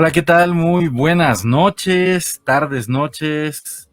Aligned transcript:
Hola, 0.00 0.12
¿qué 0.12 0.22
tal? 0.22 0.54
Muy 0.54 0.88
buenas 0.88 1.44
noches, 1.44 2.40
tardes, 2.42 2.88
noches. 2.88 3.90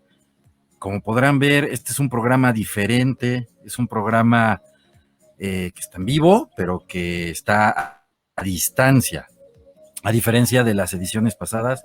Como 0.80 1.02
podrán 1.02 1.38
ver, 1.38 1.66
este 1.66 1.92
es 1.92 2.00
un 2.00 2.08
programa 2.08 2.54
diferente, 2.54 3.50
es 3.66 3.78
un 3.78 3.90
programa 3.90 4.62
eh, 5.38 5.74
que 5.76 5.82
está 5.82 5.98
en 5.98 6.06
vivo, 6.06 6.50
pero 6.56 6.86
que 6.88 7.30
está 7.30 8.06
a 8.38 8.42
distancia, 8.42 9.28
a 10.02 10.14
diferencia 10.14 10.64
de 10.64 10.76
las 10.76 10.94
ediciones 10.94 11.36
pasadas 11.36 11.84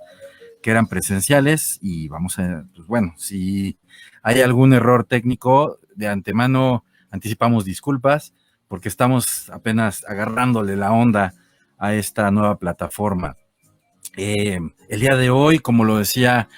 que 0.61 0.71
eran 0.71 0.87
presenciales 0.87 1.77
y 1.81 2.07
vamos 2.07 2.39
a, 2.39 2.63
pues 2.73 2.87
bueno, 2.87 3.15
si 3.17 3.77
hay 4.21 4.39
algún 4.39 4.71
error 4.71 5.03
técnico, 5.03 5.79
de 5.97 6.07
antemano 6.07 6.85
anticipamos 7.11 7.65
disculpas 7.65 8.33
porque 8.69 8.87
estamos 8.87 9.49
apenas 9.49 10.05
agarrándole 10.07 10.77
la 10.77 10.93
onda 10.93 11.33
a 11.77 11.93
esta 11.93 12.31
nueva 12.31 12.57
plataforma. 12.57 13.35
Eh, 14.15 14.59
el 14.89 14.99
día 14.99 15.15
de 15.15 15.29
hoy, 15.29 15.59
como 15.59 15.83
lo 15.83 15.97
decía 15.97 16.49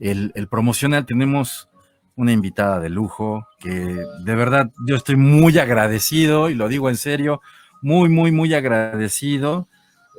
el, 0.00 0.32
promocional, 0.50 1.06
tenemos 1.06 1.68
una 2.16 2.32
invitada 2.32 2.80
de 2.80 2.88
lujo 2.88 3.46
que 3.58 3.70
de 3.70 4.34
verdad 4.34 4.70
yo 4.86 4.96
estoy 4.96 5.16
muy 5.16 5.58
agradecido 5.58 6.50
y 6.50 6.54
lo 6.54 6.68
digo 6.68 6.88
en 6.88 6.96
serio, 6.96 7.40
muy, 7.82 8.08
muy, 8.08 8.32
muy 8.32 8.54
agradecido 8.54 9.68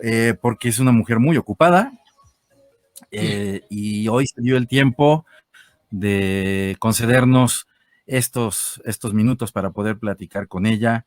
eh, 0.04 0.36
porque 0.42 0.70
es 0.70 0.80
una 0.80 0.92
mujer 0.92 1.20
muy 1.20 1.38
ocupada 1.38 1.92
eh, 3.12 3.62
y 3.70 4.08
hoy 4.08 4.28
se 4.28 4.42
dio 4.42 4.58
el 4.58 4.68
tiempo 4.68 5.26
de 5.90 6.76
concedernos 6.80 7.68
estos, 8.06 8.82
estos 8.86 9.14
minutos 9.14 9.52
para 9.52 9.72
poder 9.72 9.98
platicar 9.98 10.48
con 10.48 10.66
ella. 10.66 11.06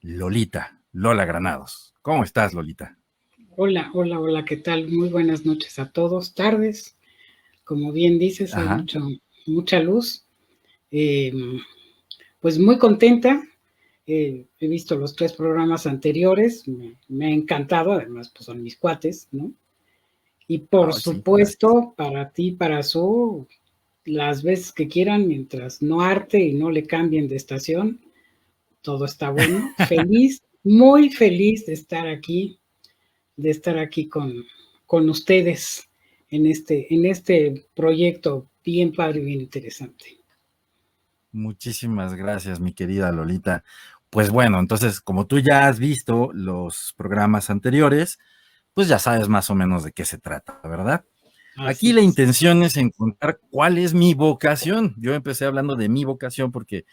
Lolita, 0.00 0.80
Lola 0.92 1.24
Granados. 1.24 1.94
¿Cómo 2.02 2.24
estás, 2.24 2.54
Lolita? 2.54 2.98
Hola, 3.54 3.90
hola, 3.92 4.18
hola, 4.18 4.46
¿qué 4.46 4.56
tal? 4.56 4.88
Muy 4.88 5.10
buenas 5.10 5.44
noches 5.44 5.78
a 5.78 5.92
todos, 5.92 6.32
tardes. 6.32 6.96
Como 7.64 7.92
bien 7.92 8.18
dices, 8.18 8.54
hay 8.54 8.86
mucha 9.46 9.78
luz. 9.78 10.24
Em, 10.90 11.60
pues 12.40 12.58
muy 12.58 12.78
contenta. 12.78 13.42
Eh, 14.06 14.46
he 14.58 14.68
visto 14.68 14.96
los 14.96 15.14
tres 15.14 15.34
programas 15.34 15.86
anteriores, 15.86 16.64
me, 17.08 17.26
ha 17.26 17.30
encantado, 17.30 17.92
además 17.92 18.32
pues 18.34 18.46
son 18.46 18.62
mis 18.62 18.78
cuates, 18.78 19.28
¿no? 19.32 19.52
Y 20.48 20.60
por 20.60 20.94
supuesto, 20.94 21.92
para 21.94 22.30
ti, 22.30 22.52
para 22.52 22.82
su, 22.82 23.46
las 24.06 24.42
veces 24.42 24.72
que 24.72 24.88
quieran, 24.88 25.28
mientras 25.28 25.82
no 25.82 26.00
arte 26.00 26.40
y 26.40 26.54
no 26.54 26.70
le 26.70 26.86
cambien 26.86 27.28
de 27.28 27.36
estación, 27.36 28.00
todo 28.80 29.04
está 29.04 29.28
bueno. 29.28 29.74
Feliz, 29.88 30.42
muy 30.64 31.10
feliz 31.10 31.66
de 31.66 31.74
estar 31.74 32.06
aquí 32.06 32.58
de 33.42 33.50
estar 33.50 33.78
aquí 33.78 34.08
con, 34.08 34.44
con 34.86 35.08
ustedes 35.10 35.88
en 36.30 36.46
este, 36.46 36.92
en 36.94 37.06
este 37.06 37.66
proyecto 37.74 38.46
bien 38.64 38.92
padre 38.92 39.20
y 39.20 39.24
bien 39.24 39.40
interesante. 39.40 40.18
Muchísimas 41.32 42.14
gracias, 42.14 42.60
mi 42.60 42.72
querida 42.72 43.10
Lolita. 43.12 43.64
Pues 44.10 44.30
bueno, 44.30 44.58
entonces, 44.60 45.00
como 45.00 45.26
tú 45.26 45.38
ya 45.38 45.66
has 45.66 45.78
visto 45.78 46.30
los 46.32 46.94
programas 46.96 47.48
anteriores, 47.48 48.18
pues 48.74 48.88
ya 48.88 48.98
sabes 48.98 49.28
más 49.28 49.50
o 49.50 49.54
menos 49.54 49.84
de 49.84 49.92
qué 49.92 50.04
se 50.04 50.18
trata, 50.18 50.60
¿verdad? 50.64 51.04
Aquí 51.56 51.92
la 51.92 52.00
intención 52.00 52.62
es 52.62 52.76
encontrar 52.76 53.40
cuál 53.50 53.78
es 53.78 53.92
mi 53.92 54.14
vocación. 54.14 54.94
Yo 54.98 55.14
empecé 55.14 55.44
hablando 55.44 55.76
de 55.76 55.88
mi 55.88 56.04
vocación 56.04 56.50
porque 56.50 56.86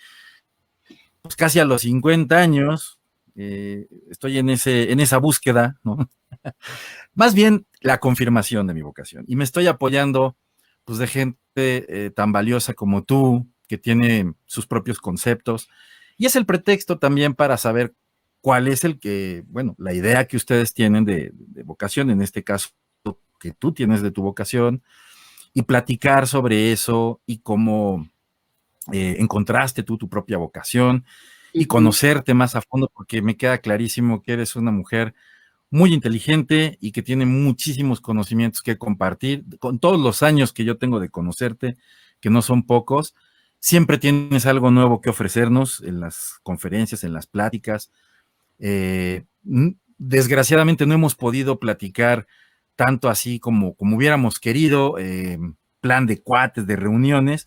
pues 1.21 1.35
casi 1.35 1.59
a 1.59 1.65
los 1.65 1.81
50 1.81 2.37
años 2.37 2.98
eh, 3.41 3.87
estoy 4.11 4.37
en, 4.37 4.49
ese, 4.49 4.91
en 4.91 4.99
esa 4.99 5.17
búsqueda. 5.17 5.79
Más 7.13 7.33
bien 7.33 7.65
la 7.79 8.01
confirmación 8.01 8.67
de 8.67 8.73
mi 8.73 8.81
vocación. 8.81 9.23
Y 9.29 9.37
me 9.37 9.45
estoy 9.45 9.67
apoyando 9.67 10.35
pues, 10.83 10.99
de 10.99 11.07
gente 11.07 11.37
eh, 11.55 12.09
tan 12.09 12.33
valiosa 12.33 12.73
como 12.73 13.05
tú, 13.05 13.47
que 13.69 13.77
tiene 13.77 14.33
sus 14.45 14.67
propios 14.67 14.99
conceptos. 14.99 15.69
Y 16.17 16.25
es 16.25 16.35
el 16.35 16.45
pretexto 16.45 16.99
también 16.99 17.33
para 17.33 17.55
saber 17.55 17.95
cuál 18.41 18.67
es 18.67 18.83
el 18.83 18.99
que, 18.99 19.45
bueno, 19.47 19.73
la 19.77 19.93
idea 19.93 20.27
que 20.27 20.35
ustedes 20.35 20.73
tienen 20.73 21.05
de, 21.05 21.31
vocación, 21.63 22.09
en 22.09 22.21
este 22.21 22.43
caso 22.43 22.71
que 23.39 23.53
tú 23.53 23.71
tienes 23.71 24.01
de 24.01 24.11
tu 24.11 24.21
vocación, 24.21 24.83
y 25.53 25.61
platicar 25.61 26.27
sobre 26.27 26.73
eso 26.73 27.21
y 27.25 27.37
cómo 27.37 28.09
eh, 28.91 29.15
encontraste 29.19 29.83
tú 29.83 29.97
tu 29.97 30.09
propia 30.09 30.37
vocación 30.37 31.05
y 31.53 31.65
conocerte 31.65 32.33
más 32.33 32.55
a 32.55 32.61
fondo, 32.61 32.91
porque 32.93 33.21
me 33.21 33.37
queda 33.37 33.59
clarísimo 33.59 34.21
que 34.21 34.33
eres 34.33 34.55
una 34.55 34.71
mujer 34.71 35.13
muy 35.71 35.93
inteligente 35.93 36.77
y 36.81 36.91
que 36.91 37.03
tiene 37.03 37.25
muchísimos 37.25 38.01
conocimientos 38.01 38.61
que 38.61 38.77
compartir. 38.77 39.45
Con 39.59 39.79
todos 39.79 39.99
los 39.99 40.23
años 40.23 40.53
que 40.53 40.65
yo 40.65 40.77
tengo 40.77 40.99
de 40.99 41.09
conocerte, 41.09 41.77
que 42.19 42.29
no 42.29 42.41
son 42.41 42.63
pocos, 42.63 43.15
siempre 43.59 43.97
tienes 43.97 44.45
algo 44.45 44.71
nuevo 44.71 45.01
que 45.01 45.09
ofrecernos 45.09 45.81
en 45.81 45.99
las 45.99 46.39
conferencias, 46.43 47.03
en 47.03 47.13
las 47.13 47.27
pláticas. 47.27 47.91
Eh, 48.59 49.25
desgraciadamente 49.97 50.85
no 50.85 50.95
hemos 50.95 51.15
podido 51.15 51.59
platicar 51.59 52.27
tanto 52.75 53.09
así 53.09 53.39
como, 53.39 53.75
como 53.75 53.97
hubiéramos 53.97 54.39
querido, 54.39 54.97
eh, 54.97 55.37
plan 55.81 56.05
de 56.05 56.21
cuates, 56.21 56.65
de 56.65 56.75
reuniones, 56.75 57.45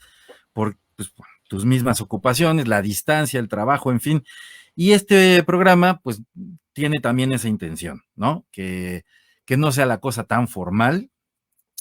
por 0.52 0.76
pues, 0.96 1.12
tus 1.52 1.66
mismas 1.66 2.00
ocupaciones, 2.00 2.66
la 2.66 2.80
distancia, 2.80 3.38
el 3.38 3.50
trabajo, 3.50 3.92
en 3.92 4.00
fin. 4.00 4.24
Y 4.74 4.92
este 4.92 5.42
programa, 5.42 6.00
pues, 6.00 6.22
tiene 6.72 6.98
también 6.98 7.30
esa 7.30 7.46
intención, 7.46 8.04
¿no? 8.16 8.46
Que, 8.50 9.04
que 9.44 9.58
no 9.58 9.70
sea 9.70 9.84
la 9.84 10.00
cosa 10.00 10.24
tan 10.24 10.48
formal 10.48 11.10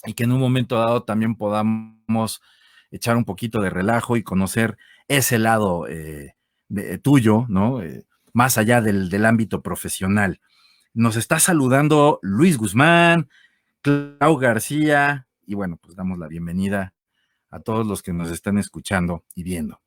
y 0.05 0.11
que 0.11 0.25
en 0.25 0.33
un 0.33 0.41
momento 0.41 0.77
dado 0.77 1.03
también 1.03 1.35
podamos 1.35 2.41
echar 2.91 3.15
un 3.15 3.23
poquito 3.23 3.61
de 3.61 3.69
relajo 3.69 4.17
y 4.17 4.23
conocer 4.23 4.77
ese 5.07 5.39
lado 5.39 5.87
eh, 5.87 6.35
tuyo, 7.01 7.45
¿no? 7.47 7.81
Eh, 7.81 8.03
más 8.33 8.57
allá 8.57 8.81
del, 8.81 9.07
del, 9.07 9.25
ámbito 9.25 9.61
profesional. 9.61 10.41
Nos 10.93 11.15
está 11.15 11.39
saludando 11.39 12.19
Luis 12.21 12.57
Guzmán, 12.57 13.29
Clau 13.81 14.35
García, 14.35 15.27
y 15.45 15.53
bueno, 15.53 15.77
pues 15.81 15.95
damos 15.95 16.19
la 16.19 16.27
bienvenida 16.27 16.93
a 17.51 17.59
todos 17.59 17.85
los 17.85 18.01
que 18.01 18.13
nos 18.13 18.31
están 18.31 18.57
escuchando 18.57 19.23
y 19.35 19.43
viendo. 19.43 19.81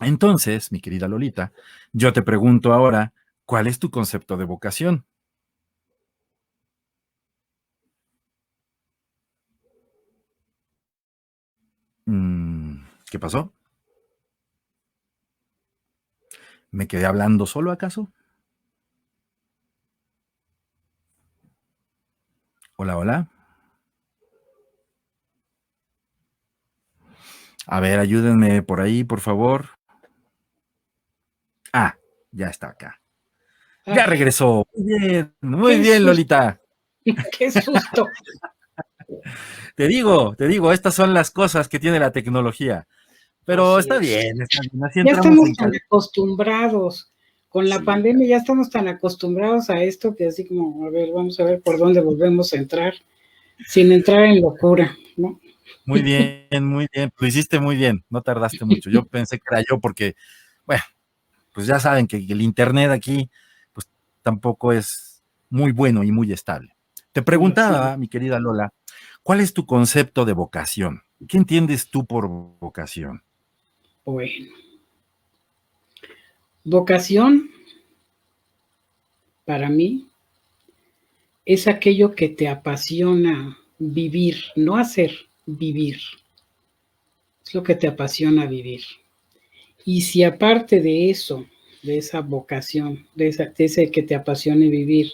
Entonces, 0.00 0.72
mi 0.72 0.80
querida 0.80 1.08
Lolita, 1.08 1.52
yo 1.92 2.12
te 2.12 2.22
pregunto 2.22 2.72
ahora, 2.72 3.12
¿cuál 3.46 3.66
es 3.66 3.78
tu 3.78 3.90
concepto 3.90 4.36
de 4.36 4.44
vocación? 4.44 5.06
Mm, 12.06 12.82
¿Qué 13.10 13.18
pasó? 13.18 13.52
¿Me 16.70 16.86
quedé 16.88 17.04
hablando 17.06 17.46
solo 17.46 17.72
acaso? 17.72 18.10
Hola, 22.76 22.96
hola. 22.96 23.28
A 27.70 27.80
ver, 27.80 28.00
ayúdenme 28.00 28.62
por 28.62 28.80
ahí, 28.80 29.04
por 29.04 29.20
favor. 29.20 29.66
Ah, 31.70 31.96
ya 32.32 32.46
está 32.46 32.68
acá. 32.68 32.98
Ya 33.84 34.06
regresó. 34.06 34.66
Muy 34.74 34.98
bien, 34.98 35.34
muy 35.42 35.78
bien, 35.78 36.06
Lolita. 36.06 36.58
Qué 37.38 37.50
susto. 37.50 38.06
te 39.76 39.86
digo, 39.86 40.34
te 40.34 40.48
digo, 40.48 40.72
estas 40.72 40.94
son 40.94 41.12
las 41.12 41.30
cosas 41.30 41.68
que 41.68 41.78
tiene 41.78 42.00
la 42.00 42.10
tecnología. 42.10 42.86
Pero 43.44 43.78
está 43.78 43.98
bien, 43.98 44.38
ya 44.94 45.12
estamos 45.12 45.52
tan 45.52 45.72
acostumbrados. 45.74 47.12
Con 47.50 47.68
la 47.68 47.80
pandemia 47.80 48.28
ya 48.28 48.36
estamos 48.38 48.70
tan 48.70 48.88
acostumbrados 48.88 49.68
a 49.68 49.82
esto 49.82 50.16
que 50.16 50.26
así 50.26 50.46
como, 50.46 50.86
a 50.86 50.90
ver, 50.90 51.10
vamos 51.12 51.38
a 51.38 51.44
ver 51.44 51.60
por 51.60 51.78
dónde 51.78 52.00
volvemos 52.00 52.52
a 52.54 52.56
entrar, 52.56 52.94
sin 53.66 53.92
entrar 53.92 54.24
en 54.24 54.40
locura, 54.40 54.96
¿no? 55.16 55.38
Muy 55.88 56.02
bien, 56.50 56.64
muy 56.64 56.86
bien. 56.92 57.10
Lo 57.18 57.26
hiciste 57.26 57.58
muy 57.58 57.76
bien, 57.76 58.04
no 58.10 58.20
tardaste 58.20 58.64
mucho. 58.64 58.90
Yo 58.90 59.04
pensé 59.08 59.38
que 59.38 59.44
era 59.50 59.64
yo 59.68 59.80
porque, 59.80 60.14
bueno, 60.66 60.82
pues 61.54 61.66
ya 61.66 61.80
saben 61.80 62.06
que 62.06 62.18
el 62.18 62.42
Internet 62.42 62.90
aquí, 62.90 63.30
pues 63.72 63.88
tampoco 64.22 64.72
es 64.72 65.22
muy 65.48 65.72
bueno 65.72 66.04
y 66.04 66.12
muy 66.12 66.30
estable. 66.32 66.76
Te 67.12 67.22
preguntaba, 67.22 67.96
mi 67.96 68.06
querida 68.06 68.38
Lola, 68.38 68.72
¿cuál 69.22 69.40
es 69.40 69.54
tu 69.54 69.64
concepto 69.64 70.26
de 70.26 70.34
vocación? 70.34 71.02
¿Qué 71.26 71.38
entiendes 71.38 71.90
tú 71.90 72.06
por 72.06 72.28
vocación? 72.28 73.22
Bueno, 74.04 74.54
vocación 76.64 77.50
para 79.46 79.68
mí 79.70 80.06
es 81.46 81.66
aquello 81.66 82.14
que 82.14 82.28
te 82.28 82.46
apasiona 82.46 83.58
vivir, 83.78 84.36
no 84.54 84.76
hacer, 84.76 85.27
vivir. 85.48 85.98
Es 87.44 87.54
lo 87.54 87.62
que 87.62 87.74
te 87.74 87.86
apasiona 87.86 88.46
vivir. 88.46 88.82
Y 89.84 90.02
si 90.02 90.22
aparte 90.22 90.80
de 90.80 91.10
eso, 91.10 91.46
de 91.82 91.98
esa 91.98 92.20
vocación, 92.20 93.06
de, 93.14 93.34
ese 93.56 93.90
que 93.90 94.02
te 94.02 94.14
apasione 94.14 94.68
vivir, 94.68 95.10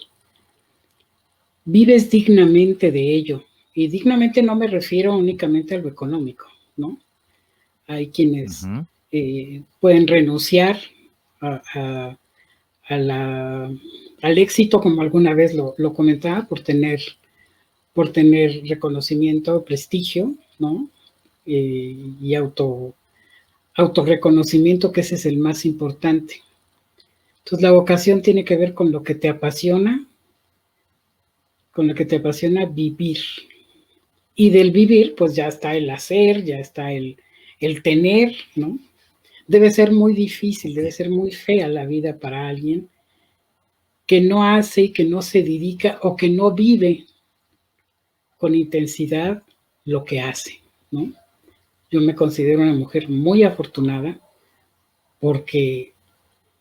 vives 1.63 2.09
dignamente 2.09 2.91
de 2.91 3.15
ello. 3.15 3.45
Y 3.73 3.87
dignamente 3.87 4.41
no 4.41 4.55
me 4.55 4.67
refiero 4.67 5.15
únicamente 5.15 5.75
a 5.75 5.79
lo 5.79 5.89
económico, 5.89 6.47
¿no? 6.77 6.99
Hay 7.87 8.07
quienes 8.07 8.65
eh, 9.11 9.61
pueden 9.79 10.07
renunciar 10.07 10.79
a, 11.41 12.17
al 12.89 14.37
éxito, 14.37 14.79
como 14.79 15.01
alguna 15.01 15.33
vez 15.33 15.53
lo, 15.53 15.93
comentaba, 15.93 16.47
por 16.47 16.61
tener, 16.61 17.01
por 17.95 18.11
tener 18.11 18.61
reconocimiento, 18.67 19.63
prestigio, 19.63 20.35
¿no? 20.59 20.89
Eh, 21.45 21.95
y 22.21 22.35
auto, 22.35 22.93
autorreconocimiento, 23.73 24.91
que 24.91 24.99
ese 24.99 25.15
es 25.15 25.25
el 25.25 25.37
más 25.37 25.65
importante. 25.65 26.41
Entonces 27.39 27.63
la 27.63 27.71
vocación 27.71 28.21
tiene 28.21 28.43
que 28.43 28.57
ver 28.57 28.73
con 28.73 28.91
lo 28.91 29.01
que 29.01 29.15
te 29.15 29.29
apasiona, 29.29 30.05
con 31.71 31.87
lo 31.87 31.95
que 31.95 32.03
te 32.03 32.17
apasiona 32.17 32.65
vivir. 32.65 33.19
Y 34.35 34.49
del 34.49 34.71
vivir, 34.71 35.15
pues 35.15 35.33
ya 35.33 35.47
está 35.47 35.73
el 35.73 35.89
hacer, 35.89 36.43
ya 36.43 36.59
está 36.59 36.91
el, 36.91 37.15
el 37.61 37.81
tener, 37.81 38.35
¿no? 38.57 38.77
Debe 39.47 39.71
ser 39.71 39.93
muy 39.93 40.13
difícil, 40.13 40.75
debe 40.75 40.91
ser 40.91 41.09
muy 41.09 41.31
fea 41.31 41.69
la 41.69 41.85
vida 41.85 42.19
para 42.19 42.49
alguien 42.49 42.89
que 44.05 44.19
no 44.19 44.43
hace 44.43 44.81
y 44.81 44.89
que 44.89 45.05
no 45.05 45.21
se 45.21 45.43
dedica 45.43 45.99
o 46.01 46.17
que 46.17 46.27
no 46.27 46.51
vive 46.51 47.05
con 48.37 48.55
intensidad 48.55 49.43
lo 49.85 50.03
que 50.03 50.21
hace, 50.21 50.61
¿no? 50.91 51.11
Yo 51.91 52.01
me 52.01 52.15
considero 52.15 52.61
una 52.61 52.73
mujer 52.73 53.09
muy 53.09 53.43
afortunada 53.43 54.19
porque 55.19 55.93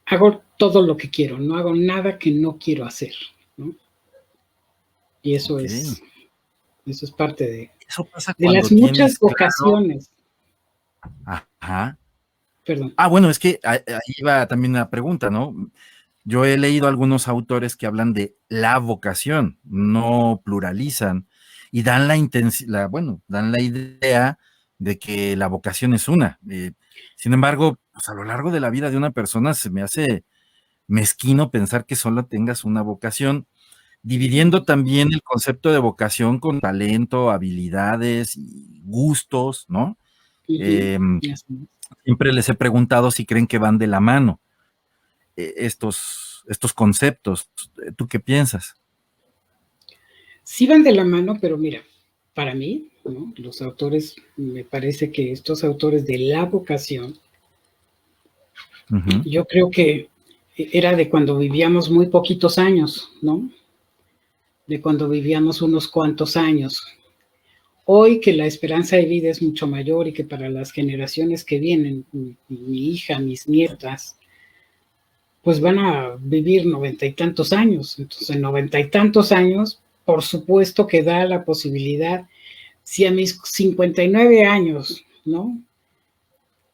hago 0.06 0.42
todo 0.58 0.82
lo 0.82 0.96
que 0.96 1.10
quiero, 1.10 1.38
no 1.38 1.56
hago 1.56 1.74
nada 1.74 2.18
que 2.18 2.30
no 2.30 2.58
quiero 2.58 2.84
hacer, 2.84 3.14
¿no? 3.56 3.74
Y 5.22 5.34
eso 5.34 5.58
es 5.58 6.02
eso 6.86 7.06
es 7.06 7.12
parte 7.12 7.44
de, 7.46 7.70
de 8.36 8.52
las 8.52 8.70
muchas 8.70 9.18
vocaciones. 9.18 10.10
Ajá. 11.24 11.98
Perdón. 12.64 12.94
Ah, 12.96 13.08
bueno, 13.08 13.30
es 13.30 13.38
que 13.38 13.58
ahí 13.62 14.22
va 14.26 14.46
también 14.46 14.72
una 14.72 14.90
pregunta, 14.90 15.30
¿no? 15.30 15.70
Yo 16.24 16.44
he 16.44 16.56
leído 16.56 16.88
algunos 16.88 17.28
autores 17.28 17.76
que 17.76 17.86
hablan 17.86 18.12
de 18.12 18.36
la 18.48 18.78
vocación, 18.78 19.58
no 19.64 20.42
pluralizan 20.44 21.26
y 21.74 21.82
dan 21.82 22.06
la 22.06 22.16
intensidad, 22.16 22.88
bueno, 22.88 23.20
dan 23.26 23.50
la 23.50 23.60
idea 23.60 24.38
de 24.78 24.96
que 24.96 25.34
la 25.34 25.48
vocación 25.48 25.92
es 25.92 26.06
una. 26.06 26.38
Eh, 26.48 26.70
sin 27.16 27.32
embargo, 27.32 27.80
pues 27.92 28.08
a 28.08 28.14
lo 28.14 28.22
largo 28.22 28.52
de 28.52 28.60
la 28.60 28.70
vida 28.70 28.92
de 28.92 28.96
una 28.96 29.10
persona 29.10 29.54
se 29.54 29.70
me 29.70 29.82
hace 29.82 30.22
mezquino 30.86 31.50
pensar 31.50 31.84
que 31.84 31.96
solo 31.96 32.26
tengas 32.26 32.64
una 32.64 32.80
vocación, 32.80 33.48
dividiendo 34.04 34.62
también 34.62 35.12
el 35.12 35.24
concepto 35.24 35.72
de 35.72 35.80
vocación 35.80 36.38
con 36.38 36.60
talento, 36.60 37.32
habilidades 37.32 38.36
y 38.36 38.80
gustos, 38.84 39.64
¿no? 39.66 39.98
Em, 40.46 41.20
siempre 42.04 42.32
les 42.32 42.48
he 42.48 42.54
preguntado 42.54 43.10
si 43.10 43.26
creen 43.26 43.48
que 43.48 43.58
van 43.58 43.78
de 43.78 43.88
la 43.88 43.98
mano 43.98 44.40
eh, 45.34 45.54
estos, 45.56 46.44
estos 46.46 46.72
conceptos. 46.72 47.50
¿Tú 47.96 48.06
qué 48.06 48.20
piensas? 48.20 48.76
Sí 50.44 50.66
van 50.66 50.82
de 50.82 50.92
la 50.92 51.04
mano, 51.04 51.38
pero 51.40 51.56
mira, 51.56 51.82
para 52.34 52.54
mí, 52.54 52.88
los 53.36 53.62
autores, 53.62 54.14
me 54.36 54.64
parece 54.64 55.10
que 55.10 55.32
estos 55.32 55.64
autores 55.64 56.06
de 56.06 56.18
la 56.18 56.44
vocación, 56.44 57.18
yo 59.24 59.46
creo 59.46 59.70
que 59.70 60.08
era 60.56 60.94
de 60.94 61.08
cuando 61.08 61.38
vivíamos 61.38 61.90
muy 61.90 62.06
poquitos 62.06 62.58
años, 62.58 63.10
¿no? 63.22 63.50
De 64.66 64.80
cuando 64.80 65.08
vivíamos 65.08 65.62
unos 65.62 65.88
cuantos 65.88 66.36
años. 66.36 66.82
Hoy 67.86 68.20
que 68.20 68.32
la 68.32 68.46
esperanza 68.46 68.96
de 68.96 69.04
vida 69.06 69.30
es 69.30 69.42
mucho 69.42 69.66
mayor 69.66 70.08
y 70.08 70.12
que 70.12 70.24
para 70.24 70.48
las 70.48 70.70
generaciones 70.70 71.44
que 71.44 71.58
vienen, 71.58 72.04
mi, 72.12 72.88
hija, 72.90 73.18
mis 73.18 73.48
nietas, 73.48 74.16
pues 75.42 75.60
van 75.60 75.78
a 75.78 76.16
vivir 76.18 76.66
noventa 76.66 77.04
y 77.04 77.12
tantos 77.12 77.52
años. 77.52 77.98
Entonces, 77.98 78.30
en 78.30 78.40
noventa 78.40 78.78
y 78.80 78.88
tantos 78.88 79.32
años, 79.32 79.80
por 80.04 80.22
supuesto 80.22 80.86
que 80.86 81.02
da 81.02 81.24
la 81.24 81.44
posibilidad, 81.44 82.28
si 82.82 83.06
a 83.06 83.10
mis 83.10 83.40
59 83.42 84.44
años, 84.44 85.04
¿no? 85.24 85.58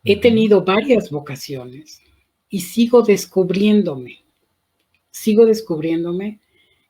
He 0.04 0.20
tenido 0.20 0.64
varias 0.64 1.10
vocaciones 1.10 2.00
y 2.48 2.60
sigo 2.60 3.02
descubriéndome, 3.02 4.22
sigo 5.10 5.46
descubriéndome 5.46 6.40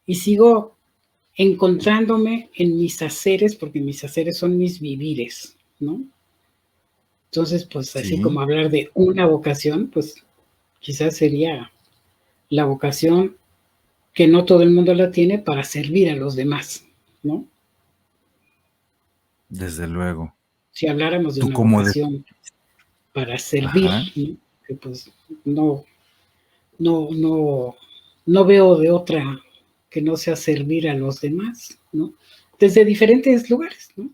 y 0.06 0.14
sigo 0.14 0.76
encontrándome 1.34 2.50
en 2.54 2.78
mis 2.78 3.02
haceres, 3.02 3.56
porque 3.56 3.80
mis 3.80 4.02
haceres 4.04 4.38
son 4.38 4.56
mis 4.56 4.80
vivires, 4.80 5.56
¿no? 5.78 6.02
Entonces, 7.26 7.64
pues 7.64 7.94
así 7.94 8.20
como 8.20 8.40
hablar 8.40 8.70
de 8.70 8.90
una 8.94 9.26
vocación, 9.26 9.88
pues 9.88 10.24
quizás 10.80 11.16
sería 11.16 11.70
la 12.48 12.64
vocación 12.64 13.36
que 14.12 14.26
no 14.26 14.44
todo 14.44 14.62
el 14.62 14.70
mundo 14.70 14.94
la 14.94 15.10
tiene 15.10 15.38
para 15.38 15.64
servir 15.64 16.10
a 16.10 16.16
los 16.16 16.36
demás, 16.36 16.84
¿no? 17.22 17.46
Desde 19.48 19.86
luego. 19.86 20.34
Si 20.72 20.86
habláramos 20.86 21.34
de 21.34 21.42
una 21.42 21.56
vocación 21.56 22.24
para 23.12 23.38
servir, 23.38 24.38
que 24.66 24.74
pues 24.74 25.10
no, 25.44 25.84
no, 26.78 27.08
no, 27.10 27.76
no 28.26 28.44
veo 28.44 28.76
de 28.76 28.90
otra 28.90 29.40
que 29.88 30.00
no 30.00 30.16
sea 30.16 30.36
servir 30.36 30.88
a 30.88 30.94
los 30.94 31.20
demás, 31.20 31.78
¿no? 31.92 32.14
Desde 32.58 32.84
diferentes 32.84 33.50
lugares, 33.50 33.90
¿no? 33.96 34.10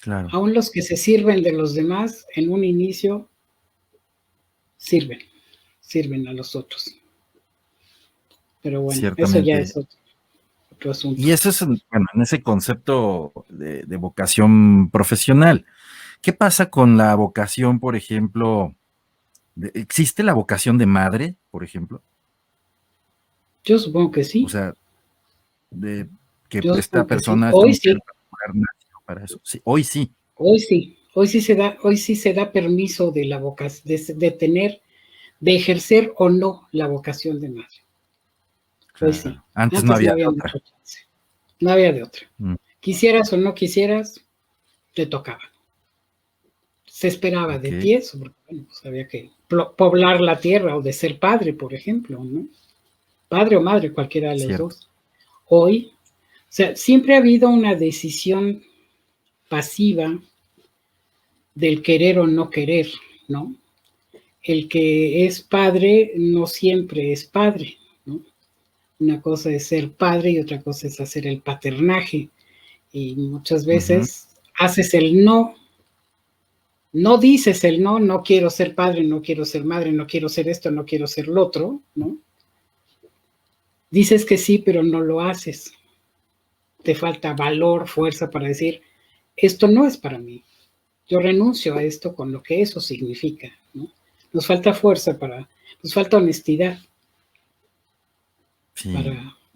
Claro. 0.00 0.28
Aún 0.32 0.54
los 0.54 0.70
que 0.70 0.82
se 0.82 0.96
sirven 0.96 1.42
de 1.42 1.52
los 1.52 1.74
demás 1.74 2.26
en 2.34 2.50
un 2.50 2.64
inicio 2.64 3.28
sirven, 4.76 5.20
sirven 5.80 6.26
a 6.26 6.32
los 6.32 6.56
otros. 6.56 6.96
Pero 8.62 8.82
bueno, 8.82 9.14
eso 9.16 9.38
ya 9.40 9.58
es 9.58 9.76
otro, 9.76 10.90
asunto. 10.90 11.20
Y 11.20 11.30
eso 11.30 11.48
es, 11.50 11.60
bueno, 11.60 12.06
en 12.14 12.22
ese 12.22 12.42
concepto 12.42 13.32
de, 13.48 13.82
de 13.82 13.96
vocación 13.96 14.90
profesional. 14.90 15.66
¿Qué 16.20 16.32
pasa 16.32 16.70
con 16.70 16.96
la 16.96 17.14
vocación, 17.14 17.80
por 17.80 17.96
ejemplo? 17.96 18.74
¿Existe 19.74 20.22
la 20.22 20.34
vocación 20.34 20.78
de 20.78 20.86
madre, 20.86 21.36
por 21.50 21.64
ejemplo? 21.64 22.02
Yo 23.64 23.78
supongo 23.78 24.10
que 24.10 24.24
sí. 24.24 24.44
O 24.44 24.48
sea, 24.48 24.74
de 25.70 26.08
que 26.48 26.60
esta 26.78 27.06
persona 27.06 27.50
hoy 27.52 27.74
sí. 27.74 27.94
para 29.04 29.24
eso. 29.24 29.40
Sí, 29.42 29.60
hoy 29.64 29.84
sí. 29.84 30.12
Hoy 30.34 30.58
sí. 30.58 30.98
Hoy 31.14 31.26
sí 31.26 31.40
se 31.42 31.54
da, 31.54 31.76
hoy 31.82 31.96
sí 31.96 32.16
se 32.16 32.32
da 32.32 32.52
permiso 32.52 33.10
de 33.10 33.26
la 33.26 33.38
vocación, 33.38 34.18
de, 34.18 34.30
tener, 34.30 34.80
de 35.40 35.56
ejercer 35.56 36.12
o 36.16 36.30
no 36.30 36.68
la 36.72 36.86
vocación 36.86 37.38
de 37.40 37.50
madre. 37.50 37.81
Sí. 39.10 39.34
Antes, 39.54 39.82
no 39.84 39.94
había, 39.94 40.14
de 40.14 40.26
otra. 40.26 40.52
No 41.60 41.70
había 41.70 41.92
de 41.92 42.02
otra. 42.02 42.22
Mm. 42.38 42.54
Quisieras 42.80 43.32
o 43.32 43.36
no 43.36 43.54
quisieras, 43.54 44.20
te 44.94 45.06
tocaba. 45.06 45.42
Se 46.86 47.08
esperaba 47.08 47.58
de 47.58 47.80
ti 47.80 47.94
eso, 47.94 48.18
porque 48.18 48.36
bueno, 48.46 48.64
pues 48.66 48.84
había 48.84 49.08
que 49.08 49.30
poblar 49.76 50.20
la 50.20 50.38
tierra 50.38 50.76
o 50.76 50.82
de 50.82 50.92
ser 50.92 51.18
padre, 51.18 51.52
por 51.52 51.74
ejemplo, 51.74 52.22
¿no? 52.22 52.46
padre 53.32 53.56
o 53.56 53.62
madre, 53.62 53.94
cualquiera 53.94 54.34
de 54.34 54.46
los 54.46 54.58
dos. 54.58 54.88
Hoy, 55.46 55.90
o 55.94 56.46
sea, 56.50 56.76
siempre 56.76 57.14
ha 57.14 57.18
habido 57.18 57.48
una 57.48 57.74
decisión 57.74 58.62
pasiva 59.48 60.20
del 61.54 61.80
querer 61.80 62.18
o 62.18 62.26
no 62.26 62.50
querer, 62.50 62.88
¿no? 63.28 63.56
El 64.42 64.68
que 64.68 65.24
es 65.24 65.40
padre 65.40 66.12
no 66.16 66.46
siempre 66.46 67.10
es 67.10 67.24
padre, 67.24 67.78
¿no? 68.04 68.20
Una 68.98 69.20
cosa 69.20 69.50
es 69.50 69.66
ser 69.66 69.92
padre 69.92 70.30
y 70.30 70.38
otra 70.38 70.60
cosa 70.60 70.86
es 70.86 71.00
hacer 71.00 71.26
el 71.26 71.40
paternaje. 71.40 72.28
Y 72.92 73.16
muchas 73.16 73.66
veces 73.66 74.28
haces 74.54 74.94
el 74.94 75.24
no, 75.24 75.54
no 76.92 77.16
dices 77.16 77.64
el 77.64 77.82
no, 77.82 77.98
no 77.98 78.22
quiero 78.22 78.50
ser 78.50 78.74
padre, 78.74 79.02
no 79.02 79.22
quiero 79.22 79.44
ser 79.44 79.64
madre, 79.64 79.92
no 79.92 80.06
quiero 80.06 80.28
ser 80.28 80.48
esto, 80.48 80.70
no 80.70 80.84
quiero 80.84 81.06
ser 81.06 81.26
lo 81.26 81.46
otro, 81.46 81.80
¿no? 81.94 82.18
Dices 83.90 84.24
que 84.24 84.38
sí, 84.38 84.58
pero 84.58 84.82
no 84.82 85.00
lo 85.00 85.20
haces. 85.20 85.72
Te 86.82 86.94
falta 86.94 87.34
valor, 87.34 87.88
fuerza 87.88 88.30
para 88.30 88.48
decir, 88.48 88.82
esto 89.36 89.68
no 89.68 89.86
es 89.86 89.96
para 89.96 90.18
mí. 90.18 90.44
Yo 91.08 91.20
renuncio 91.20 91.74
a 91.74 91.82
esto 91.82 92.14
con 92.14 92.32
lo 92.32 92.42
que 92.42 92.62
eso 92.62 92.80
significa. 92.80 93.50
Nos 94.32 94.46
falta 94.46 94.72
fuerza 94.72 95.18
para, 95.18 95.48
nos 95.82 95.94
falta 95.94 96.16
honestidad 96.16 96.78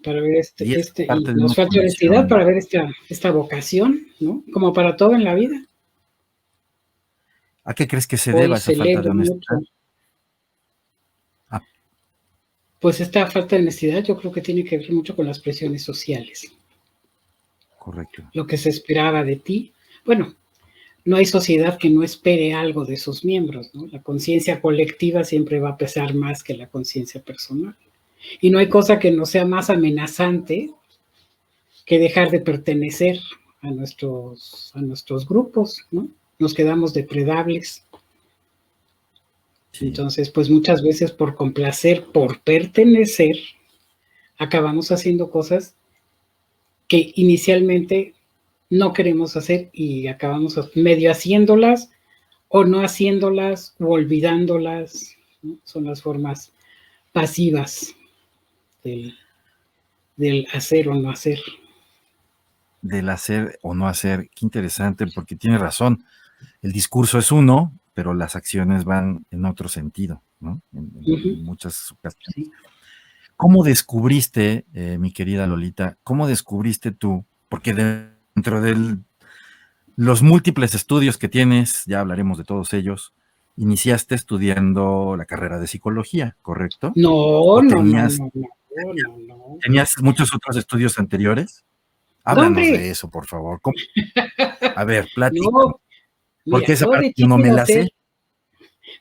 para, 0.03 0.21
ver 0.21 0.35
este, 0.35 0.79
este 0.79 1.07
nos 1.35 1.55
falta 1.55 1.79
honestidad 1.79 2.27
para 2.27 2.45
ver 2.45 2.57
esta, 2.57 2.89
esta 3.09 3.31
vocación, 3.31 4.07
¿no? 4.19 4.43
Como 4.53 4.73
para 4.73 4.95
todo 4.95 5.15
en 5.15 5.23
la 5.23 5.35
vida. 5.35 5.65
¿A 7.63 7.73
qué 7.73 7.87
crees 7.87 8.07
que 8.07 8.17
se 8.17 8.31
deba 8.31 8.57
esa 8.57 8.73
falta 8.73 9.01
de 9.01 9.09
honestidad? 9.09 9.59
pues 12.79 13.01
esta 13.01 13.25
falta 13.27 13.55
de 13.55 13.63
honestidad 13.63 14.03
yo 14.03 14.17
creo 14.17 14.31
que 14.31 14.41
tiene 14.41 14.63
que 14.63 14.77
ver 14.77 14.91
mucho 14.91 15.15
con 15.15 15.25
las 15.25 15.39
presiones 15.39 15.83
sociales. 15.83 16.51
Correcto. 17.77 18.23
Lo 18.33 18.45
que 18.45 18.57
se 18.57 18.69
esperaba 18.69 19.23
de 19.23 19.37
ti. 19.37 19.73
Bueno, 20.05 20.35
no 21.03 21.15
hay 21.15 21.25
sociedad 21.25 21.77
que 21.77 21.89
no 21.89 22.03
espere 22.03 22.53
algo 22.53 22.85
de 22.85 22.97
sus 22.97 23.23
miembros, 23.23 23.73
¿no? 23.73 23.87
La 23.87 24.01
conciencia 24.01 24.61
colectiva 24.61 25.23
siempre 25.23 25.59
va 25.59 25.69
a 25.69 25.77
pesar 25.77 26.13
más 26.13 26.43
que 26.43 26.55
la 26.55 26.67
conciencia 26.67 27.21
personal. 27.21 27.75
Y 28.41 28.49
no 28.49 28.59
hay 28.59 28.69
cosa 28.69 28.99
que 28.99 29.11
no 29.11 29.25
sea 29.25 29.45
más 29.45 29.69
amenazante 29.69 30.71
que 31.85 31.99
dejar 31.99 32.31
de 32.31 32.41
pertenecer 32.41 33.19
a 33.61 33.71
nuestros, 33.71 34.71
a 34.75 34.81
nuestros 34.81 35.27
grupos, 35.27 35.85
¿no? 35.91 36.07
Nos 36.39 36.53
quedamos 36.53 36.93
depredables. 36.93 37.85
Entonces, 39.79 40.29
pues 40.29 40.49
muchas 40.49 40.83
veces 40.83 41.11
por 41.11 41.35
complacer, 41.35 42.05
por 42.11 42.41
pertenecer, 42.41 43.37
acabamos 44.37 44.91
haciendo 44.91 45.29
cosas 45.29 45.75
que 46.87 47.11
inicialmente 47.15 48.13
no 48.69 48.93
queremos 48.93 49.37
hacer 49.37 49.69
y 49.73 50.07
acabamos 50.07 50.57
medio 50.75 51.11
haciéndolas 51.11 51.89
o 52.49 52.65
no 52.65 52.81
haciéndolas 52.81 53.75
o 53.79 53.87
olvidándolas. 53.87 55.15
Son 55.63 55.85
las 55.85 56.01
formas 56.01 56.51
pasivas 57.13 57.95
del, 58.87 59.17
del 60.15 60.47
hacer 60.53 60.89
o 60.89 60.95
no 60.95 61.09
hacer. 61.09 61.39
Del 62.81 63.09
hacer 63.09 63.59
o 63.61 63.73
no 63.73 63.87
hacer. 63.87 64.29
Qué 64.33 64.45
interesante, 64.45 65.05
porque 65.13 65.35
tiene 65.35 65.57
razón. 65.57 66.03
El 66.61 66.71
discurso 66.71 67.17
es 67.19 67.31
uno, 67.31 67.73
pero 67.93 68.13
las 68.13 68.35
acciones 68.35 68.85
van 68.85 69.25
en 69.31 69.45
otro 69.45 69.69
sentido, 69.69 70.21
¿no? 70.39 70.61
En, 70.73 71.43
muchas 71.43 71.91
ocasiones. 71.91 72.51
¿Cómo 73.35 73.63
descubriste, 73.63 74.65
eh, 74.73 74.97
mi 74.99 75.11
querida 75.11 75.45
Lolita, 75.45 75.97
cómo 76.03 76.27
descubriste 76.27 76.91
tú? 76.91 77.25
Porque 77.49 77.73
dentro 77.73 78.61
de 78.61 78.97
los 79.95 80.23
múltiples 80.23 80.73
estudios 80.73 81.17
que 81.17 81.29
tienes, 81.29 81.83
ya 81.85 81.99
hablaremos 81.99 82.37
de 82.37 82.43
todos 82.43 82.73
ellos, 82.73 83.13
iniciaste 83.57 84.15
estudiando 84.15 85.15
la 85.17 85.25
carrera 85.25 85.59
de 85.59 85.67
psicología, 85.67 86.35
¿correcto? 86.41 86.93
No, 86.95 87.61
no, 87.61 87.75
tenías, 87.75 88.19
no, 88.19 88.31
no, 88.33 88.47
¿Tenías 89.61 89.93
muchos 90.01 90.33
otros 90.33 90.57
estudios 90.57 90.97
anteriores? 90.99 91.63
Háblanos 92.23 92.55
de 92.57 92.89
eso, 92.89 93.09
por 93.09 93.25
favor. 93.25 93.61
A 94.75 94.83
ver, 94.83 95.07
plático. 95.15 95.81
Porque 96.49 96.73
esa 96.73 96.87
parte 96.87 97.13
no 97.25 97.37
me 97.37 97.51
la 97.51 97.65
sé. 97.65 97.87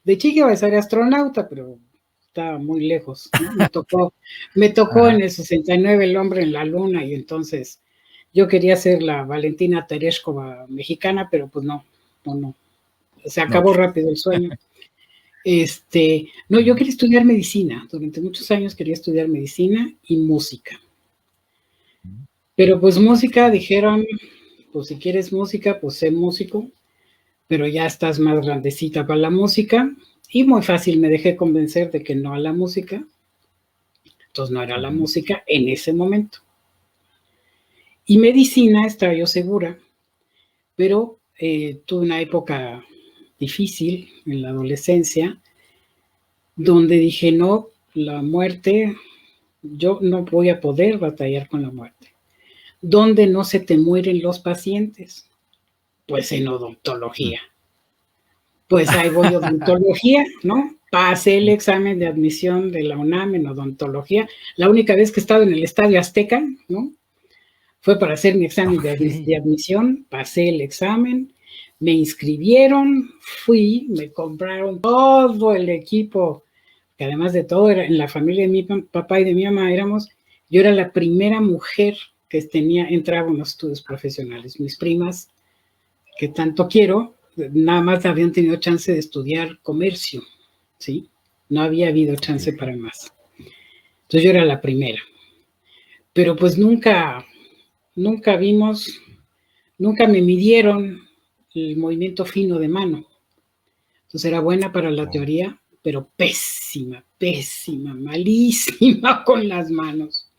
De 0.04 0.18
chica 0.18 0.40
iba 0.40 0.52
a 0.52 0.56
ser 0.56 0.74
astronauta, 0.74 1.48
pero 1.48 1.78
estaba 2.20 2.58
muy 2.58 2.86
lejos. 2.86 3.30
Me 3.56 3.68
tocó, 3.68 4.14
me 4.54 4.70
tocó 4.70 5.08
en 5.08 5.22
el 5.22 5.30
69 5.30 6.04
el 6.04 6.16
hombre 6.16 6.42
en 6.42 6.52
la 6.52 6.64
luna 6.64 7.04
y 7.04 7.14
entonces 7.14 7.80
yo 8.32 8.46
quería 8.46 8.76
ser 8.76 9.02
la 9.02 9.24
Valentina 9.24 9.86
Tereshkova 9.86 10.66
mexicana, 10.68 11.28
pero 11.30 11.48
pues 11.48 11.64
no, 11.64 11.84
no, 12.24 12.34
no. 12.34 12.54
Se 13.24 13.40
acabó 13.40 13.72
rápido 13.72 14.10
el 14.10 14.16
sueño. 14.16 14.50
Este, 15.48 16.28
no, 16.48 16.58
yo 16.58 16.74
quería 16.74 16.90
estudiar 16.90 17.24
medicina. 17.24 17.86
Durante 17.88 18.20
muchos 18.20 18.50
años 18.50 18.74
quería 18.74 18.94
estudiar 18.94 19.28
medicina 19.28 19.94
y 20.08 20.16
música. 20.16 20.80
Pero 22.56 22.80
pues 22.80 22.98
música, 22.98 23.48
dijeron, 23.48 24.04
pues 24.72 24.88
si 24.88 24.96
quieres 24.96 25.32
música, 25.32 25.78
pues 25.78 25.98
sé 25.98 26.10
músico, 26.10 26.68
pero 27.46 27.68
ya 27.68 27.86
estás 27.86 28.18
más 28.18 28.44
grandecita 28.44 29.06
para 29.06 29.20
la 29.20 29.30
música. 29.30 29.94
Y 30.30 30.42
muy 30.42 30.62
fácil 30.62 30.98
me 30.98 31.08
dejé 31.08 31.36
convencer 31.36 31.92
de 31.92 32.02
que 32.02 32.16
no 32.16 32.34
a 32.34 32.40
la 32.40 32.52
música. 32.52 33.06
Entonces 34.26 34.52
no 34.52 34.60
era 34.64 34.78
la 34.78 34.90
música 34.90 35.44
en 35.46 35.68
ese 35.68 35.92
momento. 35.92 36.40
Y 38.04 38.18
medicina 38.18 38.84
estaba 38.84 39.14
yo 39.14 39.28
segura, 39.28 39.78
pero 40.74 41.20
eh, 41.38 41.82
tuve 41.86 42.04
una 42.04 42.20
época 42.20 42.84
difícil 43.38 44.10
en 44.26 44.42
la 44.42 44.50
adolescencia, 44.50 45.40
donde 46.56 46.96
dije, 46.96 47.32
no, 47.32 47.68
la 47.94 48.22
muerte, 48.22 48.96
yo 49.62 49.98
no 50.02 50.24
voy 50.24 50.48
a 50.48 50.60
poder 50.60 50.98
batallar 50.98 51.48
con 51.48 51.62
la 51.62 51.70
muerte. 51.70 52.14
¿Dónde 52.80 53.26
no 53.26 53.44
se 53.44 53.60
te 53.60 53.76
mueren 53.76 54.22
los 54.22 54.38
pacientes? 54.38 55.28
Pues 56.06 56.32
en 56.32 56.48
odontología. 56.48 57.40
Pues 58.68 58.88
ahí 58.90 59.10
voy 59.10 59.28
a 59.28 59.38
odontología, 59.38 60.24
¿no? 60.42 60.76
Pasé 60.90 61.38
el 61.38 61.48
examen 61.48 61.98
de 61.98 62.06
admisión 62.06 62.70
de 62.70 62.84
la 62.84 62.96
UNAM 62.96 63.34
en 63.34 63.46
odontología. 63.46 64.28
La 64.56 64.70
única 64.70 64.94
vez 64.94 65.10
que 65.10 65.20
he 65.20 65.22
estado 65.22 65.42
en 65.42 65.52
el 65.52 65.64
Estadio 65.64 65.98
Azteca, 65.98 66.42
¿no? 66.68 66.92
Fue 67.80 67.98
para 67.98 68.14
hacer 68.14 68.34
mi 68.34 68.46
examen 68.46 68.80
de, 68.80 69.36
admisión, 69.36 70.06
pasé 70.08 70.48
el 70.48 70.60
examen, 70.60 71.32
me 71.78 71.92
inscribieron, 71.92 73.10
fui, 73.20 73.86
me 73.90 74.12
compraron 74.12 74.80
todo 74.80 75.54
el 75.54 75.68
equipo, 75.68 76.44
que 76.96 77.04
además 77.04 77.32
de 77.32 77.44
todo 77.44 77.70
era 77.70 77.84
en 77.84 77.98
la 77.98 78.08
familia 78.08 78.42
de 78.44 78.48
mi 78.48 78.62
papá 78.62 79.20
y 79.20 79.24
de 79.24 79.34
mi 79.34 79.44
mamá 79.44 79.72
éramos, 79.72 80.08
yo 80.48 80.60
era 80.60 80.72
la 80.72 80.92
primera 80.92 81.40
mujer 81.40 81.96
que 82.28 82.40
tenía, 82.42 82.88
entraba 82.88 83.30
en 83.30 83.38
los 83.38 83.50
estudios 83.50 83.82
profesionales. 83.82 84.58
Mis 84.58 84.76
primas, 84.76 85.28
que 86.18 86.28
tanto 86.28 86.66
quiero, 86.68 87.14
nada 87.36 87.82
más 87.82 88.06
habían 88.06 88.32
tenido 88.32 88.56
chance 88.56 88.92
de 88.92 88.98
estudiar 88.98 89.58
comercio, 89.60 90.22
¿sí? 90.78 91.08
No 91.48 91.60
había 91.60 91.88
habido 91.88 92.16
chance 92.16 92.52
para 92.52 92.74
más. 92.76 93.12
Entonces 93.38 94.22
yo 94.22 94.30
era 94.30 94.44
la 94.44 94.60
primera. 94.60 95.00
Pero 96.12 96.34
pues 96.34 96.56
nunca, 96.56 97.24
nunca 97.94 98.36
vimos, 98.36 99.00
nunca 99.78 100.08
me 100.08 100.22
midieron 100.22 101.05
el 101.56 101.76
movimiento 101.76 102.24
fino 102.24 102.58
de 102.58 102.68
mano. 102.68 103.06
Entonces 104.02 104.26
era 104.26 104.40
buena 104.40 104.72
para 104.72 104.90
la 104.90 105.10
teoría, 105.10 105.58
pero 105.82 106.08
pésima, 106.16 107.04
pésima, 107.18 107.94
malísima 107.94 109.22
con 109.26 109.48
las 109.48 109.70
manos. 109.70 110.30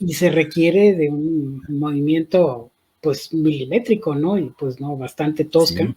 Y 0.00 0.14
se 0.14 0.30
requiere 0.30 0.94
de 0.94 1.08
un 1.08 1.62
movimiento, 1.68 2.72
pues, 3.00 3.32
milimétrico, 3.32 4.14
¿no? 4.14 4.38
Y 4.38 4.50
pues, 4.50 4.80
no, 4.80 4.96
bastante 4.96 5.44
tosca. 5.44 5.94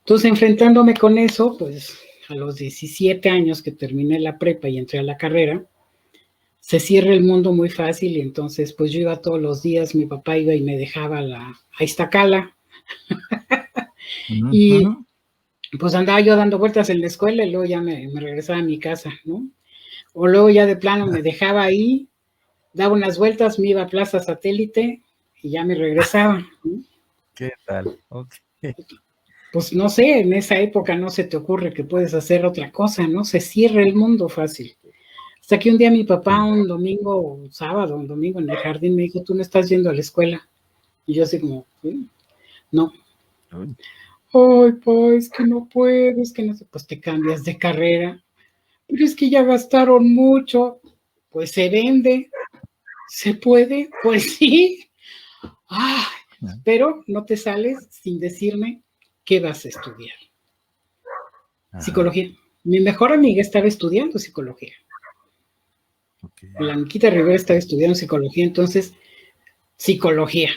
Entonces, 0.00 0.30
enfrentándome 0.30 0.94
con 0.94 1.18
eso, 1.18 1.56
pues, 1.58 1.98
a 2.28 2.34
los 2.34 2.56
17 2.56 3.28
años 3.28 3.62
que 3.62 3.72
terminé 3.72 4.20
la 4.20 4.38
prepa 4.38 4.68
y 4.68 4.78
entré 4.78 4.98
a 4.98 5.02
la 5.02 5.16
carrera, 5.16 5.64
se 6.60 6.80
cierra 6.80 7.14
el 7.14 7.22
mundo 7.22 7.52
muy 7.54 7.70
fácil 7.70 8.16
y 8.16 8.20
entonces 8.20 8.74
pues 8.74 8.92
yo 8.92 9.00
iba 9.00 9.22
todos 9.22 9.40
los 9.40 9.62
días, 9.62 9.94
mi 9.94 10.04
papá 10.04 10.36
iba 10.36 10.54
y 10.54 10.60
me 10.60 10.76
dejaba 10.76 11.22
la, 11.22 11.58
a 11.78 11.84
Iztacala 11.84 12.57
y 14.28 14.84
pues 15.78 15.94
andaba 15.94 16.20
yo 16.20 16.36
dando 16.36 16.58
vueltas 16.58 16.90
en 16.90 17.00
la 17.00 17.06
escuela 17.06 17.44
y 17.44 17.50
luego 17.50 17.66
ya 17.66 17.80
me, 17.80 18.10
regresaba 18.14 18.58
a 18.58 18.62
mi 18.62 18.78
casa, 18.78 19.12
¿no? 19.24 19.48
O 20.14 20.26
luego 20.26 20.50
ya 20.50 20.66
de 20.66 20.76
plano 20.76 21.06
me 21.06 21.22
dejaba 21.22 21.62
ahí, 21.62 22.08
daba 22.72 22.94
unas 22.94 23.18
vueltas, 23.18 23.58
me 23.58 23.68
iba 23.68 23.82
a 23.82 23.88
Plaza 23.88 24.20
Satélite 24.20 25.02
y 25.42 25.50
ya 25.50 25.64
me 25.64 25.74
regresaba. 25.74 26.46
¿Qué 27.34 27.52
tal? 27.66 27.98
Pues 29.52 29.72
no 29.72 29.88
sé, 29.88 30.20
en 30.20 30.32
esa 30.32 30.58
época 30.58 30.94
no 30.94 31.10
se 31.10 31.24
te 31.24 31.36
ocurre 31.36 31.72
que 31.72 31.84
puedes 31.84 32.14
hacer 32.14 32.44
otra 32.44 32.70
cosa, 32.70 33.06
¿no? 33.06 33.24
Se 33.24 33.40
cierra 33.40 33.82
el 33.82 33.94
mundo 33.94 34.28
fácil. 34.28 34.76
Hasta 35.40 35.58
que 35.58 35.70
un 35.70 35.78
día 35.78 35.90
mi 35.90 36.04
papá, 36.04 36.44
un 36.44 36.66
domingo, 36.68 37.20
un 37.20 37.50
sábado, 37.50 37.96
un 37.96 38.06
domingo 38.06 38.40
en 38.40 38.50
el 38.50 38.56
jardín, 38.56 38.94
me 38.94 39.02
dijo, 39.02 39.22
tú 39.22 39.34
no 39.34 39.40
estás 39.40 39.68
yendo 39.68 39.88
a 39.88 39.94
la 39.94 40.00
escuela. 40.00 40.46
Y 41.06 41.14
yo 41.14 41.22
así 41.22 41.40
como, 41.40 41.64
no. 42.70 42.92
Ay, 43.50 44.72
pa, 44.84 45.14
es 45.16 45.30
que 45.30 45.44
no 45.44 45.68
puedo, 45.68 46.20
es 46.20 46.32
que 46.32 46.42
no 46.42 46.54
sé, 46.54 46.66
pues 46.66 46.86
te 46.86 47.00
cambias 47.00 47.44
de 47.44 47.56
carrera. 47.56 48.22
Pero 48.86 49.04
es 49.04 49.14
que 49.14 49.30
ya 49.30 49.42
gastaron 49.42 50.14
mucho. 50.14 50.80
Pues 51.30 51.52
se 51.52 51.68
vende. 51.68 52.30
¿Se 53.08 53.34
puede? 53.34 53.90
Pues 54.02 54.36
sí. 54.38 54.90
Ay, 55.68 56.04
pero 56.64 57.02
no 57.06 57.24
te 57.24 57.36
sales 57.36 57.88
sin 57.90 58.18
decirme 58.18 58.82
qué 59.24 59.40
vas 59.40 59.64
a 59.64 59.68
estudiar. 59.68 60.16
Psicología. 61.80 62.30
Mi 62.64 62.80
mejor 62.80 63.12
amiga 63.12 63.40
estaba 63.40 63.66
estudiando 63.66 64.18
psicología. 64.18 64.74
Blanquita 66.58 67.10
Rivera 67.10 67.36
estaba 67.36 67.58
estudiando 67.58 67.94
psicología, 67.94 68.44
entonces, 68.44 68.94
psicología. 69.76 70.50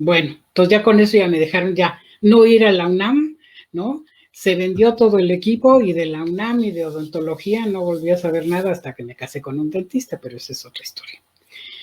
Bueno, 0.00 0.30
entonces 0.48 0.70
ya 0.70 0.82
con 0.82 0.98
eso 0.98 1.18
ya 1.18 1.28
me 1.28 1.38
dejaron 1.38 1.76
ya 1.76 2.00
no 2.22 2.46
ir 2.46 2.64
a 2.64 2.72
la 2.72 2.88
UNAM, 2.88 3.36
¿no? 3.72 4.06
Se 4.32 4.54
vendió 4.54 4.94
todo 4.94 5.18
el 5.18 5.30
equipo 5.30 5.82
y 5.82 5.92
de 5.92 6.06
la 6.06 6.22
UNAM 6.22 6.64
y 6.64 6.70
de 6.70 6.86
odontología 6.86 7.66
no 7.66 7.82
volví 7.82 8.08
a 8.08 8.16
saber 8.16 8.46
nada 8.46 8.72
hasta 8.72 8.94
que 8.94 9.04
me 9.04 9.14
casé 9.14 9.42
con 9.42 9.60
un 9.60 9.70
dentista, 9.70 10.18
pero 10.18 10.38
esa 10.38 10.54
es 10.54 10.64
otra 10.64 10.82
historia. 10.82 11.20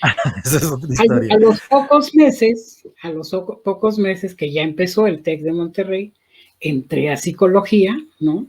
esa 0.44 0.56
es 0.56 0.64
otra 0.64 0.88
historia. 0.90 1.32
A, 1.32 1.38
los 1.38 1.60
pocos 1.60 2.12
meses, 2.16 2.88
a 3.02 3.10
los 3.10 3.30
pocos 3.30 3.98
meses 3.98 4.34
que 4.34 4.50
ya 4.50 4.62
empezó 4.62 5.06
el 5.06 5.22
TEC 5.22 5.42
de 5.42 5.52
Monterrey, 5.52 6.12
entré 6.58 7.10
a 7.10 7.16
psicología, 7.16 7.96
¿no? 8.18 8.48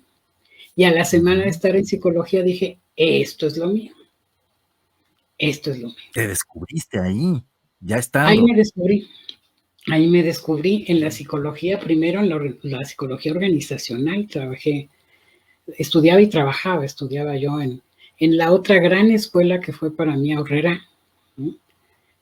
Y 0.76 0.86
a 0.86 0.92
la 0.92 1.06
semana 1.06 1.44
de 1.44 1.50
estar 1.50 1.76
en 1.76 1.86
psicología 1.86 2.42
dije, 2.42 2.80
esto 2.96 3.46
es 3.46 3.56
lo 3.56 3.68
mío. 3.68 3.94
Esto 5.38 5.70
es 5.70 5.80
lo 5.80 5.90
mío. 5.90 5.98
Te 6.12 6.28
descubriste 6.28 7.00
ahí, 7.00 7.44
ya 7.80 7.98
está. 7.98 8.28
Ahí 8.28 8.42
me 8.42 8.56
descubrí. 8.56 9.08
Ahí 9.92 10.08
me 10.08 10.24
descubrí 10.24 10.86
en 10.88 11.00
la 11.00 11.12
psicología, 11.12 11.80
primero 11.80 12.20
en 12.20 12.60
la, 12.64 12.86
psicología 12.86 13.32
organizacional, 13.32 14.28
trabajé, 14.28 14.90
estudiaba 15.78 16.22
y 16.22 16.28
trabajaba, 16.28 16.86
estudiaba 16.86 17.38
yo 17.38 17.62
en, 17.62 17.82
en 18.18 18.38
la 18.38 18.52
otra 18.52 18.80
gran 18.80 19.10
escuela 19.12 19.60
que 19.60 19.74
fue 19.74 19.96
para 19.96 20.16
mí 20.16 20.34
Aurrera. 20.34 20.82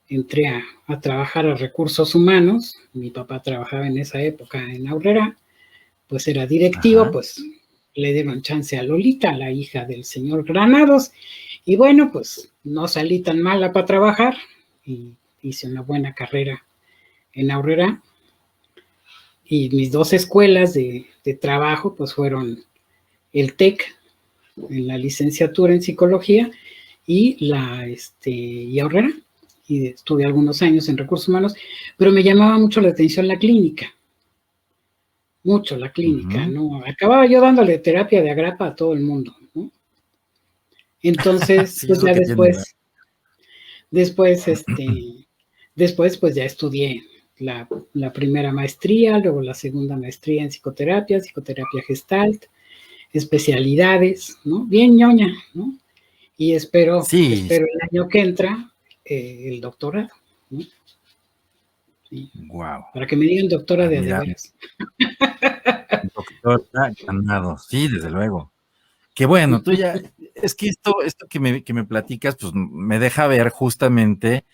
Entré 0.09 0.47
a, 0.47 1.01
trabajar 1.01 1.45
a 1.47 1.55
recursos 1.55 2.15
humanos, 2.15 2.77
mi 2.93 3.09
papá 3.09 3.41
trabajaba 3.41 3.87
en 3.87 3.97
esa 3.97 4.21
época 4.21 4.63
en 4.63 4.87
Aurrera, 4.87 5.35
pues 6.07 6.27
era 6.27 6.45
directivo, 6.45 7.11
pues 7.11 7.43
le 7.95 8.13
dieron 8.13 8.41
chance 8.41 8.77
a 8.77 8.83
Lolita, 8.83 9.33
la 9.33 9.51
hija 9.51 9.83
del 9.83 10.05
señor 10.05 10.45
Granados, 10.45 11.11
y 11.65 11.75
bueno, 11.75 12.09
pues 12.11 12.53
no 12.63 12.87
salí 12.87 13.19
tan 13.19 13.41
mala 13.41 13.73
para 13.73 13.85
trabajar 13.85 14.37
y 14.85 15.15
hice 15.41 15.67
una 15.67 15.81
buena 15.81 16.13
carrera 16.13 16.66
en 17.37 17.51
Aurrera. 17.51 18.01
Y 19.45 19.69
mis 19.69 19.91
dos 19.91 20.11
escuelas 20.11 20.73
de, 20.73 21.05
trabajo, 21.39 21.95
pues 21.95 22.13
fueron 22.13 22.63
el 23.31 23.53
TEC, 23.53 23.83
en 24.69 24.87
la 24.87 24.97
licenciatura 24.97 25.73
en 25.73 25.81
psicología, 25.81 26.49
y 27.05 27.45
la 27.45 27.85
este, 27.87 28.31
y 28.31 28.79
Aurrera. 28.79 29.11
Y 29.67 29.87
estuve 29.87 30.25
algunos 30.25 30.61
años 30.61 30.89
en 30.89 30.97
recursos 30.97 31.29
humanos, 31.29 31.53
pero 31.95 32.11
me 32.11 32.23
llamaba 32.23 32.57
mucho 32.57 32.81
la 32.81 32.89
atención 32.89 33.27
la 33.27 33.37
clínica. 33.37 33.93
Mucho 35.43 35.77
la 35.77 35.91
clínica, 35.91 36.45
¿no? 36.47 36.81
Acababa 36.85 37.25
yo 37.25 37.39
dándole 37.39 37.77
terapia 37.77 38.21
de 38.21 38.31
agrapa 38.31 38.67
a 38.67 38.75
todo 38.75 38.93
el 38.93 39.01
mundo, 39.01 39.35
¿no? 39.53 39.71
Entonces, 41.01 41.83
pues 41.87 42.01
ya 42.01 42.13
después, 42.13 42.75
después, 43.91 44.47
este, 44.47 44.87
después, 45.75 46.17
pues 46.17 46.35
ya 46.35 46.43
estudié 46.43 47.03
la, 47.39 47.67
primera 48.13 48.51
maestría, 48.51 49.17
luego 49.19 49.41
la 49.41 49.53
segunda 49.53 49.95
maestría 49.97 50.43
en 50.43 50.49
psicoterapia, 50.49 51.19
psicoterapia 51.19 51.83
gestalt, 51.85 52.45
especialidades, 53.13 54.37
¿no? 54.43 54.65
Bien 54.65 54.95
ñoña, 54.95 55.33
¿no? 55.53 55.77
Y 56.37 56.53
espero, 56.53 57.01
espero 57.01 57.65
el 57.65 57.89
año 57.89 58.07
que 58.07 58.19
entra 58.21 58.71
eh, 59.03 59.45
el 59.49 59.61
doctorado, 59.61 60.09
¿no? 60.49 60.65
Wow. 62.35 62.85
Para 62.93 63.05
que 63.05 63.17
me 63.17 63.25
digan 63.25 63.49
doctora 63.49 63.87
de 63.87 63.97
además. 63.97 64.53
Doctora 66.13 66.93
ganado, 67.05 67.57
sí, 67.57 67.87
desde 67.89 68.09
luego. 68.09 68.53
Qué 69.13 69.25
bueno, 69.25 69.61
tú 69.61 69.73
ya, 69.73 69.95
es 70.35 70.55
que 70.55 70.67
esto, 70.67 71.01
esto 71.03 71.25
que 71.27 71.39
me, 71.39 71.63
que 71.63 71.73
me 71.73 71.83
platicas, 71.83 72.37
pues 72.39 72.53
me 72.53 72.99
deja 72.99 73.27
ver 73.27 73.49
justamente 73.49 74.45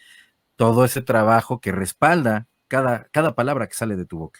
todo 0.55 0.85
ese 0.85 1.01
trabajo 1.01 1.59
que 1.59 1.71
respalda 1.71 2.47
cada, 3.11 3.35
palabra 3.35 3.67
que 3.67 3.75
sale 3.75 3.95
de 3.95 4.05
tu 4.05 4.17
boca. 4.17 4.39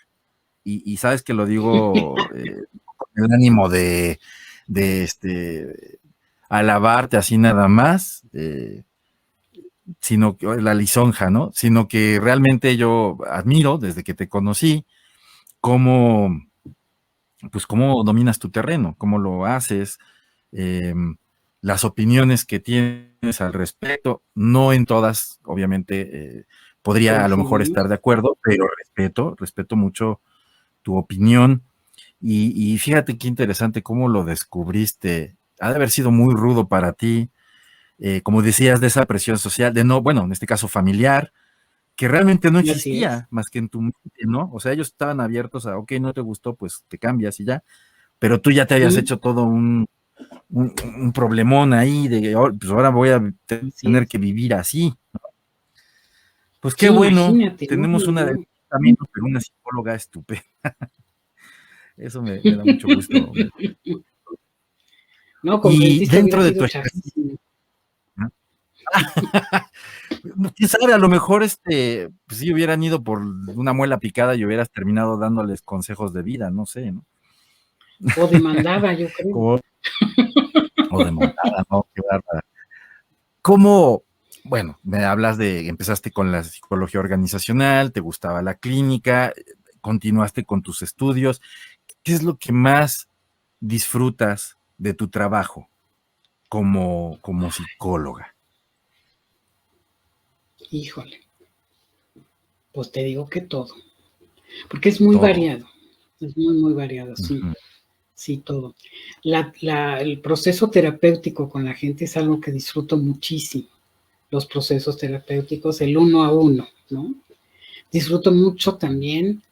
Y, 0.65 0.97
sabes 0.97 1.23
que 1.23 1.33
lo 1.33 1.45
digo 1.45 1.93
eh, 2.35 2.63
con 2.95 3.25
el 3.25 3.31
ánimo 3.31 3.69
de, 3.69 4.19
este, 4.73 5.99
alabarte 6.49 7.17
así 7.17 7.37
nada 7.37 7.67
más, 7.67 8.23
eh, 8.33 8.83
sino 9.99 10.37
que 10.37 10.47
la 10.47 10.73
lisonja, 10.73 11.29
¿no? 11.29 11.51
Sino 11.53 11.87
que 11.87 12.19
realmente 12.21 12.77
yo 12.77 13.17
admiro 13.29 13.77
desde 13.77 14.03
que 14.03 14.13
te 14.13 14.29
conocí 14.29 14.85
cómo, 15.59 16.29
pues 17.51 17.67
cómo 17.67 18.03
dominas 18.03 18.39
tu 18.39 18.49
terreno, 18.49 18.95
cómo 18.97 19.19
lo 19.19 19.45
haces, 19.45 19.99
em, 20.53 21.17
las 21.61 21.83
opiniones 21.83 22.45
que 22.45 22.59
tienes 22.59 23.41
al 23.41 23.53
respecto, 23.53 24.23
no 24.33 24.73
en 24.73 24.85
todas, 24.85 25.39
obviamente, 25.43 26.39
eh, 26.39 26.45
podría 26.83 27.25
a 27.25 27.27
lo 27.27 27.37
mejor 27.37 27.63
estar 27.63 27.87
de 27.87 27.95
acuerdo, 27.95 28.37
pero 28.43 28.67
respeto, 28.77 29.35
respeto 29.39 29.75
mucho 29.75 30.21
tu 30.83 30.95
opinión. 30.97 31.63
Y, 32.21 32.77
fíjate 32.77 33.17
qué 33.17 33.27
interesante 33.27 33.81
cómo 33.83 34.07
lo 34.07 34.23
descubriste. 34.23 35.35
Ha 35.59 35.69
de 35.69 35.75
haber 35.75 35.89
sido 35.89 36.11
muy 36.11 36.35
rudo 36.35 36.67
para 36.67 36.93
ti, 36.93 37.29
eh, 37.99 38.21
como 38.21 38.41
decías, 38.41 38.79
de 38.79 38.87
esa 38.87 39.05
presión 39.05 39.37
social, 39.37 39.73
de 39.73 39.83
no, 39.83 40.01
bueno, 40.01 40.23
en 40.23 40.31
este 40.31 40.45
caso 40.45 40.67
familiar, 40.67 41.33
que 41.95 42.07
realmente 42.07 42.49
no 42.49 42.59
existía 42.59 43.27
más 43.29 43.49
que 43.49 43.59
en 43.59 43.69
tu 43.69 43.81
mente, 43.81 44.25
¿no? 44.25 44.49
O 44.53 44.59
sea, 44.59 44.71
ellos 44.71 44.87
estaban 44.87 45.19
abiertos 45.19 45.65
a, 45.67 45.77
ok, 45.77 45.93
no 45.93 46.13
te 46.13 46.21
gustó, 46.21 46.55
pues 46.55 46.83
te 46.87 46.97
cambias 46.97 47.39
y 47.39 47.45
ya, 47.45 47.63
pero 48.19 48.41
tú 48.41 48.51
ya 48.51 48.65
te 48.65 48.75
habías 48.75 48.95
hecho 48.95 49.19
todo 49.19 49.43
un, 49.43 49.85
un, 50.49 51.11
problemón 51.13 51.73
ahí 51.73 52.07
de, 52.07 52.35
pues 52.59 52.71
ahora 52.71 52.89
voy 52.89 53.09
a 53.09 53.33
tener 53.81 54.07
que 54.07 54.17
vivir 54.17 54.53
así, 54.53 54.93
¿no? 55.13 55.19
Pues 56.63 56.73
qué 56.75 56.89
bueno, 56.89 57.33
tenemos 57.57 58.07
una 58.07 58.33
también, 58.69 58.95
pero 59.13 59.25
una 59.25 59.41
psicóloga 59.41 59.95
estupenda. 59.95 60.45
Eso 61.97 62.21
me, 62.21 62.39
da 62.39 62.63
mucho 62.63 62.87
gusto. 62.87 63.33
No, 65.43 65.61
y 65.69 66.07
dentro 66.07 66.41
de 66.41 66.53
tu 66.53 66.63
quién 70.55 70.69
sabe, 70.69 70.93
a 70.93 70.97
lo 70.97 71.09
mejor 71.09 71.43
este, 71.43 72.09
pues 72.25 72.39
si 72.39 72.53
hubieran 72.53 72.81
ido 72.81 73.03
por 73.03 73.19
una 73.19 73.73
muela 73.73 73.99
picada 73.99 74.35
y 74.35 74.45
hubieras 74.45 74.71
terminado 74.71 75.17
dándoles 75.17 75.61
consejos 75.61 76.13
de 76.13 76.23
vida, 76.23 76.49
no 76.49 76.65
sé, 76.65 76.93
¿no? 76.93 77.03
O 78.17 78.27
demandada, 78.27 78.93
yo 78.93 79.09
creo. 79.17 79.59
o 80.91 81.03
demandada, 81.03 81.65
no, 81.69 81.87
qué 81.93 82.01
bárbara. 82.09 82.45
¿Cómo, 83.41 84.03
bueno, 84.43 84.77
me 84.83 85.05
hablas 85.05 85.37
de, 85.37 85.67
empezaste 85.67 86.11
con 86.11 86.31
la 86.31 86.43
psicología 86.43 86.99
organizacional, 86.99 87.93
te 87.93 88.01
gustaba 88.01 88.41
la 88.41 88.55
clínica, 88.55 89.33
continuaste 89.81 90.43
con 90.43 90.61
tus 90.61 90.81
estudios. 90.81 91.41
¿Qué 92.03 92.13
es 92.13 92.23
lo 92.23 92.37
que 92.37 92.51
más 92.51 93.07
disfrutas 93.59 94.57
de 94.77 94.93
tu 94.93 95.07
trabajo 95.07 95.69
como, 96.49 97.19
como 97.21 97.51
psicóloga? 97.51 98.35
Híjole, 100.71 101.21
pues 102.73 102.91
te 102.91 103.03
digo 103.03 103.29
que 103.29 103.41
todo, 103.41 103.73
porque 104.69 104.89
es 104.89 104.99
muy 104.99 105.15
variado, 105.15 105.67
es 106.19 106.35
muy, 106.35 106.55
muy 106.55 106.73
variado, 106.73 107.15
sí. 107.15 107.39
Sí, 108.15 108.37
todo. 108.37 108.75
el 109.23 110.21
proceso 110.21 110.69
terapéutico 110.69 111.49
con 111.49 111.65
la 111.65 111.73
gente 111.73 112.05
es 112.05 112.15
algo 112.15 112.39
que 112.39 112.51
disfruto 112.51 112.95
muchísimo 112.95 113.72
los 114.33 114.47
procesos 114.47 114.97
terapéuticos, 114.97 115.79
el 115.81 115.95
uno 115.95 116.23
a 116.23 116.33
uno, 116.33 116.67
¿no? 116.89 117.13
Disfruto 117.91 118.31
mucho 118.31 118.73
también, 118.77 119.43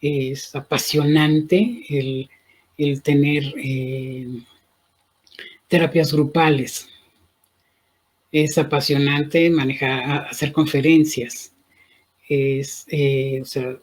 es 0.00 0.52
apasionante 0.56 1.84
el, 1.88 3.00
tener 3.02 3.54
eh, 3.56 4.26
terapias 5.68 6.12
grupales. 6.12 6.88
Es 8.32 8.58
apasionante 8.58 9.48
manejar, 9.50 10.26
hacer 10.28 10.50
conferencias. 10.50 11.52
Es, 12.28 12.86
eh, 12.88 13.38
o 13.40 13.44
sea, 13.44 13.78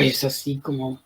es 0.00 0.22
así 0.22 0.58
como 0.58 1.02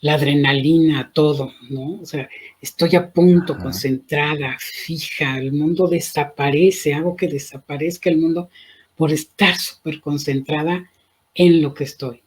la 0.00 0.14
adrenalina, 0.14 1.12
todo, 1.12 1.52
¿no? 1.70 2.00
O 2.00 2.06
sea, 2.06 2.28
estoy 2.60 2.96
a 2.96 3.10
punto, 3.12 3.58
concentrada, 3.58 4.56
fija, 4.58 5.38
el 5.38 5.52
mundo 5.52 5.88
desaparece, 5.88 6.94
hago 6.94 7.16
que 7.16 7.28
desaparezca 7.28 8.10
el 8.10 8.18
mundo 8.18 8.48
por 8.96 9.12
estar 9.12 9.56
súper 9.56 10.00
concentrada 10.00 10.90
en 11.34 11.62
lo 11.62 11.74
que 11.74 11.84
estoy. 11.84 12.22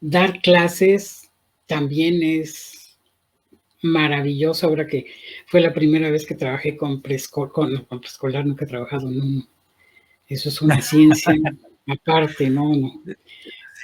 Dar 0.00 0.40
clases 0.40 1.30
también 1.66 2.22
es 2.22 2.96
maravilloso, 3.82 4.66
ahora 4.66 4.86
que 4.86 5.06
fue 5.46 5.60
la 5.60 5.72
primera 5.72 6.10
vez 6.10 6.26
que 6.26 6.34
trabajé 6.34 6.76
con 6.76 7.02
preescolar, 7.02 7.52
con, 7.52 7.84
con 7.84 8.00
preescolar 8.00 8.46
nunca 8.46 8.64
he 8.64 8.68
trabajado, 8.68 9.10
no, 9.10 9.46
eso 10.28 10.48
es 10.48 10.62
una 10.62 10.80
ciencia 10.82 11.34
aparte, 11.86 12.48
no, 12.50 12.74
no. 12.74 13.02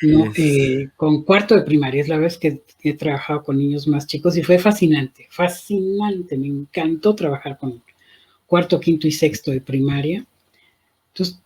No, 0.02 0.32
eh, 0.36 0.90
con 0.96 1.24
cuarto 1.24 1.56
de 1.56 1.62
primaria, 1.62 2.00
es 2.00 2.08
la 2.08 2.18
vez 2.18 2.38
que 2.38 2.62
he 2.82 2.94
trabajado 2.94 3.42
con 3.42 3.58
niños 3.58 3.88
más 3.88 4.06
chicos 4.06 4.36
y 4.36 4.42
fue 4.42 4.58
fascinante, 4.58 5.26
fascinante, 5.30 6.38
me 6.38 6.46
encantó 6.46 7.14
trabajar 7.14 7.58
con 7.58 7.82
cuarto, 8.46 8.78
quinto 8.78 9.08
y 9.08 9.12
sexto 9.12 9.50
de 9.50 9.60
primaria. 9.60 10.24
Entonces, 11.08 11.40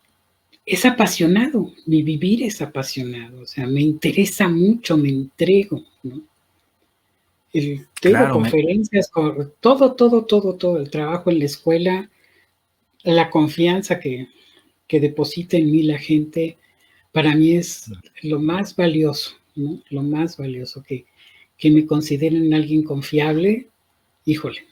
es 0.65 0.85
apasionado, 0.85 1.73
mi 1.87 2.03
vivir 2.03 2.43
es 2.43 2.63
apasionado, 2.63 3.43
o 3.43 3.47
sea, 3.47 3.67
me 3.67 3.81
interesa 3.81 4.49
mucho, 4.49 4.97
me 4.97 5.09
entrego, 5.09 5.83
¿no? 6.03 6.23
El, 7.53 7.87
tengo 8.01 8.31
conferencias, 8.31 9.11
todo, 9.61 9.93
todo, 9.93 10.25
todo, 10.25 10.55
todo, 10.55 10.79
el 10.79 10.89
trabajo 10.91 11.31
en 11.31 11.39
la 11.39 11.45
escuela, 11.45 12.11
la 13.03 13.29
confianza 13.29 14.01
que, 14.01 14.29
que 14.87 15.01
deposita 15.01 15.59
en 15.59 15.71
mí 15.71 15.83
la 15.83 15.99
gente, 15.99 16.57
para 17.13 17.35
mí 17.35 17.57
es 17.57 17.91
lo 18.23 18.41
más 18.41 18.75
valioso, 18.75 19.37
¿no? 19.55 19.81
Lo 19.91 20.03
más 20.03 20.37
valioso 20.37 20.83
que, 20.83 21.07
que 21.59 21.71
me 21.71 21.87
consideren 21.87 22.53
alguien 22.55 22.83
confiable, 22.83 23.69
híjole, 24.25 24.67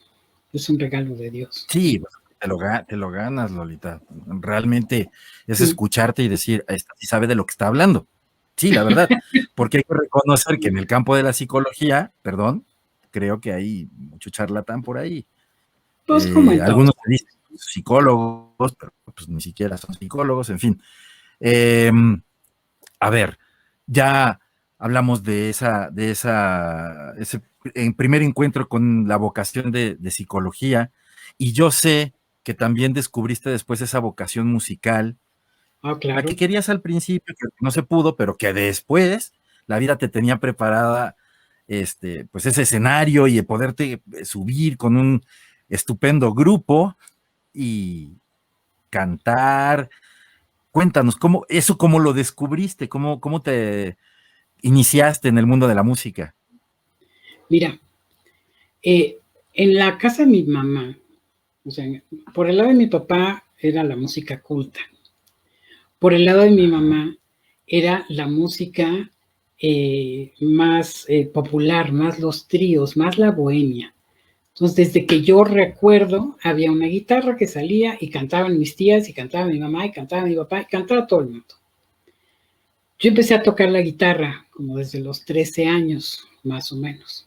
es 0.53 0.69
un 0.69 0.79
regalo 0.79 1.15
de 1.15 1.31
Dios. 1.31 1.67
Sí, 1.69 2.03
te 2.39 2.49
lo, 2.49 2.59
te 2.89 2.97
lo 2.97 3.11
ganas, 3.11 3.51
Lolita. 3.51 4.01
Realmente 4.27 5.11
es 5.47 5.61
escucharte 5.61 6.23
y 6.23 6.29
decir, 6.29 6.65
esta 6.69 6.95
sí 6.97 7.07
sabe 7.07 7.27
de 7.27 7.35
lo 7.35 7.45
que 7.45 7.53
está 7.53 7.67
hablando. 7.67 8.07
Sí, 8.57 8.73
la 8.73 8.85
verdad, 8.85 9.09
porque 9.55 9.79
hay 9.79 9.85
que 9.85 9.95
reconocer 9.95 10.59
que 10.59 10.69
en 10.69 10.79
el 10.79 10.87
campo 10.87 11.15
de 11.17 11.23
la 11.23 11.33
psicología, 11.33 12.13
perdón, 12.23 12.65
creo 13.11 13.41
que 13.41 13.53
hay 13.53 13.89
mucho 13.97 14.31
charlatán 14.31 14.83
por 14.83 14.99
ahí. 14.99 15.27
Pues, 16.07 16.27
eh, 16.27 16.61
algunos 16.63 16.95
dicen 17.07 17.29
psicólogos, 17.57 18.75
pero 18.79 18.93
pues 19.15 19.29
ni 19.29 19.41
siquiera 19.41 19.77
son 19.77 19.95
psicólogos, 19.95 20.51
en 20.51 20.59
fin. 20.59 20.83
Em, 21.39 22.21
a 23.01 23.11
ver, 23.11 23.39
ya 23.87 24.41
hablamos 24.79 25.23
de 25.23 25.51
esa, 25.51 25.91
de 25.91 26.11
esa, 26.11 27.15
ese 27.19 27.41
primer 27.97 28.23
encuentro 28.23 28.69
con 28.69 29.09
la 29.09 29.17
vocación 29.17 29.73
de, 29.73 29.99
psicología, 30.11 30.93
y 31.37 31.53
yo 31.53 31.71
sé 31.71 32.15
que 32.43 32.55
también 32.55 32.93
descubriste 32.93 33.51
después 33.51 33.81
esa 33.81 33.99
vocación 33.99 34.47
musical. 34.47 35.17
Ah, 35.83 35.97
claro. 35.99 36.21
La 36.21 36.27
que 36.27 36.37
querías 36.37 36.69
al 36.69 36.81
principio, 36.81 37.35
que 37.39 37.49
no 37.61 37.71
se 37.71 37.83
pudo, 37.83 38.17
pero 38.17 38.37
que 38.37 38.53
después 38.53 39.33
la 39.67 39.79
vida 39.79 39.97
te 39.97 40.09
tenía 40.09 40.39
preparada, 40.39 41.17
este, 41.67 42.27
pues 42.27 42.47
ese 42.47 42.63
escenario 42.63 43.27
y 43.27 43.41
poderte 43.43 44.03
subir 44.25 44.77
con 44.77 44.97
un 44.97 45.25
estupendo 45.69 46.35
grupo 46.35 46.97
y 47.55 48.19
cantar. 48.91 49.89
Cuéntanos, 50.71 51.17
¿cómo, 51.17 51.45
eso 51.49 51.77
cómo 51.79 51.99
lo 51.99 52.13
descubriste? 52.13 52.89
¿Cómo, 52.89 53.21
cómo 53.21 53.43
te 53.43 53.97
iniciaste 54.63 55.29
en 55.29 55.39
el 55.39 55.47
mundo 55.47 55.67
de 55.67 55.75
la 55.75 55.83
música? 55.83 56.35
Mira, 57.49 57.79
eh, 58.83 59.19
en 59.53 59.75
la 59.75 59.99
casa 59.99 60.25
de 60.25 60.31
mi 60.31 60.43
mamá, 60.45 60.97
o 61.65 61.71
sea, 61.71 61.87
por 62.33 62.49
el 62.49 62.57
lado 62.57 62.69
de 62.69 62.77
mi 62.77 62.87
papá 62.87 63.45
era 63.59 63.83
la 63.83 63.97
música 63.97 64.41
culta. 64.41 64.81
Por 65.99 66.15
el 66.15 66.25
lado 66.25 66.43
de 66.43 66.51
mi 66.51 66.67
mamá 66.67 67.17
era 67.67 68.07
la 68.09 68.27
música 68.27 69.11
eh, 69.59 70.33
más 70.41 71.05
eh, 71.09 71.27
popular, 71.27 71.93
más 71.93 72.19
los 72.19 72.49
tríos, 72.49 72.97
más 72.97 73.19
la 73.19 73.33
bohemia. 73.33 73.93
Entonces, 74.61 74.93
desde 74.93 75.07
que 75.07 75.23
yo 75.23 75.43
recuerdo, 75.43 76.37
había 76.43 76.71
una 76.71 76.85
guitarra 76.85 77.35
que 77.39 77.47
salía 77.47 77.97
y 77.99 78.11
cantaban 78.11 78.59
mis 78.59 78.77
tías, 78.77 79.09
y 79.09 79.15
cantaba 79.15 79.47
mi 79.47 79.59
mamá, 79.59 79.87
y 79.87 79.91
cantaba 79.91 80.27
mi 80.27 80.37
papá, 80.37 80.61
y 80.61 80.65
cantaba 80.67 81.07
todo 81.07 81.21
el 81.21 81.29
mundo. 81.31 81.55
Yo 82.99 83.09
empecé 83.09 83.33
a 83.33 83.43
tocar 83.43 83.71
la 83.71 83.81
guitarra 83.81 84.45
como 84.51 84.77
desde 84.77 85.01
los 85.01 85.25
13 85.25 85.65
años, 85.65 86.29
más 86.43 86.71
o 86.73 86.77
menos. 86.77 87.27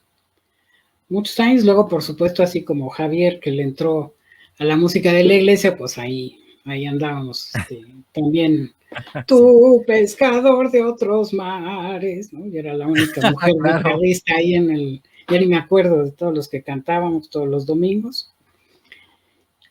Muchos 1.09 1.39
años, 1.39 1.65
luego, 1.65 1.87
por 1.87 2.03
supuesto, 2.03 2.43
así 2.43 2.63
como 2.63 2.89
Javier, 2.89 3.39
que 3.39 3.49
le 3.49 3.63
entró 3.63 4.13
a 4.59 4.65
la 4.65 4.77
música 4.77 5.11
de 5.11 5.23
la 5.23 5.33
iglesia, 5.33 5.75
pues 5.75 5.97
ahí, 5.97 6.39
ahí 6.65 6.85
andábamos. 6.85 7.49
Este, 7.55 7.81
también 8.11 8.73
tú, 9.25 9.83
pescador 9.87 10.69
de 10.69 10.83
otros 10.83 11.33
mares, 11.33 12.31
¿no? 12.31 12.45
Yo 12.45 12.59
era 12.59 12.75
la 12.75 12.85
única 12.85 13.31
mujer 13.31 13.53
guitarrista 13.55 14.35
ahí 14.35 14.53
en 14.53 14.69
el, 14.69 15.01
ya 15.29 15.39
ni 15.39 15.47
me 15.47 15.57
acuerdo 15.57 16.03
de 16.03 16.11
todos 16.11 16.33
los 16.33 16.49
que 16.49 16.63
cantábamos 16.63 17.29
todos 17.29 17.47
los 17.47 17.65
domingos. 17.65 18.33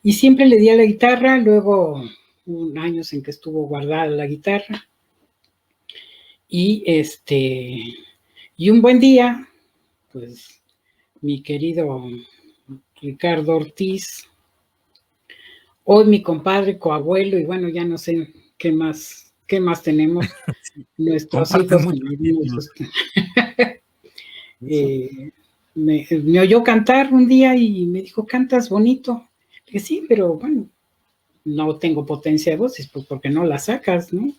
Y 0.03 0.15
siempre 0.15 0.47
le 0.47 0.57
di 0.57 0.69
a 0.69 0.77
la 0.77 0.85
guitarra, 0.85 1.39
luego 1.39 2.03
un 2.47 2.79
año 2.79 3.03
en 3.11 3.23
que 3.23 3.31
estuvo 3.31 3.67
guardada 3.67 4.07
la 4.07 4.27
guitarra. 4.27 4.89
Y 6.49 6.83
este, 6.87 7.83
y 8.57 8.71
un 8.71 8.83
buen 8.83 9.01
día, 9.01 9.49
pues 10.13 10.61
mi 11.21 11.43
querido 11.43 12.09
Ricardo 13.01 13.57
Ortiz, 13.57 14.29
hoy 15.85 16.05
mi 16.07 16.23
compadre, 16.23 16.79
coabuelo, 16.79 17.39
y 17.39 17.45
bueno, 17.45 17.69
ya 17.69 17.85
no 17.85 17.97
sé 17.97 18.33
qué 18.59 18.71
más, 18.73 19.33
qué 19.47 19.61
más 19.61 19.83
tenemos. 19.83 20.27
Nuestros 20.99 21.51
hijos. 21.55 22.71
eh, 24.61 25.33
me, 25.75 26.07
oyó 26.41 26.63
cantar 26.63 27.13
un 27.13 27.27
día 27.27 27.57
y 27.57 27.87
me 27.87 28.03
dijo, 28.03 28.27
cantas 28.27 28.69
bonito. 28.69 29.29
Le 29.67 29.73
dije, 29.73 29.79
sí, 29.81 30.05
pero 30.09 30.35
bueno, 30.35 30.69
no 31.45 31.77
tengo 31.77 32.05
potencia 32.05 32.53
de 32.53 32.59
voces, 32.59 32.89
pues 32.89 33.07
porque 33.07 33.31
no 33.31 33.45
la 33.45 33.59
sacas, 33.59 34.13
¿no? 34.13 34.33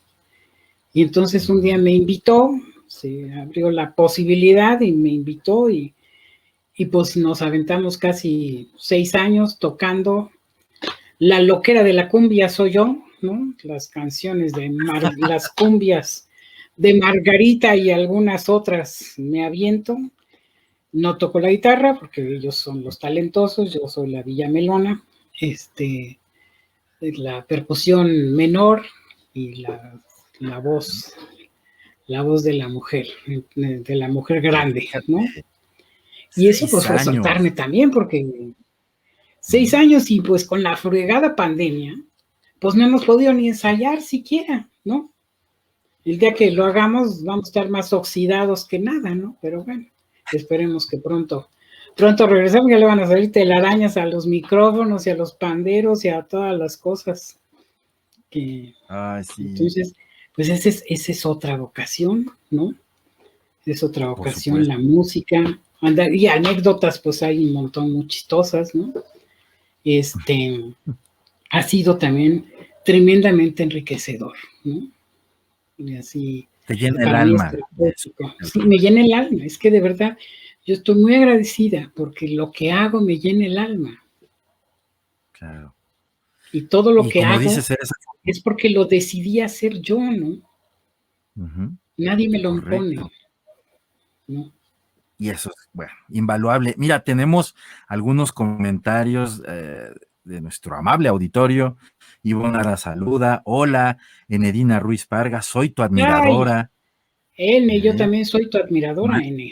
Y 0.94 1.02
entonces 1.02 1.50
un 1.50 1.62
día 1.62 1.78
me 1.78 1.92
invitó, 1.92 2.52
se 2.88 3.34
abrió 3.34 3.72
la 3.72 3.96
posibilidad 3.96 4.80
y 4.82 4.92
me 4.92 5.10
invitó 5.10 5.70
y, 5.70 5.94
y 6.76 6.86
pues 6.86 7.18
nos 7.18 7.42
aventamos 7.42 7.98
casi 7.98 8.70
seis 8.78 9.16
años 9.16 9.58
tocando. 9.58 10.32
La 11.18 11.40
loquera 11.40 11.84
de 11.84 11.94
la 11.94 12.10
cumbia 12.10 12.50
soy 12.50 12.72
yo, 12.72 13.04
¿no? 13.22 13.54
Las 13.64 13.88
canciones 13.88 14.54
de 14.54 14.72
las 15.18 15.50
cumbias 15.56 16.30
de 16.76 16.96
Margarita 16.96 17.76
y 17.76 17.92
algunas 17.92 18.50
otras 18.50 19.14
me 19.18 19.46
aviento 19.46 19.98
no 20.94 21.18
toco 21.18 21.40
la 21.40 21.50
guitarra 21.50 21.98
porque 22.00 22.36
ellos 22.36 22.56
son 22.56 22.84
los 22.84 23.00
talentosos, 23.00 23.74
yo 23.74 23.88
soy 23.88 24.12
la 24.12 24.22
villamelona, 24.22 25.04
este, 25.40 26.20
la 27.02 27.46
percusión 27.46 28.34
menor 28.34 28.84
y 29.34 29.62
la, 29.62 30.60
voz, 30.60 31.16
la 32.06 32.22
voz 32.22 32.44
de 32.44 32.54
la 32.54 32.70
mujer, 32.70 33.08
de 33.56 33.96
la 33.96 34.08
mujer 34.08 34.42
grande, 34.42 34.88
¿no? 35.08 35.20
Y 36.36 36.48
eso 36.48 36.68
pues 36.70 36.88
resaltarme 36.88 37.52
también 37.52 37.92
porque 37.92 38.54
seis 39.40 39.74
años 39.74 40.10
y 40.10 40.22
pues 40.22 40.46
con 40.46 40.64
la 40.64 40.78
fregada 40.78 41.36
pandemia, 41.36 41.96
pues 42.60 42.76
no 42.76 42.86
hemos 42.86 43.04
podido 43.04 43.34
ni 43.34 43.50
ensayar 43.50 44.02
siquiera, 44.02 44.70
¿no? 44.84 45.12
El 46.06 46.20
día 46.20 46.34
que 46.34 46.52
lo 46.52 46.66
hagamos 46.66 47.24
vamos 47.24 47.46
a 47.46 47.50
estar 47.50 47.70
más 47.70 47.94
oxidados 47.94 48.66
que 48.66 48.78
nada, 48.78 49.16
¿no? 49.16 49.38
Pero 49.42 49.64
bueno. 49.64 49.88
Esperemos 50.38 50.88
que 50.88 50.98
pronto, 50.98 51.50
pronto 51.96 52.28
regresemos, 52.28 52.70
ya 52.70 52.78
le 52.78 52.86
van 52.86 53.00
a 53.00 53.08
salir 53.08 53.32
telarañas 53.32 53.98
a 53.98 54.06
los 54.06 54.26
micrófonos 54.26 55.06
y 55.08 55.10
a 55.10 55.16
los 55.16 55.34
panderos 55.34 56.04
y 56.06 56.10
a 56.10 56.24
todas 56.24 56.58
las 56.58 56.78
cosas. 56.78 57.40
Que, 58.30 58.74
Entonces, 59.38 59.94
pues 60.36 60.50
esa 60.50 60.70
es, 60.70 60.84
esa 60.88 61.12
es 61.12 61.26
otra 61.26 61.58
vocación, 61.58 62.32
¿no? 62.50 62.74
Es 63.66 63.84
otra 63.84 64.08
vocación, 64.10 64.68
la 64.68 64.78
música. 64.78 65.60
y 66.12 66.28
anécdotas, 66.28 67.00
pues 67.00 67.24
hay 67.24 67.46
un 67.46 67.54
montón 67.54 67.92
muy 67.92 68.08
chistosas, 68.08 68.74
¿no? 68.74 68.94
Este 69.84 70.64
ha 71.50 71.62
sido 71.62 71.98
también 71.98 72.46
tremendamente 72.84 73.64
enriquecedor, 73.64 74.36
¿no? 74.64 74.90
Y 75.78 75.96
así 75.96 76.48
te 76.66 76.76
llena 76.76 77.04
el 77.04 77.16
alma. 77.16 77.52
Sí, 77.96 78.60
me 78.60 78.78
llena 78.78 79.02
el 79.02 79.14
alma. 79.14 79.46
Es 79.46 79.58
que 79.58 79.72
de 79.72 79.82
verdad, 79.82 80.18
yo 80.66 80.76
estoy 80.76 80.96
muy 80.96 81.16
agradecida 81.16 81.92
porque 81.96 82.28
lo 82.30 82.52
que 82.52 82.72
hago 82.72 83.02
me 83.02 83.18
llena 83.18 83.46
el 83.46 83.58
alma. 83.58 84.04
Claro. 85.32 85.76
Y 86.52 86.64
todo 86.64 86.92
lo 86.92 87.08
que 87.10 87.24
hago 87.24 87.50
es 88.24 88.40
porque 88.42 88.70
lo 88.70 88.86
decidí 88.86 89.42
hacer 89.42 89.82
yo, 89.82 90.00
¿no? 90.00 90.38
Nadie 91.98 92.30
me 92.30 92.40
lo 92.40 92.56
impone. 92.56 93.02
Y 95.18 95.30
eso 95.30 95.50
es, 95.50 95.70
bueno, 95.74 95.92
invaluable. 96.10 96.76
Mira, 96.78 97.04
tenemos 97.04 97.56
algunos 97.88 98.32
comentarios 98.32 99.42
eh, 99.48 99.90
de 100.24 100.42
nuestro 100.42 100.76
amable 100.76 101.10
auditorio. 101.10 101.78
Ivonne 102.24 102.64
la 102.64 102.78
saluda. 102.78 103.42
Hola, 103.46 103.98
Enedina 104.30 104.80
Ruiz 104.80 105.06
Parga, 105.06 105.42
soy 105.42 105.70
tu 105.70 105.84
admiradora. 105.84 106.72
N, 107.36 107.82
yo 107.82 107.96
también 107.96 108.26
soy 108.26 108.50
tu 108.50 108.58
admiradora, 108.58 109.20
N. 109.20 109.52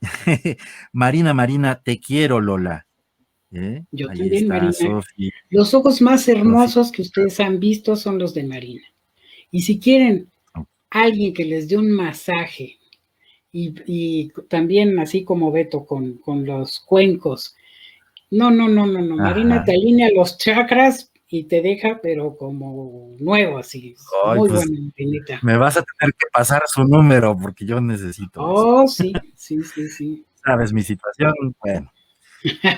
Marina, 0.92 1.34
Marina, 1.34 1.80
te 1.82 2.00
quiero, 2.00 2.40
Lola. 2.40 2.86
¿Eh? 3.52 3.84
Yo 3.90 4.08
también, 4.08 4.48
Marina. 4.48 4.72
Los 5.50 5.74
ojos 5.74 6.00
más 6.00 6.26
hermosos 6.26 6.90
que 6.90 7.02
ustedes 7.02 7.38
han 7.38 7.60
visto 7.60 7.96
son 7.96 8.18
los 8.18 8.32
de 8.32 8.44
Marina. 8.44 8.84
Y 9.50 9.62
si 9.62 9.78
quieren 9.78 10.30
alguien 10.90 11.34
que 11.34 11.44
les 11.44 11.68
dé 11.68 11.76
un 11.76 11.90
masaje 11.90 12.78
y, 13.52 14.32
también 14.48 14.98
así 14.98 15.22
como 15.22 15.52
Beto 15.52 15.84
con, 15.84 16.18
con 16.18 16.44
los 16.44 16.80
cuencos 16.80 17.54
no, 18.34 18.50
no, 18.50 18.68
no, 18.68 18.86
no, 18.86 19.00
no. 19.00 19.16
Marina 19.16 19.64
te 19.64 19.72
alinea 19.72 20.10
los 20.14 20.38
chakras 20.38 21.10
y 21.28 21.44
te 21.44 21.62
deja, 21.62 22.00
pero 22.02 22.36
como 22.36 23.14
nuevo, 23.18 23.58
así. 23.58 23.94
muy 24.36 24.48
pues, 24.48 24.68
buena, 24.68 25.40
Me 25.42 25.56
vas 25.56 25.76
a 25.76 25.82
tener 25.82 26.14
que 26.14 26.26
pasar 26.32 26.62
su 26.66 26.84
número 26.84 27.36
porque 27.36 27.64
yo 27.64 27.80
necesito. 27.80 28.40
Oh, 28.42 28.86
sí, 28.86 29.12
sí, 29.36 29.62
sí, 29.62 29.88
sí. 29.88 30.26
Sabes 30.44 30.72
mi 30.72 30.82
situación, 30.82 31.32
bueno. 31.60 31.90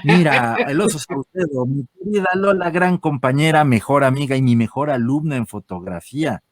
Mira, 0.04 0.56
el 0.68 0.80
oso 0.80 0.98
Saucedo, 0.98 1.66
mi 1.66 1.86
querida 1.86 2.28
Lola, 2.34 2.70
gran 2.70 2.98
compañera, 2.98 3.64
mejor 3.64 4.04
amiga 4.04 4.36
y 4.36 4.42
mi 4.42 4.56
mejor 4.56 4.90
alumna 4.90 5.36
en 5.36 5.46
fotografía. 5.46 6.42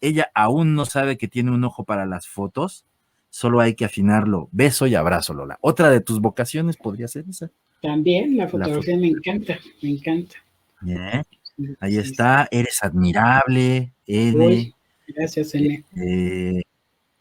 Ella 0.00 0.30
aún 0.34 0.74
no 0.74 0.84
sabe 0.84 1.16
que 1.16 1.28
tiene 1.28 1.50
un 1.50 1.64
ojo 1.64 1.84
para 1.84 2.06
las 2.06 2.28
fotos, 2.28 2.84
solo 3.30 3.60
hay 3.60 3.74
que 3.74 3.84
afinarlo. 3.84 4.48
Beso 4.52 4.86
y 4.86 4.94
abrazo, 4.94 5.34
Lola. 5.34 5.58
¿Otra 5.60 5.90
de 5.90 6.00
tus 6.00 6.20
vocaciones 6.20 6.76
podría 6.76 7.08
ser 7.08 7.24
esa? 7.28 7.50
También 7.80 8.36
la 8.36 8.48
fotografía 8.48 8.96
me 8.96 9.08
encanta, 9.08 9.58
me 9.82 9.90
encanta. 9.90 10.36
Bien. 10.80 11.22
Ahí 11.80 11.98
está, 11.98 12.48
eres 12.50 12.82
admirable, 12.82 13.92
N. 14.06 14.72
gracias, 15.08 15.54
N. 15.54 15.84
Eh, 15.96 16.62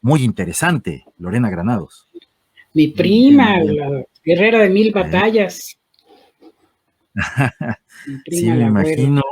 muy 0.01 0.23
interesante, 0.23 1.05
Lorena 1.17 1.49
Granados. 1.49 2.07
Mi 2.73 2.89
prima, 2.89 3.59
la 3.63 4.05
guerrera 4.23 4.59
de 4.59 4.69
mil 4.69 4.91
batallas. 4.91 5.77
sí, 8.29 8.51
me 8.51 8.67
imagino. 8.67 9.23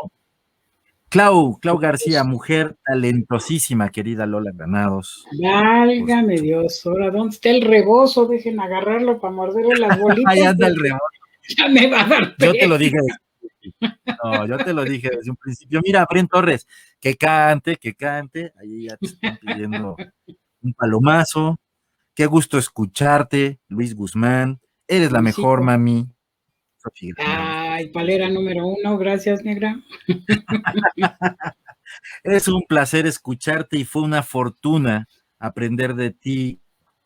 Clau, 1.15 1.57
Clau 1.61 1.77
García, 1.77 2.25
mujer 2.25 2.75
talentosísima, 2.83 3.89
querida 3.89 4.25
Lola 4.25 4.51
Granados. 4.53 5.25
Válgame 5.41 6.41
Dios, 6.41 6.85
ahora, 6.85 7.09
¿dónde 7.09 7.35
está 7.35 7.51
el 7.51 7.61
rebozo? 7.61 8.25
Dejen 8.25 8.59
agarrarlo 8.59 9.21
para 9.21 9.33
morderle 9.33 9.77
las 9.77 9.97
bolitas. 10.01 10.33
Ahí 10.33 10.41
anda 10.41 10.67
el 10.67 10.75
rebozo. 10.75 11.03
Ya 11.57 11.69
me 11.69 11.87
va 11.87 12.01
a 12.01 12.07
dar 12.07 12.35
Yo 12.37 12.51
te 12.51 12.67
lo 12.67 12.77
dije. 12.77 12.97
No, 14.23 14.45
yo 14.45 14.57
te 14.57 14.73
lo 14.73 14.83
dije 14.83 15.09
desde 15.15 15.29
un 15.29 15.37
principio. 15.37 15.79
Mira, 15.85 16.05
Fren 16.05 16.27
Torres, 16.27 16.67
que 16.99 17.15
cante, 17.15 17.77
que 17.77 17.93
cante. 17.93 18.51
Ahí 18.59 18.87
ya 18.89 18.97
te 18.97 19.05
están 19.05 19.37
pidiendo 19.37 19.95
un 20.63 20.73
palomazo. 20.73 21.61
Qué 22.13 22.25
gusto 22.25 22.57
escucharte, 22.57 23.59
Luis 23.69 23.95
Guzmán. 23.95 24.59
Eres 24.85 25.13
la 25.13 25.21
mejor, 25.21 25.61
mami. 25.61 26.09
Ay, 27.75 27.89
palera 27.89 28.29
número 28.29 28.65
uno, 28.65 28.97
gracias, 28.97 29.43
negra. 29.43 29.77
es 32.23 32.47
un 32.47 32.63
placer 32.63 33.05
escucharte 33.05 33.77
y 33.77 33.83
fue 33.83 34.03
una 34.03 34.23
fortuna 34.23 35.09
aprender 35.39 35.93
de 35.93 36.11
ti 36.11 36.61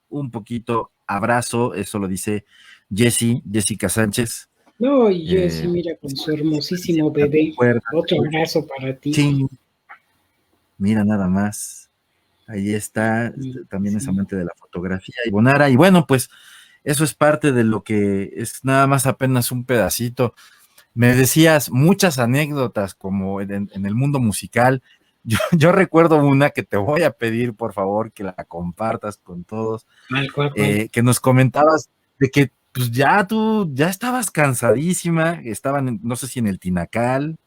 un 0.09 0.29
poquito. 0.29 0.91
Abrazo, 1.07 1.73
eso 1.73 1.97
lo 1.97 2.07
dice 2.07 2.45
Jessie, 2.93 3.41
Jessica 3.51 3.89
Sánchez. 3.89 4.47
No, 4.77 5.09
y 5.09 5.35
eh, 5.37 5.49
mira, 5.67 5.95
con 5.99 6.15
su 6.15 6.31
hermosísimo 6.31 7.11
bebé. 7.11 7.51
Otro 7.91 8.17
abrazo 8.23 8.67
para 8.67 8.95
ti. 8.95 9.11
Sí. 9.11 9.47
Mira 10.77 11.03
nada 11.03 11.27
más. 11.27 11.89
Ahí 12.45 12.75
está, 12.75 13.33
también 13.69 13.97
es 13.97 14.07
amante 14.07 14.35
de 14.35 14.45
la 14.45 14.53
fotografía 14.55 15.15
y 15.25 15.31
Bonara. 15.31 15.67
Y 15.71 15.75
bueno, 15.75 16.05
pues 16.05 16.29
eso 16.83 17.03
es 17.03 17.15
parte 17.15 17.53
de 17.53 17.63
lo 17.63 17.83
que 17.83 18.33
es 18.35 18.63
nada 18.63 18.85
más 18.85 19.07
apenas 19.07 19.51
un 19.51 19.65
pedacito. 19.65 20.35
Me 20.93 21.15
decías 21.15 21.71
muchas 21.71 22.19
anécdotas 22.19 22.93
como 22.93 23.41
en, 23.41 23.69
el 23.73 23.95
mundo 23.95 24.19
musical. 24.19 24.81
Yo, 25.51 25.71
recuerdo 25.71 26.17
una 26.17 26.49
que 26.49 26.63
te 26.63 26.77
voy 26.77 27.03
a 27.03 27.11
pedir, 27.11 27.53
por 27.53 27.73
favor, 27.73 28.11
que 28.11 28.23
la 28.23 28.33
compartas 28.33 29.17
con 29.17 29.43
todos, 29.43 29.85
eh, 30.55 30.89
que 30.91 31.03
nos 31.03 31.19
comentabas 31.19 31.89
de 32.19 32.29
que 32.29 32.51
pues 32.71 32.91
ya 32.91 33.25
tú 33.25 33.69
ya 33.73 33.89
estabas 33.89 34.31
cansadísima, 34.31 35.41
estaban, 35.43 35.99
no 36.03 36.15
sé 36.15 36.27
si 36.27 36.39
en 36.39 36.47
el 36.47 36.59
Tinacal 36.59 37.37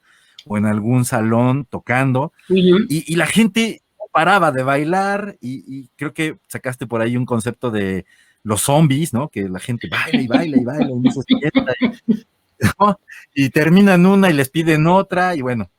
o 0.47 0.59
en 0.59 0.67
algún 0.67 1.05
salón 1.05 1.65
tocando, 1.65 2.33
y, 2.49 3.15
la 3.15 3.27
gente 3.27 3.83
paraba 4.11 4.51
de 4.51 4.65
bailar, 4.65 5.37
y, 5.41 5.89
creo 5.97 6.13
que 6.13 6.39
sacaste 6.49 6.87
por 6.87 7.01
ahí 7.01 7.17
un 7.17 7.27
concepto 7.27 7.71
de 7.71 8.05
los 8.43 8.63
zombies, 8.63 9.13
¿no? 9.13 9.29
Que 9.29 9.49
la 9.49 9.61
gente 9.61 9.89
baila 9.89 10.21
y 10.21 10.27
baila 10.27 10.57
y 10.57 10.65
baila 10.65 10.91
y 10.91 10.99
no 10.99 11.11
se 11.13 11.23
sienta, 11.23 11.75
y, 13.35 13.51
terminan 13.51 14.07
una 14.07 14.31
y 14.31 14.33
les 14.33 14.51
piden 14.51 14.87
otra, 14.87 15.35
y 15.35 15.43
bueno, 15.43 15.71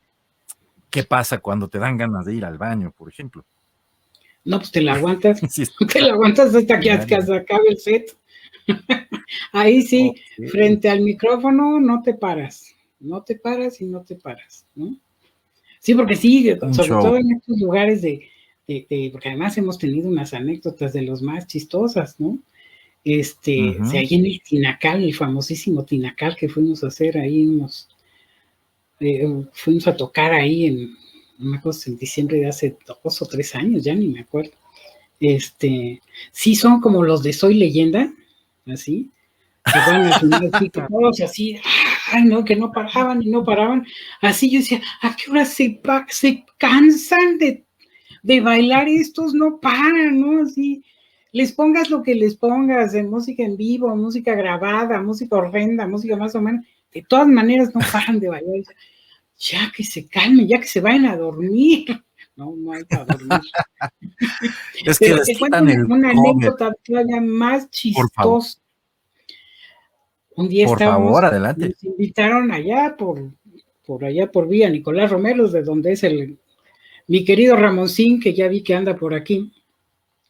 ¿qué 0.89 1.03
pasa 1.03 1.39
cuando 1.39 1.67
te 1.67 1.79
dan 1.79 1.97
ganas 1.97 2.25
de 2.25 2.35
ir 2.35 2.45
al 2.45 2.57
baño, 2.57 2.93
por 2.95 3.09
ejemplo? 3.09 3.45
No, 4.45 4.59
pues 4.59 4.71
te 4.71 4.81
la 4.81 4.95
aguantas, 4.95 5.41
te 5.93 6.01
la 6.01 6.13
aguantas 6.13 6.53
hasta 6.53 6.79
que, 6.79 6.89
que 7.07 7.21
se 7.21 7.35
acabe 7.35 7.69
el 7.69 7.77
set. 7.77 8.15
Ahí 9.51 9.81
sí, 9.81 10.13
frente 10.49 10.89
al 10.89 11.01
micrófono 11.01 11.79
no 11.79 12.01
te 12.01 12.13
paras, 12.13 12.73
no 12.99 13.23
te 13.23 13.35
paras 13.35 13.81
y 13.81 13.85
no 13.85 14.01
te 14.01 14.15
paras, 14.15 14.65
¿no? 14.75 14.97
Sí, 15.79 15.95
porque 15.95 16.15
sí, 16.15 16.49
sobre 16.71 16.89
todo 16.89 17.17
en 17.17 17.31
estos 17.31 17.59
lugares 17.59 18.01
de, 18.01 18.29
porque 19.11 19.29
además 19.29 19.57
hemos 19.57 19.77
tenido 19.77 20.07
unas 20.07 20.33
anécdotas 20.33 20.93
de 20.93 21.01
los 21.01 21.21
más 21.21 21.45
chistosas, 21.45 22.19
¿no? 22.21 22.39
Este, 23.05 23.77
ahí 23.93 24.07
en 24.11 24.25
el 24.25 24.41
Tinacal, 24.41 25.03
el 25.03 25.13
famosísimo 25.13 25.83
Tinacal 25.83 26.35
que 26.37 26.47
fuimos 26.47 26.83
a 26.83 26.87
hacer 26.87 27.17
ahí 27.17 27.45
unos, 27.45 27.89
eh, 28.99 29.27
fuimos 29.51 29.87
a 29.87 29.97
tocar 29.97 30.31
ahí 30.31 30.67
en, 30.67 30.91
no 31.37 31.51
me 31.51 31.57
acuerdo, 31.57 31.79
en 31.87 31.97
diciembre 31.97 32.39
de 32.39 32.47
hace 32.47 32.77
dos 33.03 33.21
o 33.21 33.25
tres 33.25 33.55
años, 33.55 33.83
ya 33.83 33.93
ni 33.93 34.07
me 34.07 34.21
acuerdo. 34.21 34.51
Este, 35.19 36.01
sí 36.31 36.55
son 36.55 36.79
como 36.79 37.03
los 37.03 37.23
de 37.23 37.33
Soy 37.33 37.55
Leyenda, 37.55 38.13
así, 38.67 39.09
que 39.65 39.79
van 39.79 40.89
todos 40.89 41.21
así, 41.21 41.59
ay 42.11 42.23
no, 42.23 42.43
que 42.45 42.55
no 42.55 42.71
paraban 42.71 43.21
y 43.21 43.29
no 43.29 43.43
paraban, 43.43 43.85
así 44.21 44.49
yo 44.49 44.59
decía, 44.59 44.81
¿a 45.01 45.15
qué 45.15 45.29
hora 45.29 45.45
se, 45.45 45.81
se 46.09 46.45
cansan 46.57 47.37
de, 47.37 47.63
de 48.21 48.41
bailar 48.41 48.87
estos? 48.87 49.33
No 49.33 49.59
paran, 49.59 50.19
¿no? 50.19 50.43
Así, 50.43 50.83
les 51.33 51.51
pongas 51.51 51.89
lo 51.89 52.03
que 52.03 52.13
les 52.13 52.35
pongas, 52.35 52.93
de 52.93 53.03
música 53.03 53.43
en 53.43 53.57
vivo, 53.57 53.93
música 53.95 54.35
grabada, 54.35 55.01
música 55.01 55.35
horrenda, 55.35 55.87
música 55.87 56.15
más 56.15 56.35
o 56.35 56.41
menos, 56.41 56.63
de 56.93 57.01
todas 57.01 57.27
maneras 57.27 57.73
no 57.73 57.81
paran 57.91 58.19
de 58.19 58.29
bailar. 58.29 58.63
Ya 59.37 59.71
que 59.75 59.83
se 59.83 60.07
calmen, 60.07 60.47
ya 60.47 60.59
que 60.59 60.67
se 60.67 60.79
vayan 60.79 61.07
a 61.07 61.17
dormir. 61.17 61.85
No, 62.35 62.55
no 62.55 62.73
hay 62.73 62.83
para 62.85 63.05
dormir. 63.05 63.29
es 64.87 64.97
que 64.97 65.13
les 65.13 65.37
quitan 65.37 65.69
el 65.69 65.85
una 65.85 66.09
anécdota 66.09 66.73
todavía 66.83 67.21
más 67.21 67.69
chistosa. 67.69 68.59
Un 70.35 70.49
día 70.49 70.65
por 70.65 70.79
favor, 70.79 71.25
adelante. 71.25 71.69
Nos 71.69 71.83
invitaron 71.83 72.51
allá 72.51 72.95
por, 72.97 73.33
por 73.85 74.03
allá 74.03 74.31
por 74.31 74.47
vía 74.47 74.67
Nicolás 74.67 75.11
Romero, 75.11 75.47
de 75.47 75.61
donde 75.61 75.91
es 75.91 76.03
el 76.03 76.39
mi 77.05 77.23
querido 77.23 77.55
Ramoncín, 77.55 78.19
que 78.19 78.33
ya 78.33 78.47
vi 78.47 78.63
que 78.63 78.73
anda 78.73 78.95
por 78.95 79.13
aquí. 79.13 79.53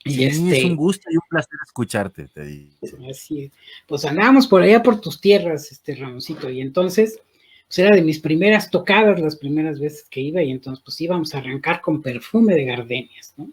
Y 0.05 0.25
este, 0.25 0.57
es 0.57 0.65
un 0.65 0.75
gusto 0.75 1.09
y 1.09 1.15
un 1.15 1.23
placer 1.29 1.57
escucharte, 1.65 2.27
te 2.27 2.45
digo. 2.45 2.73
Así 3.09 3.43
es. 3.43 3.51
Pues 3.87 4.03
andábamos 4.05 4.47
por 4.47 4.61
allá 4.61 4.83
por 4.83 4.99
tus 4.99 5.21
tierras, 5.21 5.71
este 5.71 5.95
Ramoncito, 5.95 6.49
y 6.49 6.61
entonces, 6.61 7.21
pues 7.67 7.79
era 7.79 7.95
de 7.95 8.01
mis 8.01 8.19
primeras 8.19 8.69
tocadas, 8.69 9.19
las 9.19 9.37
primeras 9.37 9.79
veces 9.79 10.05
que 10.09 10.21
iba, 10.21 10.43
y 10.43 10.51
entonces 10.51 10.83
pues 10.83 10.99
íbamos 10.99 11.33
a 11.33 11.37
arrancar 11.37 11.81
con 11.81 12.01
perfume 12.01 12.53
de 12.53 12.65
gardenias, 12.65 13.33
¿no? 13.37 13.49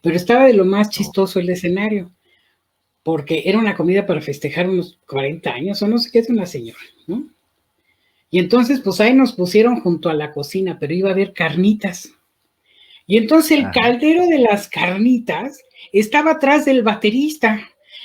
Pero 0.00 0.14
estaba 0.14 0.44
de 0.44 0.54
lo 0.54 0.64
más 0.64 0.90
chistoso 0.90 1.40
el 1.40 1.50
escenario, 1.50 2.12
porque 3.02 3.42
era 3.46 3.58
una 3.58 3.74
comida 3.74 4.06
para 4.06 4.20
festejar 4.20 4.68
unos 4.68 4.98
40 5.08 5.50
años, 5.50 5.82
o 5.82 5.88
no 5.88 5.98
sé 5.98 6.10
qué 6.12 6.20
es 6.20 6.30
una 6.30 6.46
señora, 6.46 6.78
¿no? 7.06 7.28
Y 8.30 8.38
entonces, 8.38 8.80
pues 8.80 9.00
ahí 9.00 9.14
nos 9.14 9.32
pusieron 9.32 9.80
junto 9.80 10.10
a 10.10 10.14
la 10.14 10.32
cocina, 10.32 10.78
pero 10.78 10.92
iba 10.92 11.08
a 11.08 11.12
haber 11.12 11.32
carnitas. 11.32 12.12
Y 13.08 13.16
entonces 13.16 13.58
el 13.58 13.70
caldero 13.70 14.26
de 14.26 14.38
las 14.38 14.68
carnitas 14.68 15.62
estaba 15.92 16.32
atrás 16.32 16.66
del 16.66 16.82
baterista 16.82 17.58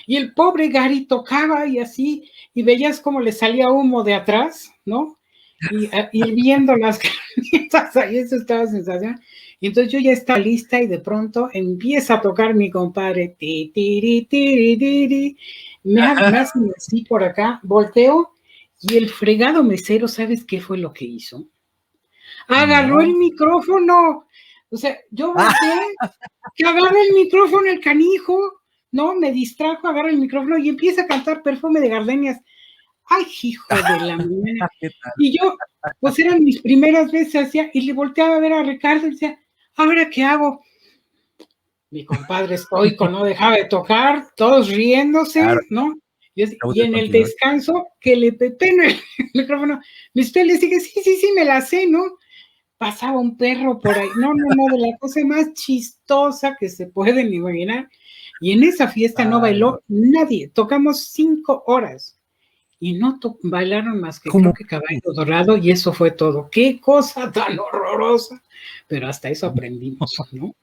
y 0.07 0.15
el 0.15 0.33
pobre 0.33 0.69
Gary 0.69 1.05
tocaba 1.05 1.67
y 1.67 1.79
así, 1.79 2.31
y 2.53 2.63
veías 2.63 3.01
cómo 3.01 3.19
le 3.19 3.33
salía 3.33 3.69
humo 3.69 4.03
de 4.03 4.13
atrás, 4.13 4.71
¿no? 4.85 5.19
Y, 6.13 6.31
viendo 6.33 6.77
las 6.77 6.99
carnitas, 7.51 7.95
ahí 7.97 8.17
eso 8.17 8.37
estaba 8.37 8.65
sensación. 8.65 9.19
Y 9.59 9.67
entonces 9.67 9.91
yo 9.91 9.99
ya 9.99 10.13
está 10.13 10.37
lista 10.39 10.81
y 10.81 10.87
de 10.87 10.99
pronto 10.99 11.49
empieza 11.51 12.15
a 12.15 12.21
tocar 12.21 12.53
mi 12.55 12.69
compadre. 12.69 13.35
Ti, 13.37 13.71
tiri, 13.73 14.23
tiri. 14.23 15.37
Me 15.83 16.01
hace 16.01 16.59
así 16.77 17.03
por 17.03 17.25
acá, 17.25 17.59
volteo 17.63 18.31
y 18.79 18.95
el 18.95 19.09
fregado 19.09 19.65
mesero, 19.65 20.07
¿sabes 20.07 20.45
qué 20.45 20.61
fue 20.61 20.77
lo 20.77 20.93
que 20.93 21.05
hizo? 21.05 21.45
Agarró 22.47 23.01
el 23.01 23.15
micrófono 23.15 24.27
o 24.73 24.77
sea, 24.77 24.97
yo 25.11 25.33
ah. 25.37 25.43
volteé, 25.43 26.11
que 26.55 26.65
agarra 26.65 27.01
el 27.07 27.13
micrófono 27.13 27.69
el 27.69 27.79
canijo, 27.79 28.61
¿no? 28.91 29.15
Me 29.15 29.31
distrajo, 29.31 29.87
agarra 29.87 30.09
el 30.09 30.17
micrófono 30.17 30.57
y 30.57 30.69
empieza 30.69 31.03
a 31.03 31.07
cantar 31.07 31.43
perfume 31.43 31.79
de 31.79 31.89
gardenias. 31.89 32.39
Ay, 33.05 33.25
hijo 33.43 33.65
de 33.69 34.05
la 34.05 34.17
mía. 34.17 34.69
Y 35.17 35.37
yo, 35.37 35.55
pues 35.99 36.17
eran 36.17 36.43
mis 36.43 36.61
primeras 36.61 37.11
veces, 37.11 37.47
hacía, 37.47 37.69
y 37.73 37.81
le 37.81 37.93
volteaba 37.93 38.37
a 38.37 38.39
ver 38.39 38.53
a 38.53 38.63
Ricardo 38.63 39.07
y 39.07 39.11
decía, 39.11 39.39
¿ahora 39.75 40.09
qué 40.09 40.23
hago? 40.23 40.63
Mi 41.91 42.05
compadre 42.05 42.55
estoico 42.55 43.07
no 43.07 43.23
dejaba 43.23 43.57
de 43.57 43.65
tocar, 43.65 44.29
todos 44.35 44.69
riéndose, 44.69 45.45
¿no? 45.69 45.95
Y, 46.35 46.81
en 46.81 46.95
el 46.95 47.11
descanso, 47.11 47.89
que 47.99 48.15
le 48.15 48.35
en 48.39 48.81
el 48.81 48.99
micrófono, 49.35 49.79
mi 50.15 50.23
usted 50.23 50.45
le 50.45 50.57
sigue, 50.57 50.79
sí, 50.79 50.99
sí, 51.03 51.15
sí, 51.17 51.31
me 51.35 51.45
la 51.45 51.61
sé, 51.61 51.85
¿no? 51.85 52.17
Pasaba 52.83 53.17
un 53.17 53.37
perro 53.37 53.79
por 53.79 53.97
ahí. 53.97 54.09
No, 54.17 54.33
no, 54.33 54.45
no, 54.55 54.75
de 54.75 54.77
la 54.77 54.97
cosa 54.97 55.21
más 55.25 55.53
chistosa 55.53 56.57
que 56.59 56.67
se 56.67 56.87
pueden 56.87 57.33
imaginar. 57.33 57.87
Y 58.41 58.51
en 58.51 58.63
esa 58.63 58.89
fiesta 58.89 59.23
no 59.23 59.39
bailó 59.39 59.81
nadie. 59.87 60.49
Tocamos 60.49 61.05
cinco 61.05 61.63
horas 61.65 62.19
y 62.81 62.91
no 62.93 63.17
bailaron 63.43 64.01
más 64.01 64.19
que 64.19 64.29
creo 64.29 64.53
que 64.53 64.65
Caballo 64.65 65.13
Dorado 65.15 65.55
y 65.55 65.71
eso 65.71 65.93
fue 65.93 66.11
todo. 66.11 66.49
Qué 66.51 66.81
cosa 66.81 67.31
tan 67.31 67.57
horrorosa. 67.57 68.43
Pero 68.87 69.07
hasta 69.07 69.29
eso 69.29 69.47
aprendimos, 69.47 70.13
¿no? 70.33 70.53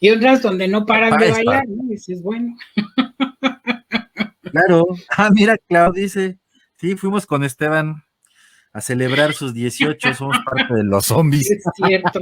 Y 0.00 0.10
otras 0.10 0.42
donde 0.42 0.68
no 0.68 0.84
paran 0.84 1.18
de 1.18 1.30
bailar, 1.30 1.66
¿no? 1.66 1.84
Dices, 1.88 2.22
bueno. 2.22 2.58
Claro. 4.50 4.86
Ah, 5.16 5.30
mira, 5.32 5.56
Clau 5.66 5.92
dice, 5.92 6.36
Sí, 6.84 6.96
fuimos 6.96 7.24
con 7.24 7.44
Esteban 7.44 8.03
a 8.74 8.80
celebrar 8.80 9.32
sus 9.32 9.54
18, 9.54 10.14
somos 10.14 10.36
parte 10.44 10.74
de 10.74 10.82
los 10.82 11.06
zombies. 11.06 11.48
Es 11.48 11.62
cierto. 11.76 12.20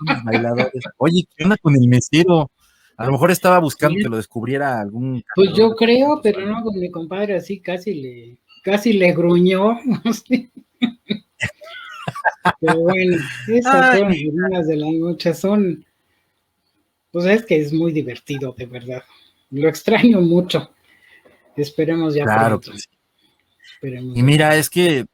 los 0.00 0.24
bailadores. 0.24 0.82
Oye, 0.98 1.28
¿qué 1.36 1.44
onda 1.44 1.56
con 1.62 1.76
el 1.76 1.86
mesero? 1.86 2.50
A 2.96 3.06
lo 3.06 3.12
mejor 3.12 3.30
estaba 3.30 3.60
buscando 3.60 3.96
que 4.02 4.08
lo 4.08 4.16
descubriera 4.16 4.80
algún. 4.80 5.22
Pues 5.36 5.52
yo 5.54 5.76
creo, 5.76 6.20
pero 6.20 6.44
no, 6.44 6.60
con 6.64 6.80
mi 6.80 6.90
compadre 6.90 7.36
así 7.36 7.60
casi 7.60 7.94
le, 7.94 8.38
casi 8.64 8.94
le 8.94 9.12
gruñó. 9.12 9.78
pero 12.60 12.80
bueno, 12.80 13.16
esas 13.46 13.98
son 13.98 14.12
las 14.50 14.66
de 14.66 14.76
la 14.76 14.90
noche, 14.90 15.34
son, 15.34 15.84
pues 17.12 17.26
es 17.26 17.46
que 17.46 17.60
es 17.60 17.72
muy 17.72 17.92
divertido, 17.92 18.56
de 18.58 18.66
verdad. 18.66 19.04
Lo 19.50 19.68
extraño 19.68 20.20
mucho. 20.20 20.72
Esperemos 21.56 22.14
ya 22.14 22.24
claro, 22.24 22.60
Pues, 22.60 22.88
y 23.82 24.22
mira, 24.22 24.56
es 24.56 24.70
que 24.70 25.06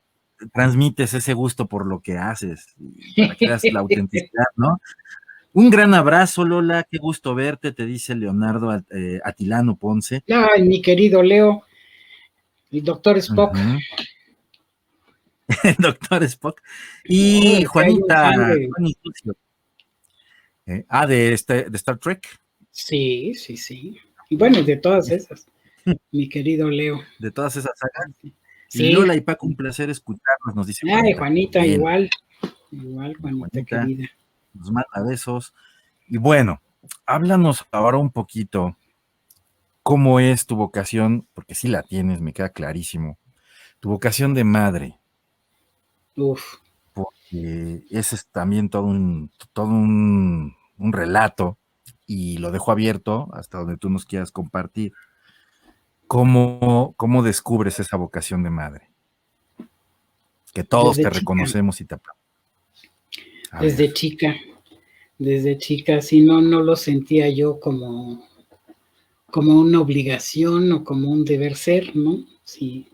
transmites 0.53 1.15
ese 1.15 1.35
gusto 1.35 1.67
por 1.67 1.87
lo 1.87 2.01
que 2.01 2.19
haces, 2.19 2.67
para 3.17 3.35
que 3.61 3.73
la 3.73 3.81
autenticidad, 3.81 4.47
¿no? 4.57 4.79
Un 5.55 5.69
gran 5.69 5.93
abrazo, 5.93 6.45
Lola, 6.45 6.87
qué 6.91 6.97
gusto 6.97 7.35
verte, 7.35 7.73
te 7.73 7.85
dice 7.85 8.15
Leonardo 8.15 8.75
eh, 8.91 9.21
Atilano 9.23 9.77
Ponce. 9.77 10.25
Ay, 10.29 10.63
mi 10.63 10.81
querido 10.81 11.23
Leo, 11.23 11.65
el 12.71 12.83
doctor 12.83 13.19
Spock. 13.19 13.55
el 15.65 15.77
doctor 15.79 16.23
Spock. 16.25 16.63
Y 17.05 17.65
Juanita, 17.65 18.33
eh, 20.67 20.87
ah, 20.89 21.07
de, 21.07 21.35
este, 21.35 21.69
de 21.69 21.77
Star 21.77 21.99
Trek. 21.99 22.27
Sí, 22.71 23.35
sí, 23.35 23.59
sí. 23.59 23.99
Y 24.31 24.37
bueno, 24.37 24.63
de 24.63 24.77
todas 24.77 25.11
esas, 25.11 25.47
mi 26.13 26.31
querido 26.31 26.71
Leo. 26.71 27.03
De 27.19 27.31
todas 27.31 27.57
esas 27.57 27.73
sagas. 27.79 28.11
Sí. 28.73 28.87
Y 28.87 28.93
Lola 28.93 29.15
y 29.15 29.21
Paco, 29.21 29.47
un 29.47 29.55
placer 29.55 29.91
escucharnos, 29.91 30.55
nos 30.55 30.67
dice. 30.67 30.91
Ay, 30.91 31.13
Juanita, 31.13 31.67
igual. 31.67 32.09
Igual, 32.71 33.15
Juanita, 33.21 33.63
querida. 33.65 34.09
Nos 34.55 34.71
manda 34.71 35.03
besos. 35.07 35.53
Y 36.09 36.17
bueno, 36.17 36.63
háblanos 37.05 37.67
ahora 37.71 37.99
un 37.99 38.11
poquito 38.11 38.79
cómo 39.83 40.21
es 40.21 40.47
tu 40.47 40.57
vocación, 40.57 41.29
porque 41.35 41.55
sí 41.55 41.69
la 41.69 41.83
tienes, 41.83 42.23
me 42.23 42.33
queda 42.33 42.49
clarísimo. 42.49 43.19
Tu 43.81 43.91
vocación 43.91 44.33
de 44.33 44.45
madre. 44.45 44.99
Uf. 46.17 46.43
Porque 46.95 47.85
ese 47.91 48.17
es 48.17 48.27
también 48.29 48.71
todo 48.71 48.85
un, 48.85 49.31
todo 49.53 49.67
un, 49.67 50.55
un 50.79 50.93
relato 50.95 51.59
y 52.07 52.39
lo 52.39 52.51
dejo 52.53 52.73
abierto 52.73 53.29
hasta 53.35 53.59
donde 53.59 53.77
tú 53.77 53.91
nos 53.91 54.07
quieras 54.07 54.33
compartir. 54.33 54.95
¿Cómo, 56.13 56.93
cómo 56.99 57.23
descubres 57.23 57.81
esa 57.81 57.97
vocación 57.97 58.43
de 58.43 58.51
madre? 58.51 58.91
Que 60.53 60.63
todos 60.63 60.99
te 60.99 61.09
reconocemos 61.09 61.81
y 61.81 61.87
te 61.87 61.97
Desde 63.59 63.95
chica, 63.95 64.37
desde 65.19 65.57
chica, 65.57 66.03
si 66.03 66.21
no, 66.21 66.43
no 66.43 66.63
lo 66.63 66.77
sentía 66.77 67.31
yo 67.31 67.59
como, 67.59 68.29
como 69.31 69.59
una 69.59 69.81
obligación 69.81 70.71
o 70.73 70.85
como 70.85 71.11
un 71.11 71.25
deber 71.25 71.57
ser, 71.57 71.97
¿no? 71.97 72.19
Sí, 72.45 72.89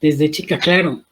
desde 0.00 0.30
chica, 0.30 0.58
claro, 0.58 1.02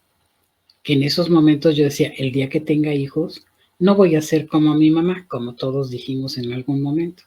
que 0.83 0.95
en 0.95 1.03
esos 1.03 1.29
momentos 1.29 1.77
yo 1.77 1.85
decía, 1.85 2.11
el 2.17 2.33
día 2.33 2.49
que 2.49 2.61
tenga 2.61 2.95
hijos, 2.95 3.45
no 3.79 3.95
voy 3.95 4.17
a 4.17 4.23
ser 4.23 4.47
como 4.47 4.75
mi 4.77 4.91
mamá, 4.91 5.27
como 5.29 5.57
todos 5.57 5.91
dijimos 5.91 6.39
en 6.39 6.55
algún 6.55 6.81
momento. 6.81 7.25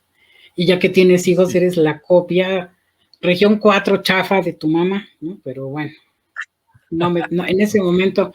Y 0.55 0.65
ya 0.65 0.79
que 0.79 0.89
tienes 0.89 1.27
hijos, 1.27 1.53
eres 1.53 1.77
la 1.77 2.01
copia 2.01 2.73
región 3.21 3.57
4 3.57 4.01
chafa 4.01 4.41
de 4.41 4.53
tu 4.53 4.67
mamá, 4.67 5.07
¿no? 5.19 5.39
Pero 5.43 5.67
bueno, 5.67 5.91
no 6.91 7.09
me, 7.09 7.21
en 7.29 7.61
ese 7.61 7.81
momento 7.81 8.33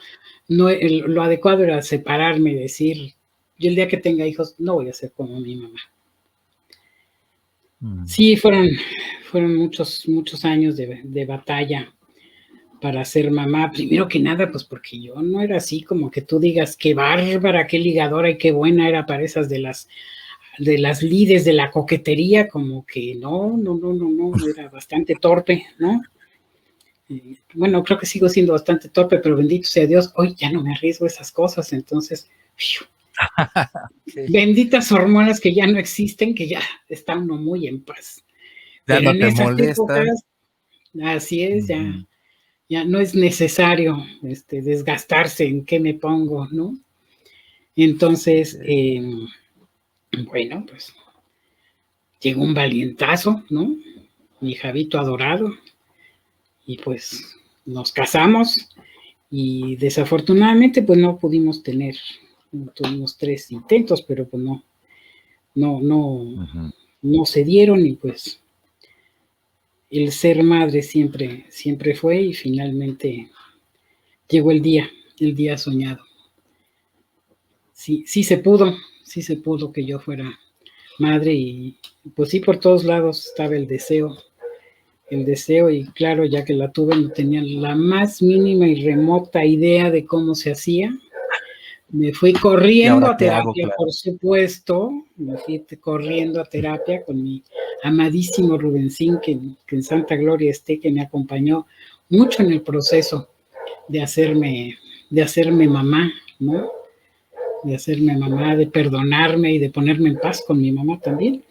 no, 0.49 0.69
lo 0.71 1.23
adecuado 1.23 1.65
era 1.65 1.83
separarme 1.83 2.53
y 2.53 2.57
decir, 2.57 3.15
yo 3.59 3.71
el 3.71 3.77
día 3.77 3.89
que 3.89 3.97
tenga 3.97 4.27
hijos 4.27 4.57
no 4.59 4.75
voy 4.75 4.89
a 4.89 4.95
ser 4.95 5.13
como 5.13 5.41
mi 5.41 5.57
mamá. 5.57 5.81
Mm. 7.81 8.07
Sí, 8.07 8.37
fueron, 8.37 8.69
fueron 9.25 9.57
muchos, 9.57 10.09
muchos 10.09 10.45
años 10.45 10.77
de, 10.77 11.01
de 11.05 11.25
batalla 11.25 11.93
para 12.81 13.05
ser 13.05 13.31
mamá. 13.31 13.71
Primero 13.71 14.09
que 14.09 14.19
nada, 14.19 14.51
pues 14.51 14.65
porque 14.65 15.01
yo 15.01 15.15
no 15.23 15.41
era 15.41 15.57
así 15.57 15.83
como 15.83 16.11
que 16.11 16.21
tú 16.21 16.39
digas 16.39 16.77
qué 16.77 16.95
bárbara, 16.95 17.67
qué 17.67 17.79
ligadora 17.79 18.31
y 18.31 18.39
qué 18.39 18.53
buena 18.53 18.89
era 18.89 19.07
para 19.07 19.23
esas 19.23 19.49
de 19.49 19.61
las 19.61 19.89
de 20.59 20.79
las 20.79 21.03
lides 21.03 21.45
de 21.45 21.53
la 21.53 21.71
coquetería, 21.71 22.49
como 22.49 22.85
que 22.85 23.15
no, 23.15 23.57
no, 23.57 23.75
no, 23.75 23.93
no, 23.93 24.09
no, 24.11 24.33
era 24.49 24.69
bastante 24.69 25.15
torpe, 25.15 25.67
¿no? 25.79 26.03
bueno, 27.55 27.83
creo 27.83 27.99
que 27.99 28.07
sigo 28.07 28.29
siendo 28.29 28.53
bastante 28.53 28.89
torpe, 28.89 29.19
pero 29.19 29.37
bendito 29.37 29.69
sea 29.69 29.87
Dios, 29.87 30.13
hoy 30.17 30.35
ya 30.35 30.51
no 30.51 30.63
me 30.63 30.73
arriesgo 30.73 31.05
a 31.05 31.09
esas 31.09 31.31
cosas, 31.31 31.73
entonces, 31.73 32.29
benditas 34.29 34.91
hormonas 34.93 35.41
que 35.41 35.53
ya 35.53 35.67
no 35.67 35.79
existen, 35.79 36.35
que 36.35 36.49
ya 36.49 36.61
está 36.89 37.17
uno 37.17 37.37
muy 37.37 37.67
en 37.67 37.83
paz. 37.83 38.25
Ya 38.87 39.01
no 39.01 39.13
te 39.13 39.31
molesta. 39.33 40.05
así 41.05 41.43
es, 41.43 41.69
ya, 41.69 42.07
ya 42.69 42.85
no 42.85 43.01
es 43.01 43.15
necesario 43.15 44.05
este, 44.23 44.63
desgastarse 44.63 45.45
en 45.45 45.65
qué 45.65 45.79
me 45.79 45.95
pongo, 45.95 46.49
¿no? 46.51 46.79
Entonces, 47.77 48.59
eh, 48.63 49.03
bueno, 50.27 50.65
pues 50.69 50.95
llegó 52.21 52.43
un 52.43 52.55
valientazo, 52.55 53.45
¿no? 53.51 53.77
Mi 54.41 54.55
Javito 54.55 54.99
adorado. 54.99 55.53
Y 56.65 56.79
pues 56.79 57.37
nos 57.65 57.93
casamos 57.93 58.57
y 59.31 59.77
desafortunadamente 59.77 60.83
pues 60.83 60.99
no 60.99 61.19
pudimos 61.19 61.63
tener, 61.63 61.97
tuvimos 62.75 63.17
tres 63.17 63.51
intentos, 63.51 64.03
pero 64.03 64.29
pues 64.29 64.43
no, 64.43 64.63
no, 65.55 65.81
no, 65.81 66.73
no 67.03 67.25
se 67.25 67.45
dieron 67.45 67.85
y 67.85 67.95
pues 67.95 68.41
el 69.91 70.13
ser 70.13 70.43
madre 70.43 70.83
siempre, 70.83 71.47
siempre 71.51 71.95
fue 71.95 72.23
y 72.23 72.35
finalmente 72.35 73.31
llegó 74.29 74.51
el 74.51 74.63
día, 74.63 74.91
el 75.19 75.35
día 75.35 75.59
soñado. 75.59 76.05
Sí, 77.73 78.05
sí 78.07 78.23
se 78.23 78.39
pudo, 78.39 78.77
sí 79.13 79.21
se 79.21 79.37
pudo 79.37 79.73
que 79.73 79.85
yo 79.85 79.99
fuera 79.99 80.41
madre 80.99 81.35
y 81.35 81.77
pues 82.15 82.31
sí, 82.31 82.41
por 82.41 82.59
todos 82.59 82.83
lados 82.83 83.27
estaba 83.27 83.55
el 83.55 83.67
deseo, 83.67 84.17
el 85.11 85.27
deseo 85.27 85.69
y 85.69 85.85
claro, 85.89 86.25
ya 86.25 86.47
que 86.47 86.55
la 86.55 86.73
tuve 86.73 86.97
no 86.97 87.11
tenía 87.11 87.43
la 87.43 87.77
más 87.77 88.23
mínima 88.23 88.67
y 88.67 88.83
remota 88.83 89.45
idea 89.45 89.91
de 89.91 90.07
cómo 90.07 90.35
se 90.35 90.53
hacía. 90.53 90.97
Me 91.91 92.15
fui 92.15 92.33
corriendo 92.33 93.07
a 93.07 93.17
terapia, 93.19 93.69
por 93.77 93.93
supuesto, 93.93 94.91
me 95.17 95.37
fui 95.37 95.63
corriendo 95.79 96.41
a 96.41 96.47
terapia 96.47 97.05
con 97.05 97.23
mi 97.23 97.43
amadísimo 97.83 98.57
Rubensín, 98.57 99.19
que, 99.23 99.39
que 99.67 99.77
en 99.77 99.83
Santa 99.83 100.17
Gloria 100.17 100.51
esté, 100.51 100.81
que 100.81 100.91
me 100.91 101.03
acompañó 101.03 101.67
mucho 102.09 102.43
en 102.43 102.51
el 102.51 102.63
proceso 102.63 103.29
de 103.89 104.03
hacerme, 104.03 104.79
de 105.11 105.23
hacerme 105.23 105.69
mamá, 105.69 106.11
¿no? 106.39 106.82
De 107.63 107.75
hacerme 107.75 108.17
mamá, 108.17 108.57
de 108.57 108.67
perdonarme 108.67 109.53
y 109.53 109.59
de 109.59 109.71
ponerme 109.71 110.11
en 110.11 110.19
paz 110.19 110.43
con 110.47 110.61
mi 110.61 110.73
mamá 110.73 110.99
también. 111.01 111.43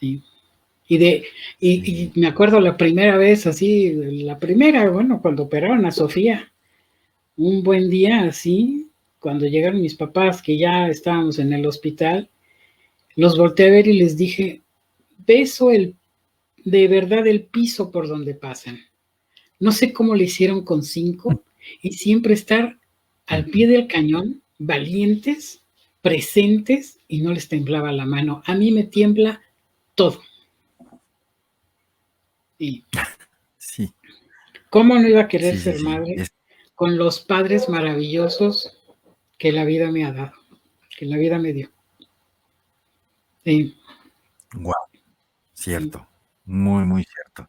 Y, 0.00 0.98
de, 0.98 1.24
y, 1.60 2.10
me 2.16 2.26
acuerdo 2.26 2.60
la 2.60 2.76
primera 2.76 3.16
vez 3.16 3.46
así, 3.46 3.92
la 4.24 4.38
primera, 4.38 4.90
bueno, 4.90 5.20
cuando 5.22 5.44
operaron 5.44 5.86
a 5.86 5.92
Sofía, 5.92 6.52
un 7.36 7.62
buen 7.62 7.88
día 7.88 8.24
así, 8.24 8.88
cuando 9.18 9.46
llegaron 9.46 9.80
mis 9.80 9.94
papás, 9.94 10.42
que 10.42 10.58
ya 10.58 10.88
estábamos 10.88 11.38
en 11.38 11.52
el 11.52 11.64
hospital, 11.66 12.28
los 13.14 13.38
volteé 13.38 13.68
a 13.68 13.70
ver 13.70 13.86
y 13.88 13.94
les 13.94 14.16
dije, 14.16 14.60
beso 15.26 15.70
el, 15.70 15.94
de 16.64 16.88
verdad 16.88 17.26
el 17.26 17.42
piso 17.44 17.90
por 17.90 18.08
donde 18.08 18.34
pasan. 18.34 18.80
No 19.60 19.70
sé 19.72 19.92
cómo 19.92 20.14
le 20.14 20.24
hicieron 20.24 20.64
con 20.64 20.82
cinco 20.82 21.44
y 21.80 21.92
siempre 21.92 22.34
estar 22.34 22.78
al 23.26 23.46
pie 23.46 23.66
del 23.66 23.86
cañón, 23.86 24.42
valientes, 24.58 25.62
presentes 26.00 26.98
y 27.08 27.22
no 27.22 27.32
les 27.32 27.48
temblaba 27.48 27.92
la 27.92 28.04
mano. 28.06 28.42
A 28.46 28.54
mí 28.54 28.70
me 28.72 28.84
tiembla 28.84 29.40
todo. 29.94 30.20
Sí. 33.56 33.90
¿Cómo 34.68 34.98
no 34.98 35.08
iba 35.08 35.22
a 35.22 35.28
querer 35.28 35.58
ser 35.58 35.80
madre 35.80 36.26
con 36.74 36.98
los 36.98 37.20
padres 37.20 37.70
maravillosos 37.70 38.76
que 39.38 39.50
la 39.50 39.64
vida 39.64 39.90
me 39.90 40.04
ha 40.04 40.12
dado, 40.12 40.32
que 40.98 41.06
la 41.06 41.16
vida 41.16 41.38
me 41.38 41.54
dio? 41.54 41.70
Sí. 43.44 43.74
Wow. 44.54 44.74
Cierto. 45.54 46.06
Muy, 46.44 46.84
muy 46.84 47.04
cierto. 47.04 47.48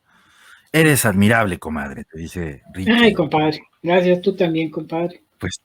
Eres 0.71 1.05
admirable, 1.05 1.59
comadre, 1.59 2.05
te 2.05 2.19
dice 2.19 2.63
Ricky. 2.73 2.91
Ay, 2.91 3.13
compadre. 3.13 3.61
Gracias, 3.81 4.21
tú 4.21 4.35
también, 4.35 4.71
compadre. 4.71 5.22
Pues 5.43 5.59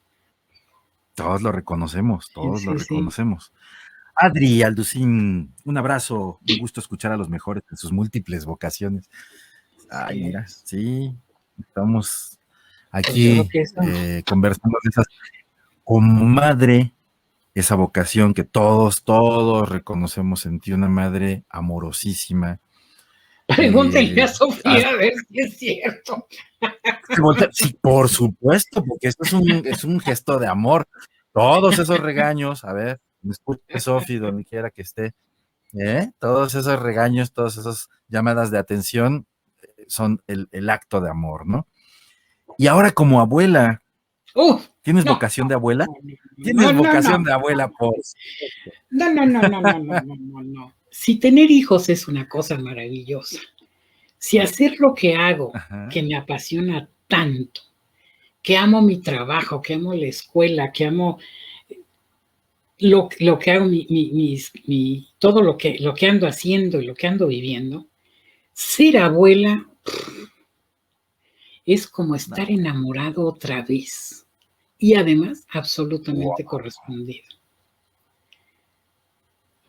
todos 1.14 1.40
lo 1.40 1.52
reconocemos, 1.52 2.32
todos 2.34 2.64
lo 2.64 2.74
reconocemos. 2.74 3.52
Adri 4.16 4.64
Alducín, 4.64 5.54
un 5.64 5.78
abrazo, 5.78 6.40
un 6.48 6.58
gusto 6.58 6.80
escuchar 6.80 7.12
a 7.12 7.16
los 7.16 7.28
mejores 7.28 7.62
en 7.70 7.76
sus 7.76 7.92
múltiples 7.92 8.44
vocaciones. 8.44 9.08
Ay, 9.88 10.24
mira, 10.24 10.48
sí, 10.48 11.16
estamos 11.60 12.40
pues 12.90 13.06
aquí 13.06 13.48
eh, 13.84 14.24
conversando 14.28 14.78
de 14.82 14.88
esas 14.90 15.06
como 15.84 16.24
madre, 16.24 16.92
esa 17.54 17.76
vocación 17.76 18.34
que 18.34 18.42
todos, 18.42 19.04
todos 19.04 19.68
reconocemos 19.68 20.44
en 20.44 20.58
ti, 20.58 20.72
una 20.72 20.88
madre 20.88 21.44
amorosísima. 21.50 22.58
Pregúntenle 23.48 24.22
a 24.22 24.24
eh, 24.26 24.28
Sofía 24.28 24.88
a 24.90 24.96
ver 24.96 25.14
si 25.28 25.40
es 25.40 25.58
cierto. 25.58 26.26
Sí, 27.52 27.74
por 27.80 28.08
supuesto, 28.08 28.84
porque 28.84 29.08
esto 29.08 29.24
es 29.24 29.32
un, 29.32 29.66
es 29.66 29.84
un 29.84 30.00
gesto 30.00 30.38
de 30.38 30.46
amor. 30.46 30.86
Todos 31.32 31.78
esos 31.78 31.98
regaños, 31.98 32.64
a 32.64 32.72
ver, 32.72 33.00
me 33.22 33.32
escuche 33.32 33.80
Sofía, 33.80 34.20
donde 34.20 34.44
quiera 34.44 34.70
que 34.70 34.82
esté, 34.82 35.14
¿eh? 35.72 36.10
todos 36.18 36.54
esos 36.54 36.78
regaños, 36.80 37.32
todas 37.32 37.56
esas 37.56 37.88
llamadas 38.08 38.50
de 38.50 38.58
atención 38.58 39.26
eh, 39.62 39.86
son 39.88 40.22
el, 40.26 40.48
el 40.52 40.68
acto 40.68 41.00
de 41.00 41.08
amor, 41.08 41.46
¿no? 41.46 41.66
Y 42.58 42.66
ahora 42.66 42.90
como 42.90 43.20
abuela, 43.20 43.82
¿tienes 44.82 45.04
vocación 45.04 45.48
de 45.48 45.54
abuela? 45.54 45.86
¿Tienes 46.42 46.76
vocación 46.76 47.24
de 47.24 47.32
abuela, 47.32 47.68
por 47.68 47.94
No, 48.90 49.12
no, 49.12 49.24
no, 49.24 49.40
no, 49.42 49.60
no, 49.62 49.78
no, 49.78 50.02
no, 50.02 50.42
no. 50.42 50.77
Si 51.00 51.14
tener 51.14 51.48
hijos 51.48 51.88
es 51.90 52.08
una 52.08 52.28
cosa 52.28 52.58
maravillosa, 52.58 53.38
si 54.18 54.38
hacer 54.38 54.80
lo 54.80 54.96
que 54.96 55.14
hago, 55.14 55.52
que 55.92 56.02
me 56.02 56.16
apasiona 56.16 56.90
tanto, 57.06 57.60
que 58.42 58.56
amo 58.56 58.82
mi 58.82 59.00
trabajo, 59.00 59.62
que 59.62 59.74
amo 59.74 59.94
la 59.94 60.06
escuela, 60.06 60.72
que 60.72 60.86
amo 60.86 61.20
lo, 62.80 63.08
lo 63.20 63.38
que 63.38 63.50
hago, 63.52 63.66
mi, 63.66 63.86
mi, 63.88 65.08
todo 65.20 65.40
lo 65.40 65.56
que, 65.56 65.78
lo 65.78 65.94
que 65.94 66.08
ando 66.08 66.26
haciendo 66.26 66.82
y 66.82 66.86
lo 66.86 66.96
que 66.96 67.06
ando 67.06 67.28
viviendo, 67.28 67.86
ser 68.52 68.96
abuela 68.98 69.68
es 71.64 71.86
como 71.86 72.16
estar 72.16 72.50
enamorado 72.50 73.24
otra 73.24 73.62
vez 73.62 74.26
y 74.78 74.94
además 74.94 75.46
absolutamente 75.48 76.44
correspondido. 76.44 77.37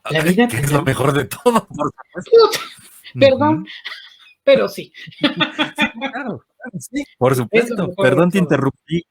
La 0.09 0.21
vida 0.21 0.45
es 0.45 0.71
lo 0.71 0.83
mejor 0.83 1.13
de 1.13 1.25
todo, 1.25 1.67
por 1.67 1.91
supuesto. 2.23 2.59
Perdón, 3.19 3.67
pero 4.43 4.69
sí. 4.69 4.91
claro, 5.19 6.43
sí, 6.79 7.03
por 7.17 7.35
supuesto. 7.35 7.93
Perdón, 7.95 8.31
te 8.31 8.37
interrumpí 8.37 9.03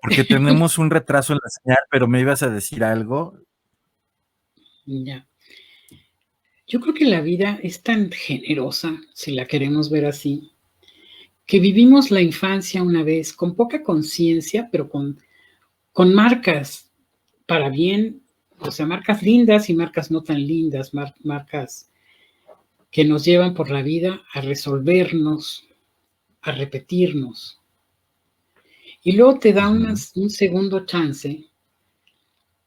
porque 0.00 0.24
tenemos 0.24 0.78
un 0.78 0.90
retraso 0.90 1.32
en 1.32 1.38
la 1.42 1.50
señal, 1.50 1.78
pero 1.90 2.08
me 2.08 2.20
ibas 2.20 2.42
a 2.42 2.50
decir 2.50 2.82
algo. 2.82 3.38
Ya. 4.84 5.26
Yo 6.66 6.80
creo 6.80 6.94
que 6.94 7.04
la 7.04 7.20
vida 7.20 7.58
es 7.62 7.82
tan 7.82 8.10
generosa, 8.10 8.98
si 9.12 9.32
la 9.32 9.46
queremos 9.46 9.90
ver 9.90 10.06
así, 10.06 10.52
que 11.46 11.60
vivimos 11.60 12.10
la 12.10 12.20
infancia 12.20 12.82
una 12.82 13.02
vez 13.02 13.32
con 13.32 13.54
poca 13.54 13.82
conciencia, 13.82 14.68
pero 14.72 14.88
con, 14.88 15.20
con 15.92 16.14
marcas 16.14 16.90
para 17.46 17.68
bien, 17.68 18.21
o 18.64 18.70
sea, 18.70 18.86
marcas 18.86 19.22
lindas 19.22 19.68
y 19.70 19.74
marcas 19.74 20.10
no 20.10 20.22
tan 20.22 20.46
lindas, 20.46 20.92
marcas 20.94 21.90
que 22.90 23.04
nos 23.04 23.24
llevan 23.24 23.54
por 23.54 23.70
la 23.70 23.82
vida 23.82 24.22
a 24.32 24.40
resolvernos, 24.40 25.66
a 26.42 26.52
repetirnos. 26.52 27.60
Y 29.02 29.12
luego 29.12 29.38
te 29.38 29.52
da 29.52 29.68
un 29.68 30.30
segundo 30.30 30.86
chance 30.86 31.44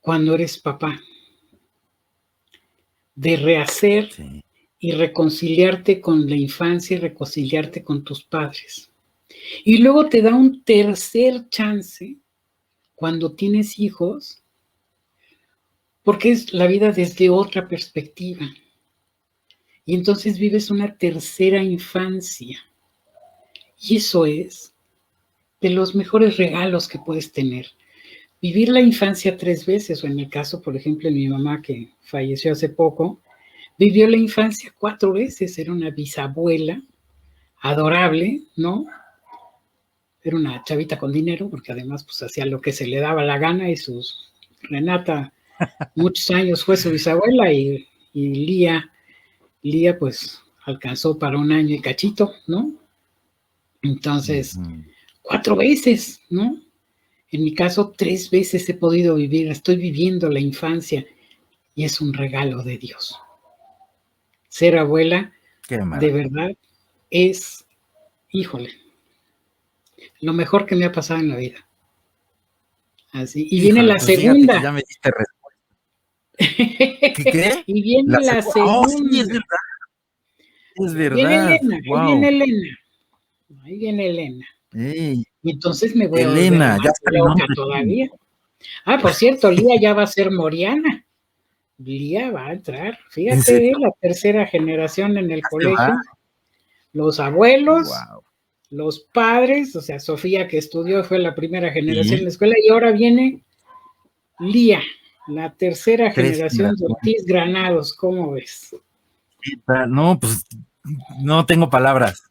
cuando 0.01 0.35
eres 0.35 0.57
papá 0.57 0.99
de 3.15 3.37
rehacer 3.37 4.09
y 4.77 4.91
reconciliarte 4.91 6.01
con 6.01 6.29
la 6.29 6.35
infancia 6.35 6.97
y 6.97 6.99
reconciliarte 6.99 7.83
con 7.83 8.03
tus 8.03 8.23
padres. 8.23 8.91
Y 9.63 9.77
luego 9.77 10.07
te 10.07 10.21
da 10.21 10.35
un 10.35 10.63
tercer 10.63 11.49
chance 11.49 12.17
cuando 12.93 13.33
tienes 13.33 13.79
hijos, 13.79 14.43
porque 16.05 16.31
es 16.31 16.53
la 16.53 16.67
vida 16.67 16.93
desde 16.93 17.29
otra 17.29 17.67
perspectiva. 17.67 18.47
Y 19.83 19.93
entonces 19.93 20.39
vives 20.39 20.71
una 20.71 20.97
tercera 20.97 21.61
infancia. 21.61 22.59
Y 23.77 23.97
eso 23.97 24.25
es 24.25 24.73
de 25.59 25.71
los 25.71 25.95
mejores 25.95 26.37
regalos 26.37 26.87
que 26.87 26.99
puedes 26.99 27.33
tener. 27.33 27.67
Vivir 28.41 28.69
la 28.69 28.79
infancia 28.79 29.35
tres 29.35 29.65
veces, 29.65 30.01
o 30.01 30.07
en 30.07 30.17
el 30.17 30.29
caso, 30.29 30.61
por 30.61 30.77
ejemplo, 30.77 31.09
de 31.09 31.15
mi 31.15 31.27
mamá 31.27 31.61
que 31.61 31.89
falleció 31.99 32.53
hace 32.53 32.69
poco, 32.69 33.21
Vivió 33.77 34.07
la 34.07 34.15
infancia 34.15 34.73
cuatro 34.77 35.11
veces, 35.11 35.57
era 35.57 35.73
una 35.73 35.89
bisabuela 35.89 36.81
adorable, 37.61 38.43
¿no? 38.55 38.85
Era 40.23 40.37
una 40.37 40.63
chavita 40.63 40.97
con 40.97 41.11
dinero, 41.11 41.49
porque 41.49 41.73
además 41.73 42.05
pues 42.05 42.23
hacía 42.23 42.45
lo 42.45 42.61
que 42.61 42.71
se 42.71 42.87
le 42.87 42.99
daba 42.99 43.25
la 43.25 43.37
gana 43.37 43.69
y 43.69 43.75
sus 43.75 44.31
Renata 44.61 45.33
muchos 45.95 46.29
años 46.31 46.63
fue 46.63 46.77
su 46.77 46.91
bisabuela 46.91 47.51
y, 47.51 47.87
Lía, 48.13 48.91
Lía 49.61 49.99
pues 49.99 50.41
alcanzó 50.65 51.19
para 51.19 51.37
un 51.37 51.51
año 51.51 51.75
y 51.75 51.81
cachito, 51.81 52.33
¿no? 52.47 52.73
Entonces, 53.81 54.57
cuatro 55.21 55.55
veces, 55.55 56.21
¿no? 56.29 56.61
En 57.31 57.43
mi 57.43 57.53
caso, 57.53 57.93
tres 57.97 58.29
veces 58.29 58.67
he 58.69 58.73
podido 58.73 59.15
vivir, 59.15 59.49
estoy 59.49 59.75
viviendo 59.75 60.29
la 60.29 60.39
infancia 60.39 61.05
y 61.75 61.83
es 61.83 61.99
un 61.99 62.13
regalo 62.13 62.63
de 62.63 62.77
Dios 62.77 63.19
ser 64.55 64.77
abuela, 64.77 65.33
de 65.67 66.11
verdad, 66.13 66.51
es, 67.09 67.65
híjole, 68.31 68.69
lo 70.21 70.31
mejor 70.31 70.65
que 70.65 70.77
me 70.77 70.85
ha 70.85 70.93
pasado 70.93 71.19
en 71.19 71.27
la 71.27 71.35
vida. 71.35 71.67
Así. 73.11 73.49
Y 73.51 73.59
viene 73.59 73.83
la 73.83 73.95
pues 73.95 74.05
segunda. 74.05 74.63
Ya 74.63 74.71
me 74.71 74.79
diste. 74.79 75.09
¿Qué, 76.37 77.63
y 77.65 77.81
viene 77.81 78.17
la, 78.21 78.39
oh, 78.39 78.87
segunda. 78.87 79.21
es 79.21 79.27
verdad. 79.27 79.43
Es 80.75 80.93
verdad. 80.93 81.15
Viene 81.15 81.37
Elena, 81.37 81.75
ahí 81.75 82.05
viene 82.05 82.27
Elena. 82.27 82.77
Ahí 83.63 83.77
viene 83.77 84.09
Elena. 84.09 84.45
Y 85.41 85.51
entonces 85.51 85.95
me 85.95 86.07
voy 86.07 86.21
Elena, 86.21 86.75
a 86.75 86.77
ya 86.83 86.89
está 86.89 87.45
todavía. 87.55 88.09
Ah, 88.83 88.97
por 88.99 89.13
cierto, 89.13 89.51
Lía 89.51 89.79
ya 89.79 89.93
va 89.93 90.03
a 90.03 90.07
ser 90.07 90.31
Moriana. 90.31 91.05
Lía 91.77 92.31
va 92.31 92.47
a 92.47 92.53
entrar, 92.53 92.97
fíjate, 93.09 93.73
la 93.77 93.91
tercera 93.99 94.45
generación 94.45 95.17
en 95.17 95.29
el 95.29 95.41
colegio, 95.41 95.95
los 96.93 97.19
abuelos, 97.19 97.89
los 98.69 99.01
padres, 99.13 99.75
o 99.75 99.81
sea, 99.81 99.99
Sofía 99.99 100.47
que 100.47 100.57
estudió 100.57 101.03
fue 101.03 101.19
la 101.19 101.35
primera 101.35 101.71
generación 101.71 102.19
en 102.19 102.23
la 102.23 102.29
escuela 102.29 102.55
y 102.63 102.69
ahora 102.69 102.91
viene 102.91 103.43
Lía, 104.39 104.81
la 105.27 105.53
tercera 105.53 106.11
generación 106.11 106.75
de 106.75 106.85
Ortiz 106.85 107.25
Granados, 107.25 107.93
¿cómo 107.93 108.31
ves? 108.33 108.75
No, 109.87 110.19
pues 110.19 110.45
no 111.21 111.45
tengo 111.45 111.69
palabras. 111.69 112.23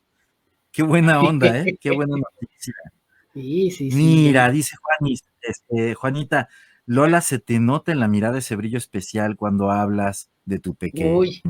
Qué 0.72 0.82
buena 0.82 1.20
onda, 1.20 1.60
¿eh? 1.60 1.78
Qué 1.80 1.90
buena 1.90 2.16
noticia. 2.16 2.74
Sí, 3.34 3.72
sí, 3.72 3.90
sí. 3.90 3.96
Mira, 3.96 4.48
dice 4.48 4.76
este, 5.42 5.94
Juanita, 5.94 6.48
Lola, 6.86 7.20
se 7.20 7.40
te 7.40 7.58
nota 7.58 7.90
en 7.90 7.98
la 7.98 8.06
mirada 8.06 8.38
ese 8.38 8.54
brillo 8.54 8.78
especial 8.78 9.36
cuando 9.36 9.72
hablas 9.72 10.30
de 10.44 10.60
tu 10.60 10.76
pequeño. 10.76 11.18
Uy, 11.18 11.42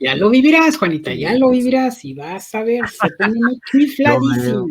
ya 0.00 0.16
lo 0.16 0.30
vivirás, 0.30 0.76
Juanita, 0.76 1.14
ya 1.14 1.34
lo 1.34 1.50
vivirás 1.50 2.04
y 2.04 2.14
vas 2.14 2.52
a 2.56 2.64
ver, 2.64 2.88
se 2.88 3.08
pone 3.16 3.34
muy 3.34 3.60
chifladísimo. 3.70 4.66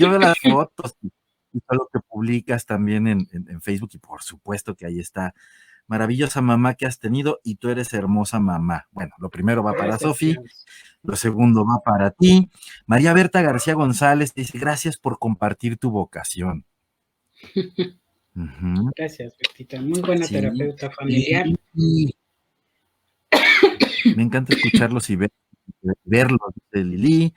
Yo 0.00 0.10
veo 0.10 0.18
las 0.18 0.38
fotos 0.38 0.96
y 1.02 1.10
todo 1.60 1.78
lo 1.78 1.88
que 1.92 2.00
publicas 2.00 2.66
también 2.66 3.06
en, 3.06 3.60
Facebook 3.60 3.90
y 3.94 3.98
por 3.98 4.22
supuesto 4.22 4.74
que 4.74 4.86
ahí 4.86 4.98
está 4.98 5.34
maravillosa 5.86 6.40
mamá 6.40 6.74
que 6.74 6.86
has 6.86 6.98
tenido 6.98 7.40
y 7.44 7.56
tú 7.56 7.68
eres 7.68 7.92
hermosa 7.94 8.40
mamá. 8.40 8.88
Bueno, 8.90 9.14
lo 9.18 9.30
primero 9.30 9.62
va 9.62 9.74
para 9.74 9.98
Sofi, 9.98 10.36
lo 11.02 11.16
segundo 11.16 11.64
va 11.64 11.80
para 11.84 12.10
ti. 12.10 12.50
María 12.86 13.12
Berta 13.12 13.42
García 13.42 13.74
González 13.74 14.34
dice, 14.34 14.58
gracias 14.58 14.98
por 14.98 15.18
compartir 15.18 15.78
tu 15.78 15.90
vocación. 15.90 16.64
Gracias, 18.96 19.34
Bertita. 19.38 19.80
Muy 19.80 20.00
buena 20.00 20.26
terapeuta 20.26 20.90
familiar. 20.90 21.46
Me 24.16 24.22
encanta 24.22 24.54
escucharlos 24.54 25.08
y 25.10 25.16
verlos, 26.04 26.40
de 26.70 26.84
Lili. 26.84 27.34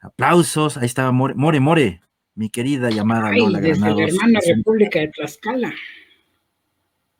Aplausos. 0.00 0.78
Ahí 0.78 0.86
estaba 0.86 1.12
More, 1.12 1.34
More, 1.34 1.60
More 1.60 2.00
mi 2.40 2.48
querida 2.48 2.88
llamada 2.88 3.28
Ay, 3.28 3.52
desde 3.60 3.94
la 3.94 4.02
hermana 4.02 4.40
República 4.40 4.98
de 4.98 5.08
Tlaxcala. 5.08 5.74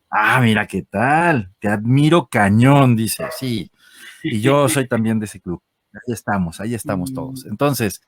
Ah, 0.09 0.41
mira 0.41 0.66
qué 0.66 0.81
tal. 0.81 1.53
Te 1.59 1.68
admiro 1.68 2.29
cañón, 2.31 2.97
dice. 2.97 3.27
Sí. 3.39 3.71
Y 4.23 4.41
yo 4.41 4.66
soy 4.71 4.89
también 4.89 5.18
de 5.18 5.27
ese 5.27 5.39
club. 5.39 5.62
Ahí 5.93 6.14
estamos, 6.14 6.59
ahí 6.59 6.75
estamos 6.75 7.12
todos. 7.12 7.45
Mm. 7.45 7.51
Entonces, 7.51 8.01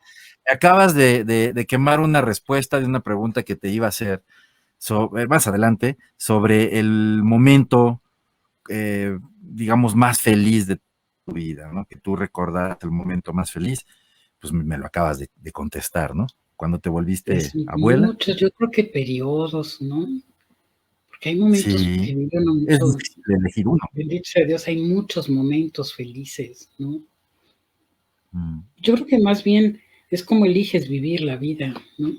acabas 0.50 0.94
de, 0.94 1.66
quemar 1.68 2.00
una 2.00 2.22
respuesta 2.22 2.80
de 2.80 2.86
una 2.86 3.00
pregunta 3.00 3.42
que 3.42 3.56
te 3.56 3.68
iba 3.68 3.84
a 3.84 3.90
hacer 3.90 4.24
sobre, 4.78 5.26
más 5.26 5.46
adelante 5.46 5.98
sobre 6.16 6.78
el 6.78 7.20
momento, 7.22 8.00
eh, 8.70 9.18
digamos, 9.38 9.94
más 9.94 10.18
feliz 10.18 10.66
de 10.66 10.76
tu 11.26 11.34
vida, 11.34 11.70
¿no? 11.74 11.84
Que 11.84 11.96
tú 11.96 12.16
recordaras 12.16 12.78
el 12.80 12.90
momento 12.90 13.34
más 13.34 13.52
feliz, 13.52 13.84
pues 14.40 14.54
me 14.54 14.78
lo 14.78 14.86
acabas 14.86 15.18
de, 15.18 15.52
contestar, 15.52 16.14
¿no? 16.14 16.26
Cuando 16.62 16.78
te 16.78 16.90
volviste 16.90 17.32
pues, 17.32 17.52
abuela. 17.66 18.06
Muchos, 18.06 18.36
yo 18.36 18.48
creo 18.52 18.70
que 18.70 18.84
periodos, 18.84 19.82
¿no? 19.82 20.06
Porque 21.08 21.30
hay 21.30 21.34
momentos 21.34 21.74
que 21.74 22.14
viven 22.14 22.44
muchos, 22.44 22.68
es 22.68 22.96
difícil 22.98 23.22
elegir 23.26 23.66
uno. 23.66 23.80
Bendito 23.92 24.22
sea 24.26 24.46
Dios, 24.46 24.68
hay 24.68 24.80
muchos 24.80 25.28
momentos 25.28 25.92
felices, 25.92 26.70
¿no? 26.78 27.02
Mm. 28.30 28.60
Yo 28.80 28.94
creo 28.94 29.06
que 29.06 29.18
más 29.18 29.42
bien 29.42 29.80
es 30.08 30.22
como 30.22 30.46
eliges 30.46 30.88
vivir 30.88 31.22
la 31.22 31.34
vida, 31.34 31.74
¿no? 31.98 32.12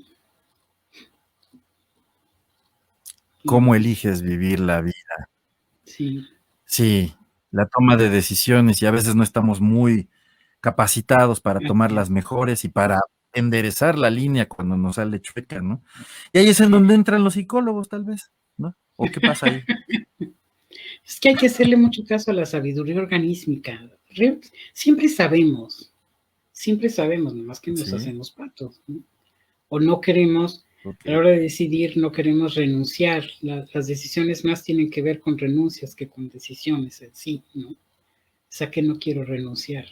¿Cómo 3.46 3.74
eliges 3.74 4.20
vivir 4.20 4.60
la 4.60 4.82
vida? 4.82 5.30
Sí. 5.84 6.22
Sí, 6.66 7.14
la 7.50 7.64
toma 7.64 7.96
de 7.96 8.10
decisiones 8.10 8.82
y 8.82 8.84
a 8.84 8.90
veces 8.90 9.14
no 9.14 9.22
estamos 9.22 9.62
muy 9.62 10.10
capacitados 10.60 11.40
para 11.40 11.60
tomar 11.60 11.92
las 11.92 12.10
mejores 12.10 12.66
y 12.66 12.68
para 12.68 13.00
enderezar 13.34 13.98
la 13.98 14.10
línea 14.10 14.48
cuando 14.48 14.76
nos 14.76 14.96
sale 14.96 15.20
chueca, 15.20 15.60
¿no? 15.60 15.82
Y 16.32 16.38
ahí 16.38 16.48
es 16.48 16.60
en 16.60 16.70
donde 16.70 16.94
entran 16.94 17.24
los 17.24 17.34
psicólogos, 17.34 17.88
tal 17.88 18.04
vez, 18.04 18.30
¿no? 18.56 18.74
¿O 18.96 19.06
qué 19.06 19.20
pasa 19.20 19.46
ahí? 19.46 19.62
Es 21.06 21.20
que 21.20 21.30
hay 21.30 21.34
que 21.34 21.46
hacerle 21.46 21.76
mucho 21.76 22.02
caso 22.04 22.30
a 22.30 22.34
la 22.34 22.46
sabiduría 22.46 22.96
organísmica. 22.96 23.78
Siempre 24.72 25.08
sabemos, 25.08 25.92
siempre 26.50 26.88
sabemos, 26.88 27.34
nomás 27.34 27.60
que 27.60 27.70
nos 27.70 27.92
hacemos 27.92 28.30
patos, 28.30 28.80
¿no? 28.86 29.02
O 29.68 29.80
no 29.80 30.00
queremos 30.00 30.64
a 30.84 31.10
la 31.10 31.18
hora 31.18 31.30
de 31.30 31.40
decidir 31.40 31.96
no 31.96 32.12
queremos 32.12 32.54
renunciar. 32.54 33.24
las 33.40 33.86
decisiones 33.86 34.44
más 34.44 34.62
tienen 34.62 34.90
que 34.90 35.02
ver 35.02 35.20
con 35.20 35.38
renuncias 35.38 35.94
que 35.94 36.08
con 36.08 36.28
decisiones 36.28 37.00
en 37.02 37.14
sí, 37.14 37.42
¿no? 37.54 37.70
O 37.70 37.76
sea 38.48 38.70
que 38.70 38.82
no 38.82 38.98
quiero 38.98 39.24
renunciar. 39.24 39.86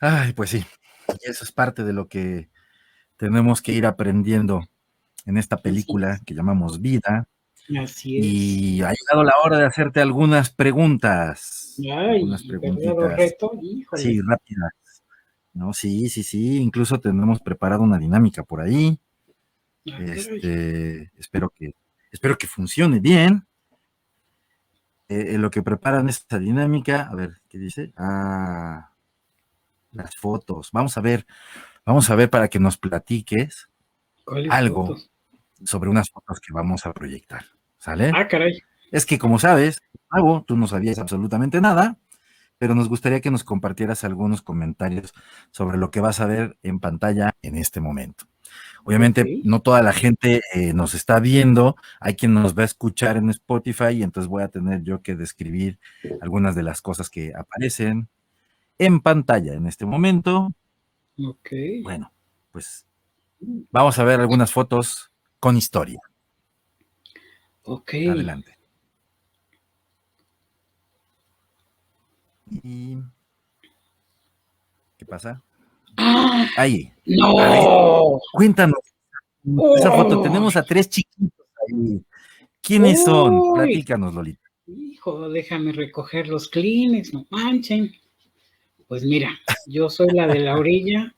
Ay, 0.00 0.32
pues 0.32 0.50
sí. 0.50 0.64
Y 1.08 1.30
eso 1.30 1.44
es 1.44 1.52
parte 1.52 1.84
de 1.84 1.92
lo 1.92 2.08
que 2.08 2.48
tenemos 3.16 3.62
que 3.62 3.72
ir 3.72 3.86
aprendiendo 3.86 4.62
en 5.24 5.36
esta 5.36 5.58
película 5.58 6.20
que 6.24 6.34
llamamos 6.34 6.80
Vida. 6.80 7.28
Así 7.78 8.18
es. 8.18 8.24
Y 8.24 8.82
ha 8.82 8.92
llegado 8.92 9.24
la 9.24 9.34
hora 9.42 9.58
de 9.58 9.66
hacerte 9.66 10.00
algunas 10.00 10.50
preguntas. 10.50 11.76
Ay, 11.78 12.16
algunas 12.16 12.42
preguntitas. 12.44 13.16
Reto, 13.16 13.52
sí, 13.94 14.20
rápidas. 14.20 14.72
¿no? 15.56 15.72
Sí, 15.72 16.08
sí, 16.08 16.22
sí, 16.22 16.58
incluso 16.58 17.00
tenemos 17.00 17.40
preparado 17.40 17.82
una 17.82 17.98
dinámica 17.98 18.44
por 18.44 18.60
ahí. 18.60 19.00
Ah, 19.90 19.98
este, 20.00 21.10
espero 21.18 21.50
que, 21.50 21.74
espero 22.12 22.36
que 22.36 22.46
funcione 22.46 23.00
bien. 23.00 23.46
Eh, 25.08 25.34
en 25.34 25.42
lo 25.42 25.50
que 25.50 25.62
preparan 25.62 26.08
esta 26.08 26.38
dinámica, 26.38 27.08
a 27.08 27.14
ver, 27.14 27.40
¿qué 27.48 27.58
dice? 27.58 27.92
Ah, 27.96 28.90
las 29.96 30.16
fotos. 30.16 30.70
Vamos 30.72 30.96
a 30.96 31.00
ver, 31.00 31.26
vamos 31.84 32.10
a 32.10 32.14
ver 32.14 32.30
para 32.30 32.48
que 32.48 32.60
nos 32.60 32.78
platiques 32.78 33.68
algo 34.50 34.96
sobre 35.64 35.90
unas 35.90 36.10
fotos 36.10 36.40
que 36.40 36.52
vamos 36.52 36.86
a 36.86 36.92
proyectar. 36.92 37.44
¿Sale? 37.78 38.12
Ah, 38.14 38.26
caray. 38.28 38.58
Es 38.90 39.06
que 39.06 39.18
como 39.18 39.38
sabes, 39.38 39.80
tú 40.46 40.56
no 40.56 40.66
sabías 40.66 40.98
absolutamente 40.98 41.60
nada 41.60 41.98
pero 42.58 42.74
nos 42.74 42.88
gustaría 42.88 43.20
que 43.20 43.30
nos 43.30 43.44
compartieras 43.44 44.04
algunos 44.04 44.42
comentarios 44.42 45.12
sobre 45.50 45.78
lo 45.78 45.90
que 45.90 46.00
vas 46.00 46.20
a 46.20 46.26
ver 46.26 46.58
en 46.62 46.80
pantalla 46.80 47.36
en 47.42 47.56
este 47.56 47.80
momento. 47.80 48.26
Obviamente, 48.84 49.40
no 49.44 49.60
toda 49.60 49.82
la 49.82 49.92
gente 49.92 50.42
eh, 50.54 50.72
nos 50.72 50.94
está 50.94 51.18
viendo, 51.18 51.76
hay 52.00 52.14
quien 52.14 52.32
nos 52.34 52.56
va 52.56 52.62
a 52.62 52.66
escuchar 52.66 53.16
en 53.16 53.30
Spotify 53.30 53.90
y 53.90 54.02
entonces 54.02 54.28
voy 54.28 54.44
a 54.44 54.48
tener 54.48 54.84
yo 54.84 55.02
que 55.02 55.16
describir 55.16 55.80
algunas 56.20 56.54
de 56.54 56.62
las 56.62 56.80
cosas 56.82 57.10
que 57.10 57.32
aparecen 57.34 58.08
en 58.78 59.00
pantalla 59.00 59.54
en 59.54 59.66
este 59.66 59.86
momento. 59.86 60.52
Ok. 61.18 61.50
Bueno, 61.82 62.12
pues 62.52 62.86
vamos 63.70 63.98
a 63.98 64.04
ver 64.04 64.20
algunas 64.20 64.52
fotos 64.52 65.10
con 65.40 65.56
historia. 65.56 66.00
Ok. 67.62 67.94
Adelante. 68.10 68.56
Y... 72.62 72.96
¿Qué 74.96 75.04
pasa? 75.04 75.42
¡Ah! 75.96 76.46
Ahí. 76.56 76.92
No. 77.04 78.20
cuéntanos. 78.32 78.80
Esa 79.76 79.92
foto, 79.92 80.22
tenemos 80.22 80.56
a 80.56 80.62
tres 80.62 80.88
chiquitos 80.88 81.46
ahí. 81.68 82.02
¿Quiénes 82.60 83.04
son? 83.04 83.54
Platícanos, 83.54 84.14
Lolita. 84.14 84.40
Hijo, 84.66 85.28
déjame 85.28 85.72
recoger 85.72 86.28
los 86.28 86.48
clines, 86.48 87.14
no 87.14 87.26
manchen. 87.30 87.92
Pues 88.88 89.04
mira, 89.04 89.38
yo 89.66 89.90
soy 89.90 90.08
la 90.08 90.26
de 90.26 90.40
la 90.40 90.54
orilla, 90.58 91.14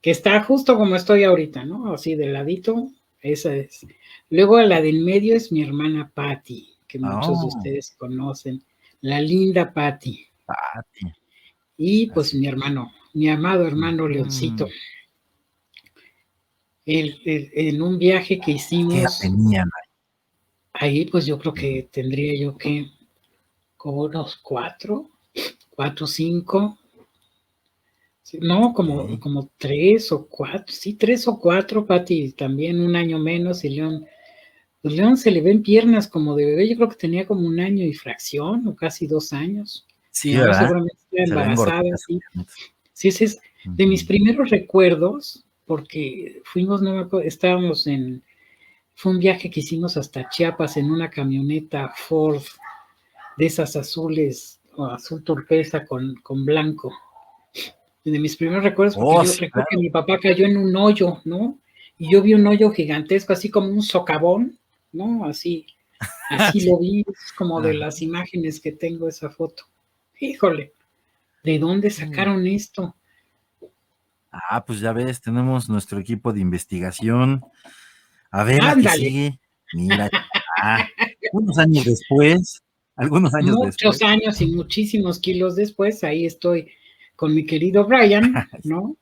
que 0.00 0.10
está 0.10 0.42
justo 0.42 0.76
como 0.76 0.96
estoy 0.96 1.24
ahorita, 1.24 1.64
¿no? 1.64 1.92
Así 1.92 2.14
de 2.14 2.26
ladito, 2.26 2.88
esa 3.20 3.54
es. 3.56 3.86
Luego 4.30 4.60
la 4.60 4.80
del 4.80 5.00
medio 5.00 5.34
es 5.34 5.50
mi 5.50 5.62
hermana 5.62 6.10
Patty, 6.12 6.68
que 6.86 6.98
muchos 6.98 7.40
de 7.40 7.44
oh. 7.44 7.56
ustedes 7.56 7.94
conocen, 7.96 8.62
la 9.00 9.20
linda 9.20 9.72
Patty. 9.72 10.26
Y 11.76 12.10
pues 12.10 12.34
mi 12.34 12.46
hermano, 12.46 12.92
mi 13.14 13.28
amado 13.28 13.66
hermano 13.66 14.06
Leoncito. 14.08 14.68
en 16.84 17.82
un 17.82 17.98
viaje 17.98 18.38
que 18.38 18.52
hicimos. 18.52 19.20
Ahí, 20.74 21.06
pues 21.06 21.24
yo 21.24 21.38
creo 21.38 21.54
que 21.54 21.88
tendría 21.90 22.38
yo 22.38 22.58
que 22.58 22.90
como 23.76 24.02
unos 24.02 24.36
cuatro, 24.36 25.10
cuatro, 25.70 26.06
cinco. 26.06 26.78
No, 28.40 28.72
como, 28.72 29.20
como 29.20 29.50
tres 29.58 30.10
o 30.10 30.26
cuatro, 30.26 30.74
sí, 30.74 30.94
tres 30.94 31.28
o 31.28 31.38
cuatro, 31.38 31.84
Pati, 31.84 32.32
también 32.32 32.80
un 32.80 32.96
año 32.96 33.18
menos, 33.18 33.64
y 33.64 33.70
León, 33.70 34.06
pues 34.80 34.94
León 34.94 35.16
se 35.16 35.30
le 35.30 35.42
ven 35.42 35.62
piernas 35.62 36.08
como 36.08 36.34
de 36.34 36.46
bebé, 36.46 36.68
yo 36.68 36.76
creo 36.76 36.88
que 36.88 36.96
tenía 36.96 37.26
como 37.26 37.46
un 37.46 37.60
año 37.60 37.84
y 37.84 37.92
fracción, 37.92 38.66
o 38.66 38.74
casi 38.74 39.06
dos 39.06 39.32
años. 39.32 39.86
Sí, 40.10 40.32
seguramente 40.32 40.96
embarazada, 41.10 41.82
sí. 41.96 42.18
Sí, 42.92 43.08
ese 43.08 43.24
es 43.24 43.40
de 43.64 43.86
mis 43.86 44.04
primeros 44.04 44.50
recuerdos, 44.50 45.44
porque 45.66 46.40
fuimos, 46.44 46.80
no 46.80 46.94
me 46.94 47.00
acuerdo, 47.00 47.26
estábamos 47.26 47.86
en, 47.86 48.22
fue 48.94 49.12
un 49.12 49.18
viaje 49.18 49.50
que 49.50 49.60
hicimos 49.60 49.96
hasta 49.96 50.28
Chiapas 50.30 50.76
en 50.76 50.90
una 50.90 51.10
camioneta 51.10 51.92
Ford 51.94 52.42
de 53.36 53.46
esas 53.46 53.76
azules, 53.76 54.60
o 54.76 54.86
azul 54.86 55.22
turquesa 55.22 55.84
con, 55.84 56.14
con 56.22 56.44
blanco. 56.44 56.92
De 58.04 58.18
mis 58.18 58.36
primeros 58.36 58.64
recuerdos, 58.64 58.96
porque 58.96 59.10
oh, 59.10 59.24
yo 59.24 59.40
recuerdo 59.40 59.66
que 59.70 59.76
mi 59.78 59.90
papá 59.90 60.18
cayó 60.18 60.44
en 60.44 60.58
un 60.58 60.76
hoyo, 60.76 61.22
¿no? 61.24 61.58
Y 61.96 62.12
yo 62.12 62.20
vi 62.20 62.34
un 62.34 62.46
hoyo 62.46 62.70
gigantesco, 62.70 63.32
así 63.32 63.50
como 63.50 63.68
un 63.68 63.82
socavón, 63.82 64.58
¿no? 64.92 65.24
Así, 65.24 65.66
así 66.30 66.68
lo 66.68 66.78
vi, 66.78 67.04
como 67.36 67.62
de 67.62 67.74
las 67.74 68.02
imágenes 68.02 68.60
que 68.60 68.72
tengo 68.72 69.08
esa 69.08 69.30
foto 69.30 69.64
híjole, 70.24 70.72
¿de 71.42 71.58
dónde 71.58 71.88
mm. 71.88 71.92
sacaron 71.92 72.46
esto? 72.46 72.94
Ah, 74.30 74.64
pues 74.64 74.80
ya 74.80 74.92
ves, 74.92 75.20
tenemos 75.20 75.68
nuestro 75.68 75.98
equipo 75.98 76.32
de 76.32 76.40
investigación. 76.40 77.44
A 78.30 78.42
ver, 78.42 78.62
sigue. 78.96 79.38
Mira, 79.72 80.10
ah, 80.60 80.86
unos 81.32 81.58
años 81.58 81.84
después, 81.84 82.62
algunos 82.96 83.32
años 83.34 83.56
después. 83.56 83.76
Muchos 83.84 84.02
años 84.02 84.40
y 84.40 84.46
muchísimos 84.46 85.18
kilos 85.18 85.56
después, 85.56 86.02
ahí 86.02 86.26
estoy 86.26 86.70
con 87.16 87.34
mi 87.34 87.46
querido 87.46 87.84
Brian, 87.84 88.32
¿no? 88.64 88.96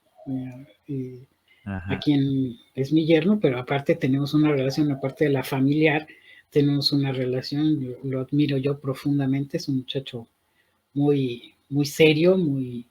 Eh, 0.88 1.26
a 1.64 1.98
quien 2.00 2.56
es 2.74 2.92
mi 2.92 3.06
yerno, 3.06 3.38
pero 3.40 3.58
aparte 3.58 3.94
tenemos 3.94 4.34
una 4.34 4.50
relación, 4.50 4.90
aparte 4.90 5.26
de 5.26 5.30
la 5.30 5.44
familiar, 5.44 6.06
tenemos 6.50 6.92
una 6.92 7.12
relación, 7.12 7.96
lo 8.02 8.20
admiro 8.20 8.58
yo 8.58 8.78
profundamente, 8.78 9.56
es 9.56 9.68
un 9.68 9.78
muchacho 9.78 10.26
muy, 10.92 11.54
muy 11.70 11.86
serio, 11.86 12.36
muy, 12.36 12.84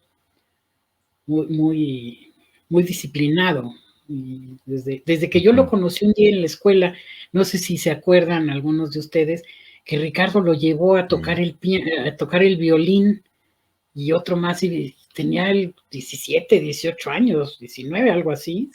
muy, 1.28 2.34
muy, 2.70 2.84
disciplinado. 2.84 3.74
Y 4.08 4.58
desde, 4.66 5.04
desde 5.06 5.30
que 5.30 5.42
yo 5.42 5.54
lo 5.54 5.68
conocí 5.68 6.06
un 6.06 6.14
día 6.14 6.30
en 6.30 6.40
la 6.40 6.48
escuela, 6.48 6.96
no 7.32 7.46
sé 7.46 7.58
si 7.58 7.78
se 7.78 7.92
acuerdan 7.92 8.50
algunos 8.50 8.92
de 8.92 9.00
ustedes, 9.00 9.44
que 9.86 9.98
Ricardo 9.98 10.42
lo 10.42 10.54
llevó 10.54 10.96
a 10.96 11.08
tocar 11.08 11.40
el, 11.40 11.58
a 12.08 12.16
tocar 12.16 12.44
el 12.44 12.58
violín 12.58 13.22
y 13.94 14.12
otro 14.14 14.38
más, 14.38 14.64
y 14.64 14.96
tenía 15.14 15.49
el 15.49 15.76
17, 15.89 16.59
18 16.59 17.09
años, 17.09 17.57
19, 17.59 18.12
algo 18.12 18.32
así, 18.32 18.72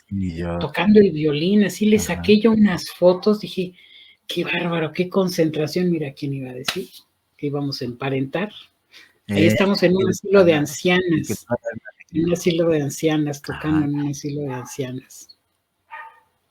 tocando 0.61 1.01
el 1.01 1.13
violín, 1.13 1.65
así 1.65 1.87
le 1.87 1.99
saqué 1.99 2.41
yo 2.41 2.53
unas 2.53 2.91
fotos, 2.91 3.41
dije, 3.41 3.75
qué 4.27 4.45
bárbaro, 4.45 4.93
qué 4.93 5.09
concentración, 5.09 5.91
mira 5.91 6.13
quién 6.13 6.35
iba 6.35 6.51
a 6.51 6.55
decir, 6.55 6.89
que 7.37 7.47
íbamos 7.47 7.83
a 7.83 7.85
emparentar. 7.87 8.51
Ahí 9.29 9.45
eh, 9.45 9.47
estamos 9.49 9.83
en 9.83 9.97
un 9.97 10.09
asilo 10.09 10.45
de 10.45 10.55
ancianas. 10.55 11.47
En 12.13 12.25
un 12.25 12.33
asilo 12.33 12.69
de 12.69 12.83
ancianas, 12.83 13.43
tocando 13.43 13.87
en 13.87 13.95
un 13.95 14.09
asilo 14.11 14.43
de 14.43 14.53
ancianas. 14.53 15.37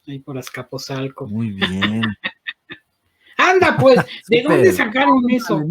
Ahí 0.07 0.19
por 0.19 0.37
Azcapotzalco. 0.37 1.27
Muy 1.27 1.51
bien. 1.51 2.01
Anda, 3.37 3.77
pues, 3.77 3.99
¿de 4.27 4.43
dónde 4.43 4.71
sacaron 4.71 5.23
eso? 5.29 5.61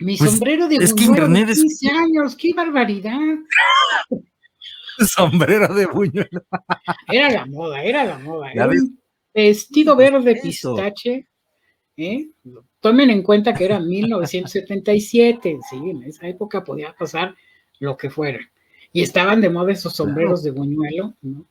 Mi 0.00 0.16
pues, 0.16 0.30
sombrero 0.30 0.66
de 0.66 0.76
es 0.76 0.94
que 0.94 1.04
internet 1.04 1.48
de 1.48 1.54
15 1.54 1.88
años, 1.90 2.36
qué 2.36 2.54
barbaridad. 2.54 3.18
sombrero 5.06 5.74
de 5.74 5.86
buñuelo. 5.86 6.42
Era 7.10 7.30
la 7.30 7.46
moda, 7.46 7.82
era 7.82 8.04
la 8.04 8.18
moda. 8.18 8.50
Era 8.52 8.68
un 8.68 8.98
vestido 9.34 9.94
verde 9.96 10.36
pistache. 10.42 11.26
¿eh? 11.96 12.28
Tomen 12.80 13.10
en 13.10 13.22
cuenta 13.22 13.52
que 13.52 13.66
era 13.66 13.78
1977, 13.78 15.58
sí, 15.68 15.76
en 15.76 16.02
esa 16.04 16.26
época 16.28 16.64
podía 16.64 16.94
pasar 16.94 17.34
lo 17.78 17.96
que 17.96 18.08
fuera. 18.08 18.40
Y 18.92 19.02
estaban 19.02 19.40
de 19.40 19.50
moda 19.50 19.72
esos 19.72 19.94
sombreros 19.94 20.42
de 20.42 20.50
buñuelo, 20.50 21.14
¿no? 21.20 21.44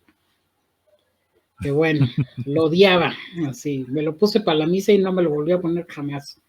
Que 1.61 1.71
bueno, 1.71 2.07
lo 2.45 2.65
odiaba, 2.65 3.13
así, 3.47 3.85
me 3.89 4.01
lo 4.01 4.17
puse 4.17 4.39
para 4.39 4.59
la 4.59 4.65
misa 4.65 4.91
y 4.91 4.97
no 4.97 5.11
me 5.11 5.21
lo 5.21 5.29
volví 5.29 5.51
a 5.51 5.59
poner 5.59 5.85
jamás. 5.87 6.41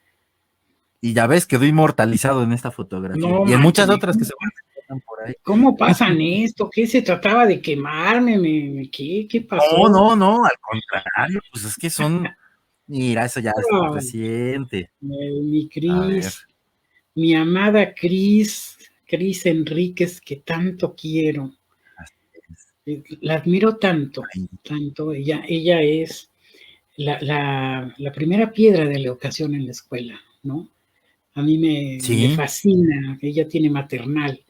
Y 1.00 1.14
ya 1.14 1.26
ves, 1.26 1.46
quedó 1.46 1.64
inmortalizado 1.64 2.42
en 2.42 2.52
esta 2.52 2.70
fotografía. 2.70 3.28
y 3.46 3.52
en 3.52 3.60
muchas 3.60 3.88
otras 3.88 4.16
que 4.16 4.24
se 4.24 4.32
van 4.40 5.00
por 5.00 5.22
ahí. 5.24 5.34
¿Cómo 5.42 5.76
pasan 5.76 6.20
esto? 6.20 6.68
¿Qué 6.68 6.86
se 6.86 7.02
trataba 7.02 7.46
de 7.46 7.60
quemarme? 7.60 8.88
¿Qué, 8.92 9.26
¿Qué 9.30 9.40
pasó? 9.40 9.88
No, 9.88 9.88
no, 9.88 10.16
no, 10.16 10.44
al 10.44 10.58
contrario, 10.60 11.40
pues 11.52 11.64
es 11.64 11.76
que 11.76 11.88
son, 11.88 12.28
mira, 12.86 13.24
eso 13.24 13.40
ya 13.40 13.52
es 13.56 13.94
reciente. 13.94 14.90
Mi 15.00 15.68
Cris, 15.68 16.46
mi 17.14 17.34
amada 17.34 17.94
Cris, 17.94 18.76
Cris 19.06 19.46
Enríquez, 19.46 20.20
que 20.20 20.36
tanto 20.36 20.94
quiero. 20.94 21.52
La 23.20 23.34
admiro 23.34 23.76
tanto, 23.76 24.22
tanto. 24.64 25.12
Ella, 25.12 25.42
ella 25.46 25.80
es 25.80 26.30
la, 26.96 27.20
la, 27.20 27.94
la 27.96 28.12
primera 28.12 28.50
piedra 28.52 28.84
de 28.84 28.98
la 28.98 29.08
educación 29.08 29.54
en 29.54 29.66
la 29.66 29.70
escuela, 29.70 30.20
¿no? 30.42 30.68
A 31.34 31.42
mí 31.42 31.58
me, 31.58 31.98
fascina, 32.34 33.18
ella 33.20 33.46
tiene 33.46 33.70
maternal 33.70 34.42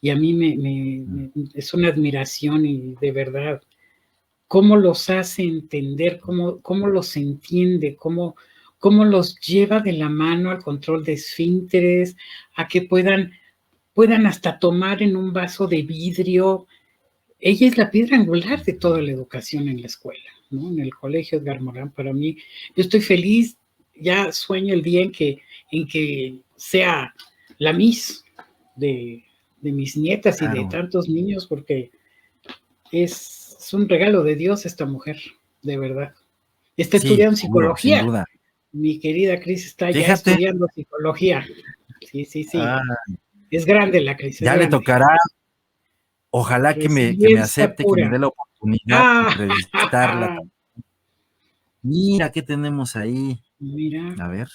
y 0.00 0.10
a 0.10 0.16
mí 0.16 0.34
me, 0.34 0.56
mm. 0.56 1.50
es 1.54 1.74
una 1.74 1.88
admiración 1.88 2.66
y 2.66 2.94
de 3.00 3.12
verdad, 3.12 3.62
cómo 4.46 4.76
los 4.76 5.10
hace 5.10 5.42
entender, 5.42 6.18
cómo, 6.18 6.60
cómo 6.60 6.88
los 6.88 7.16
entiende, 7.16 7.96
cómo, 7.96 8.36
cómo 8.78 9.04
los 9.04 9.38
lleva 9.40 9.80
de 9.80 9.92
la 9.92 10.08
mano 10.08 10.50
al 10.50 10.62
control 10.62 11.04
de 11.04 11.12
esfínteres, 11.14 12.16
a 12.56 12.66
que 12.66 12.82
puedan, 12.82 13.32
puedan 13.92 14.26
hasta 14.26 14.58
tomar 14.58 15.02
en 15.02 15.16
un 15.16 15.32
vaso 15.32 15.66
de 15.66 15.82
vidrio. 15.82 16.66
Ella 17.38 17.68
es 17.68 17.76
la 17.76 17.90
piedra 17.90 18.16
angular 18.16 18.64
de 18.64 18.72
toda 18.72 19.02
la 19.02 19.12
educación 19.12 19.68
en 19.68 19.80
la 19.80 19.86
escuela, 19.86 20.30
¿no? 20.50 20.70
en 20.70 20.80
el 20.80 20.94
colegio 20.94 21.38
Edgar 21.38 21.60
Morán. 21.60 21.92
Para 21.92 22.12
mí, 22.12 22.36
yo 22.74 22.82
estoy 22.82 23.00
feliz, 23.00 23.58
ya 24.00 24.32
sueño 24.32 24.74
el 24.74 24.82
día 24.82 25.02
en 25.02 25.12
que 25.12 25.42
en 25.70 25.86
que 25.86 26.40
sea 26.56 27.14
la 27.58 27.72
Miss 27.72 28.24
de, 28.76 29.24
mis 29.60 29.96
nietas 29.96 30.40
y 30.40 30.46
de 30.48 30.66
tantos 30.70 31.08
niños, 31.08 31.46
porque 31.46 31.90
es, 32.92 33.44
un 33.72 33.88
regalo 33.88 34.22
de 34.22 34.34
Dios 34.34 34.64
esta 34.64 34.86
mujer, 34.86 35.18
de 35.62 35.76
verdad. 35.76 36.14
Está 36.76 36.96
estudiando 36.96 37.36
psicología. 37.36 38.24
Mi 38.72 38.98
querida 38.98 39.40
Cris 39.40 39.66
está 39.66 39.90
ya 39.90 40.14
estudiando 40.14 40.66
psicología. 40.74 41.44
Sí, 42.00 42.24
sí, 42.24 42.44
sí. 42.44 42.58
Ah. 42.60 42.80
es 43.50 43.66
grande 43.66 44.00
la 44.00 44.16
Cris. 44.16 44.38
Ya 44.38 44.56
le 44.56 44.68
tocará. 44.68 45.08
Ojalá 46.30 46.74
que 46.74 46.88
me, 46.88 47.16
acepte, 47.38 47.84
que 47.84 48.02
me 48.02 48.10
dé 48.10 48.18
la 48.18 48.28
oportunidad 48.28 49.36
de 49.36 49.46
visitarla. 49.46 50.38
Mira 51.82 52.30
qué 52.30 52.42
tenemos 52.42 52.96
ahí. 52.96 53.40
Mira. 53.58 54.14
A 54.18 54.28
ver 54.28 54.48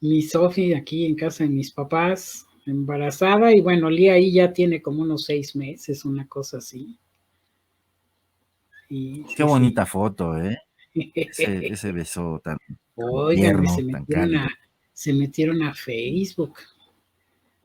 mi 0.00 0.22
Sofi 0.22 0.74
aquí 0.74 1.06
en 1.06 1.14
casa 1.14 1.44
de 1.44 1.50
mis 1.50 1.72
papás, 1.72 2.46
embarazada, 2.66 3.54
y 3.54 3.60
bueno, 3.60 3.90
Lía 3.90 4.14
ahí 4.14 4.32
ya 4.32 4.52
tiene 4.52 4.82
como 4.82 5.02
unos 5.02 5.24
seis 5.24 5.56
meses, 5.56 6.04
una 6.04 6.26
cosa 6.26 6.58
así. 6.58 6.98
Qué 8.88 9.42
bonita 9.42 9.84
foto, 9.84 10.38
¿eh? 10.38 10.58
Ese, 10.94 11.92
beso 11.92 12.40
tan. 12.42 12.56
Oigan, 12.94 13.66
se, 13.66 13.82
metieron 13.82 14.36
a, 14.36 14.48
se 14.92 15.12
metieron 15.12 15.62
a 15.62 15.74
Facebook. 15.74 16.54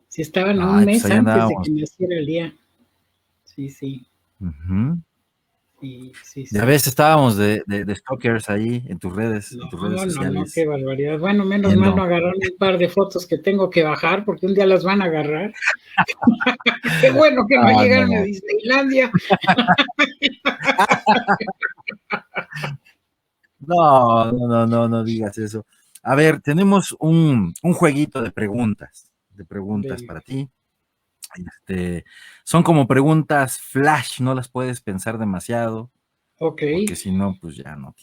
Si 0.07 0.21
estaban 0.21 0.61
un 0.61 0.83
pues 0.83 0.85
mes 0.85 1.05
antes 1.05 1.35
de 1.35 1.55
que 1.63 1.71
naciera 1.71 2.17
el 2.17 2.25
día. 2.25 2.55
Sí, 3.45 4.05
sí. 6.23 6.45
Ya 6.51 6.65
ves, 6.65 6.87
estábamos 6.87 7.37
de, 7.37 7.63
de, 7.65 7.95
stalkers 7.95 8.49
ahí 8.49 8.83
en 8.87 8.99
tus 8.99 9.15
redes, 9.15 9.53
no, 9.53 9.63
en 9.63 9.69
tus 9.69 9.81
redes 9.81 9.95
no, 9.95 10.09
sociales. 10.09 10.33
No, 10.33 10.45
qué 10.53 10.67
barbaridad. 10.67 11.19
Bueno, 11.19 11.45
menos 11.45 11.75
mal 11.75 11.95
no 11.95 12.03
agarraron 12.03 12.35
un 12.35 12.57
par 12.57 12.77
de 12.77 12.89
fotos 12.89 13.25
que 13.25 13.37
tengo 13.37 13.69
que 13.69 13.83
bajar 13.83 14.25
porque 14.25 14.45
un 14.45 14.53
día 14.53 14.65
las 14.65 14.83
van 14.83 15.01
a 15.01 15.05
agarrar. 15.05 15.53
qué 17.01 17.11
bueno 17.11 17.45
que 17.47 17.57
no, 17.57 17.67
ah, 17.67 17.83
llegaron 17.83 18.15
a 18.15 18.21
Disneylandia. 18.21 19.11
no, 23.59 24.31
no, 24.31 24.67
no, 24.67 24.87
no 24.87 25.03
digas 25.03 25.37
eso. 25.37 25.65
A 26.03 26.15
ver, 26.15 26.41
tenemos 26.41 26.95
un, 26.99 27.53
un 27.61 27.73
jueguito 27.73 28.21
de 28.21 28.31
preguntas, 28.31 29.11
de 29.29 29.45
preguntas 29.45 30.01
para 30.03 30.21
ti. 30.21 30.49
Este, 31.35 32.05
son 32.43 32.63
como 32.63 32.87
preguntas 32.87 33.59
flash, 33.59 34.21
no 34.21 34.35
las 34.35 34.49
puedes 34.49 34.81
pensar 34.81 35.17
demasiado. 35.17 35.91
Ok. 36.37 36.61
Porque 36.79 36.95
si 36.95 37.11
no, 37.11 37.37
pues 37.39 37.55
ya 37.55 37.75
no. 37.75 37.95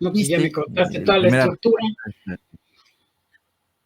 No, 0.00 0.12
pues 0.12 0.28
ya 0.28 0.38
me 0.38 0.50
cortaste 0.50 1.00
toda 1.00 1.18
la 1.18 1.28
estructura. 1.28 1.84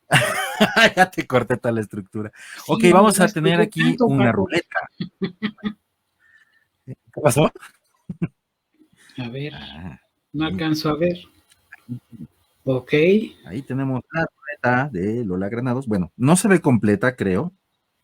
ya 0.96 1.10
te 1.10 1.26
corté 1.26 1.56
toda 1.56 1.72
la 1.72 1.80
estructura. 1.80 2.32
ok, 2.68 2.84
vamos 2.92 3.18
a 3.20 3.26
tener 3.28 3.60
aquí 3.60 3.96
una 4.00 4.30
ruleta. 4.32 4.78
¿Qué 6.86 7.20
pasó? 7.20 7.50
A 9.18 9.28
ver, 9.28 9.54
ah, 9.54 10.00
no 10.32 10.44
alcanzo 10.44 10.90
a 10.90 10.96
ver. 10.96 11.16
Ok. 12.64 12.92
Ahí 13.46 13.62
tenemos 13.62 14.02
la 14.12 14.26
ruleta 14.26 14.88
de 14.92 15.24
Lola 15.24 15.48
Granados. 15.48 15.86
Bueno, 15.86 16.12
no 16.16 16.36
se 16.36 16.48
ve 16.48 16.60
completa, 16.60 17.16
creo. 17.16 17.52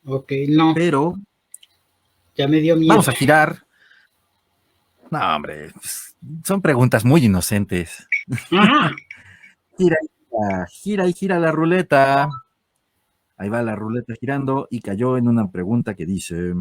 Ok, 0.04 0.32
no. 0.48 0.72
Pero. 0.74 1.14
Ya 2.36 2.48
me 2.48 2.60
dio 2.60 2.76
miedo. 2.76 2.88
Vamos 2.88 3.08
a 3.08 3.12
girar. 3.12 3.64
No, 5.10 5.36
hombre, 5.36 5.70
pues, 5.74 6.16
son 6.44 6.62
preguntas 6.62 7.04
muy 7.04 7.24
inocentes. 7.26 8.08
gira, 9.78 9.96
gira, 10.30 10.66
gira 10.70 11.06
y 11.06 11.12
gira 11.12 11.38
la 11.38 11.52
ruleta. 11.52 12.28
Ahí 13.36 13.48
va 13.48 13.62
la 13.62 13.76
ruleta 13.76 14.14
girando 14.18 14.68
y 14.70 14.80
cayó 14.80 15.16
en 15.16 15.28
una 15.28 15.50
pregunta 15.50 15.94
que 15.94 16.06
dice: 16.06 16.54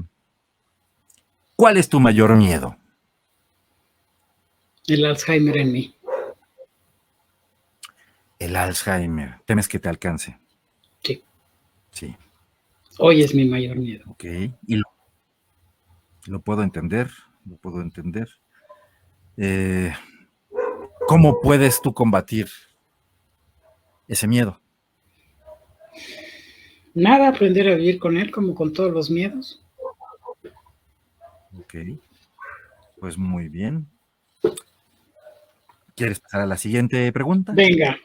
¿Cuál 1.55 1.77
es 1.77 1.87
tu 1.89 1.99
mayor 1.99 2.35
miedo? 2.35 2.75
El 4.87 5.05
Alzheimer 5.05 5.57
en 5.57 5.71
mí. 5.71 5.95
El 8.39 8.55
Alzheimer. 8.55 9.39
¿Temes 9.45 9.67
que 9.67 9.79
te 9.79 9.87
alcance? 9.87 10.39
Sí. 11.03 11.23
Sí. 11.91 12.17
Hoy 13.03 13.23
es 13.23 13.33
mi 13.33 13.45
mayor 13.45 13.77
miedo. 13.77 14.03
Ok, 14.11 14.25
y 14.67 14.79
lo, 16.27 16.39
puedo 16.39 16.61
entender, 16.61 17.09
lo 17.49 17.57
puedo 17.57 17.81
entender. 17.81 18.29
Eh, 19.37 19.91
¿Cómo 21.07 21.41
puedes 21.41 21.81
tú 21.81 21.95
combatir 21.95 22.47
ese 24.07 24.27
miedo? 24.27 24.61
Nada, 26.93 27.29
aprender 27.29 27.69
a 27.69 27.75
vivir 27.75 27.97
con 27.97 28.17
él 28.17 28.29
como 28.29 28.53
con 28.53 28.71
todos 28.71 28.91
los 28.91 29.09
miedos. 29.09 29.65
Ok, 31.57 31.73
pues 32.99 33.17
muy 33.17 33.49
bien. 33.49 33.87
¿Quieres 35.95 36.19
pasar 36.19 36.41
a 36.41 36.45
la 36.45 36.57
siguiente 36.57 37.11
pregunta? 37.11 37.51
Venga. 37.53 37.97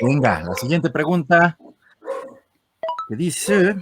Venga, 0.00 0.44
la 0.44 0.54
siguiente 0.54 0.90
pregunta 0.90 1.58
que 3.08 3.16
dice, 3.16 3.74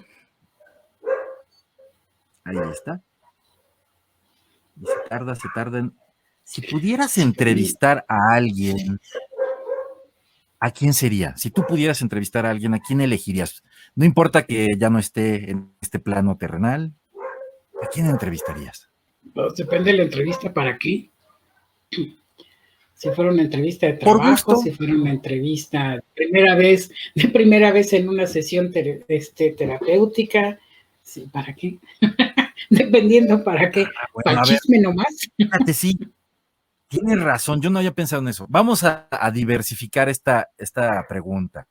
ahí 2.44 2.56
está, 2.70 3.02
y 4.80 4.86
se 4.86 5.08
tarda, 5.08 5.34
se 5.34 5.48
tarda. 5.54 5.90
Si 6.44 6.62
pudieras 6.62 7.18
entrevistar 7.18 8.04
a 8.08 8.34
alguien, 8.34 9.00
¿a 10.60 10.70
quién 10.70 10.94
sería? 10.94 11.36
Si 11.36 11.50
tú 11.50 11.64
pudieras 11.66 12.02
entrevistar 12.02 12.46
a 12.46 12.50
alguien, 12.50 12.74
¿a 12.74 12.80
quién 12.80 13.00
elegirías? 13.00 13.64
No 13.96 14.04
importa 14.04 14.44
que 14.44 14.68
ya 14.78 14.90
no 14.90 14.98
esté 14.98 15.50
en 15.50 15.72
este 15.80 15.98
plano 15.98 16.36
terrenal, 16.36 16.92
¿a 17.82 17.88
quién 17.88 18.06
entrevistarías? 18.06 18.90
Pues 19.34 19.56
depende 19.56 19.90
de 19.90 19.98
la 19.98 20.04
entrevista 20.04 20.52
para 20.52 20.78
qué 20.78 21.10
si 22.97 23.11
fuera 23.11 23.30
una 23.30 23.42
entrevista 23.42 23.86
de 23.86 23.92
trabajo, 23.92 24.57
si 24.57 24.70
fuera 24.70 24.94
una 24.94 25.11
entrevista 25.11 25.97
de 25.97 26.03
primera 26.14 26.55
vez, 26.55 26.90
de 27.14 27.28
primera 27.28 27.70
vez 27.70 27.92
en 27.92 28.09
una 28.09 28.26
sesión 28.26 28.72
este, 29.07 29.51
terapéutica, 29.51 30.59
sí, 31.03 31.28
¿para 31.30 31.55
qué? 31.55 31.78
Dependiendo 32.70 33.44
para 33.44 33.70
qué, 33.70 33.82
ah, 33.82 34.09
para 34.24 34.42
chisme 34.42 34.80
nomás. 34.80 35.28
Fíjate, 35.36 35.74
sí, 35.74 35.99
tienes 36.88 37.20
razón, 37.20 37.61
yo 37.61 37.68
no 37.68 37.80
había 37.80 37.92
pensado 37.92 38.22
en 38.22 38.28
eso. 38.28 38.47
Vamos 38.49 38.82
a, 38.82 39.07
diversificar 39.30 40.09
esta, 40.09 40.49
esta 40.57 41.07
pregunta. 41.07 41.68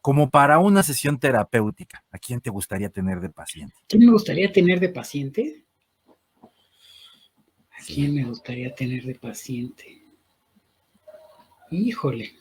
como 0.00 0.30
para 0.30 0.58
una 0.58 0.82
sesión 0.82 1.18
terapéutica, 1.18 2.02
¿a 2.10 2.18
quién 2.18 2.40
te 2.40 2.48
gustaría 2.48 2.88
tener 2.88 3.20
de 3.20 3.28
paciente? 3.28 3.74
¿Quién 3.86 4.06
me 4.06 4.12
gustaría 4.12 4.50
tener 4.50 4.80
de 4.80 4.88
paciente? 4.88 5.64
¿A 7.72 7.84
quién 7.86 8.14
me 8.14 8.24
gustaría 8.24 8.74
tener 8.74 9.04
de 9.04 9.16
paciente? 9.16 10.05
Híjole. 11.70 12.32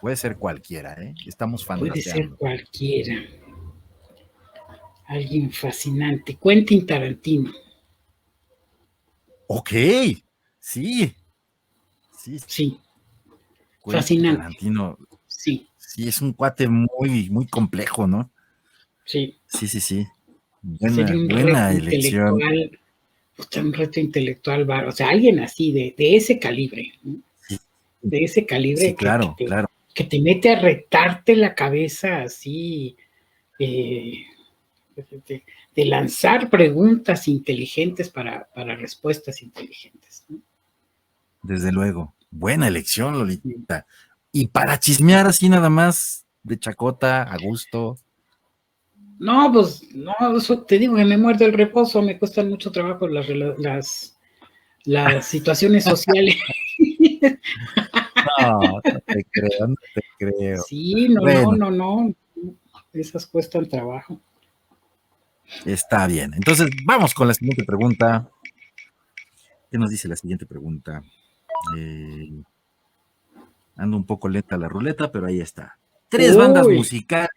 Puede 0.00 0.16
ser 0.16 0.36
cualquiera, 0.36 0.94
¿eh? 0.94 1.14
Estamos 1.26 1.64
fantaseando. 1.64 2.36
Puede 2.36 2.58
ser 2.58 2.64
cualquiera. 2.64 3.22
Alguien 5.06 5.52
fascinante. 5.52 6.36
Quentin 6.42 6.86
Tarantino. 6.86 7.52
Ok, 9.46 9.70
sí. 10.58 11.14
Sí. 12.18 12.38
sí. 12.46 12.80
Fascinante. 13.84 14.38
Tarantino. 14.38 14.98
Sí. 15.26 15.68
Sí, 15.76 16.08
es 16.08 16.20
un 16.20 16.32
cuate 16.32 16.68
muy, 16.68 17.28
muy 17.30 17.46
complejo, 17.46 18.06
¿no? 18.06 18.30
Sí. 19.04 19.38
Sí, 19.46 19.68
sí, 19.68 19.80
sí. 19.80 20.06
Buena, 20.62 21.12
buena 21.28 21.72
elección. 21.72 22.40
Un 23.56 23.72
reto 23.72 23.98
intelectual, 23.98 24.68
o 24.86 24.92
sea, 24.92 25.08
alguien 25.08 25.40
así, 25.40 25.72
de, 25.72 25.94
de 25.96 26.16
ese 26.16 26.38
calibre, 26.38 26.92
de 28.00 28.24
ese 28.24 28.46
calibre. 28.46 28.88
Sí, 28.88 28.94
claro, 28.94 29.34
que 29.36 29.44
te, 29.44 29.48
claro. 29.48 29.70
Que 29.94 30.04
te 30.04 30.20
mete 30.20 30.50
a 30.50 30.60
retarte 30.60 31.34
la 31.36 31.54
cabeza 31.54 32.22
así, 32.22 32.96
eh, 33.58 34.24
de, 35.74 35.84
lanzar 35.84 36.50
preguntas 36.50 37.26
inteligentes 37.28 38.10
para, 38.10 38.48
para 38.54 38.76
respuestas 38.76 39.42
inteligentes. 39.42 40.24
Desde 41.42 41.72
luego. 41.72 42.14
Buena 42.30 42.68
elección, 42.68 43.18
Lolita. 43.18 43.86
Y 44.32 44.46
para 44.48 44.78
chismear 44.78 45.26
así 45.26 45.48
nada 45.48 45.68
más, 45.68 46.24
de 46.42 46.58
chacota, 46.58 47.22
a 47.22 47.36
gusto. 47.36 47.98
No, 49.22 49.52
pues, 49.52 49.86
no, 49.94 50.12
te 50.66 50.80
digo 50.80 50.96
que 50.96 51.04
me 51.04 51.16
muerde 51.16 51.44
el 51.44 51.52
reposo, 51.52 52.02
me 52.02 52.18
cuestan 52.18 52.48
mucho 52.48 52.72
trabajo 52.72 53.06
las, 53.06 53.28
las, 53.28 54.18
las 54.84 55.26
situaciones 55.28 55.84
sociales. 55.84 56.36
no, 58.40 58.60
no 58.60 58.80
te 59.06 59.24
creo, 59.30 59.68
no 59.68 59.76
te 59.94 60.02
creo. 60.18 60.62
Sí, 60.64 61.08
no, 61.08 61.22
no, 61.22 61.52
no, 61.52 61.70
no. 61.70 62.14
Esas 62.92 63.24
cuestan 63.26 63.68
trabajo. 63.68 64.20
Está 65.64 66.08
bien. 66.08 66.32
Entonces, 66.34 66.68
vamos 66.84 67.14
con 67.14 67.28
la 67.28 67.34
siguiente 67.34 67.62
pregunta. 67.62 68.28
¿Qué 69.70 69.78
nos 69.78 69.90
dice 69.90 70.08
la 70.08 70.16
siguiente 70.16 70.46
pregunta? 70.46 71.00
Eh, 71.78 72.28
ando 73.76 73.96
un 73.96 74.04
poco 74.04 74.28
lenta 74.28 74.56
la 74.56 74.68
ruleta, 74.68 75.12
pero 75.12 75.26
ahí 75.26 75.40
está. 75.40 75.78
Tres 76.08 76.36
bandas 76.36 76.66
musicales 76.66 77.30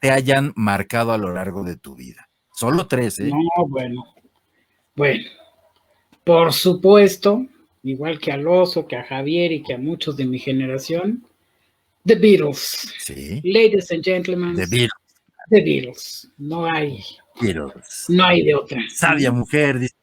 te 0.00 0.10
hayan 0.10 0.52
marcado 0.56 1.12
a 1.12 1.18
lo 1.18 1.32
largo 1.32 1.64
de 1.64 1.76
tu 1.76 1.94
vida. 1.94 2.28
Solo 2.52 2.86
tres, 2.86 3.18
¿eh? 3.20 3.30
No, 3.30 3.66
bueno. 3.66 4.04
Bueno, 4.94 5.24
por 6.24 6.52
supuesto, 6.52 7.46
igual 7.84 8.18
que 8.18 8.32
al 8.32 8.46
oso, 8.48 8.86
que 8.86 8.96
a 8.96 9.04
Javier 9.04 9.52
y 9.52 9.62
que 9.62 9.74
a 9.74 9.78
muchos 9.78 10.16
de 10.16 10.26
mi 10.26 10.38
generación, 10.38 11.24
The 12.04 12.16
Beatles. 12.16 12.94
Sí. 12.98 13.40
Ladies 13.44 13.92
and 13.92 14.02
gentlemen. 14.02 14.56
The 14.56 14.66
Beatles. 14.66 14.90
The 15.50 15.62
Beatles. 15.62 16.28
No 16.38 16.66
hay. 16.66 17.04
Beatles. 17.40 18.06
No 18.08 18.24
hay 18.24 18.44
de 18.44 18.54
otra. 18.54 18.80
Sabia 18.88 19.30
mujer, 19.30 19.78
dice. 19.78 19.94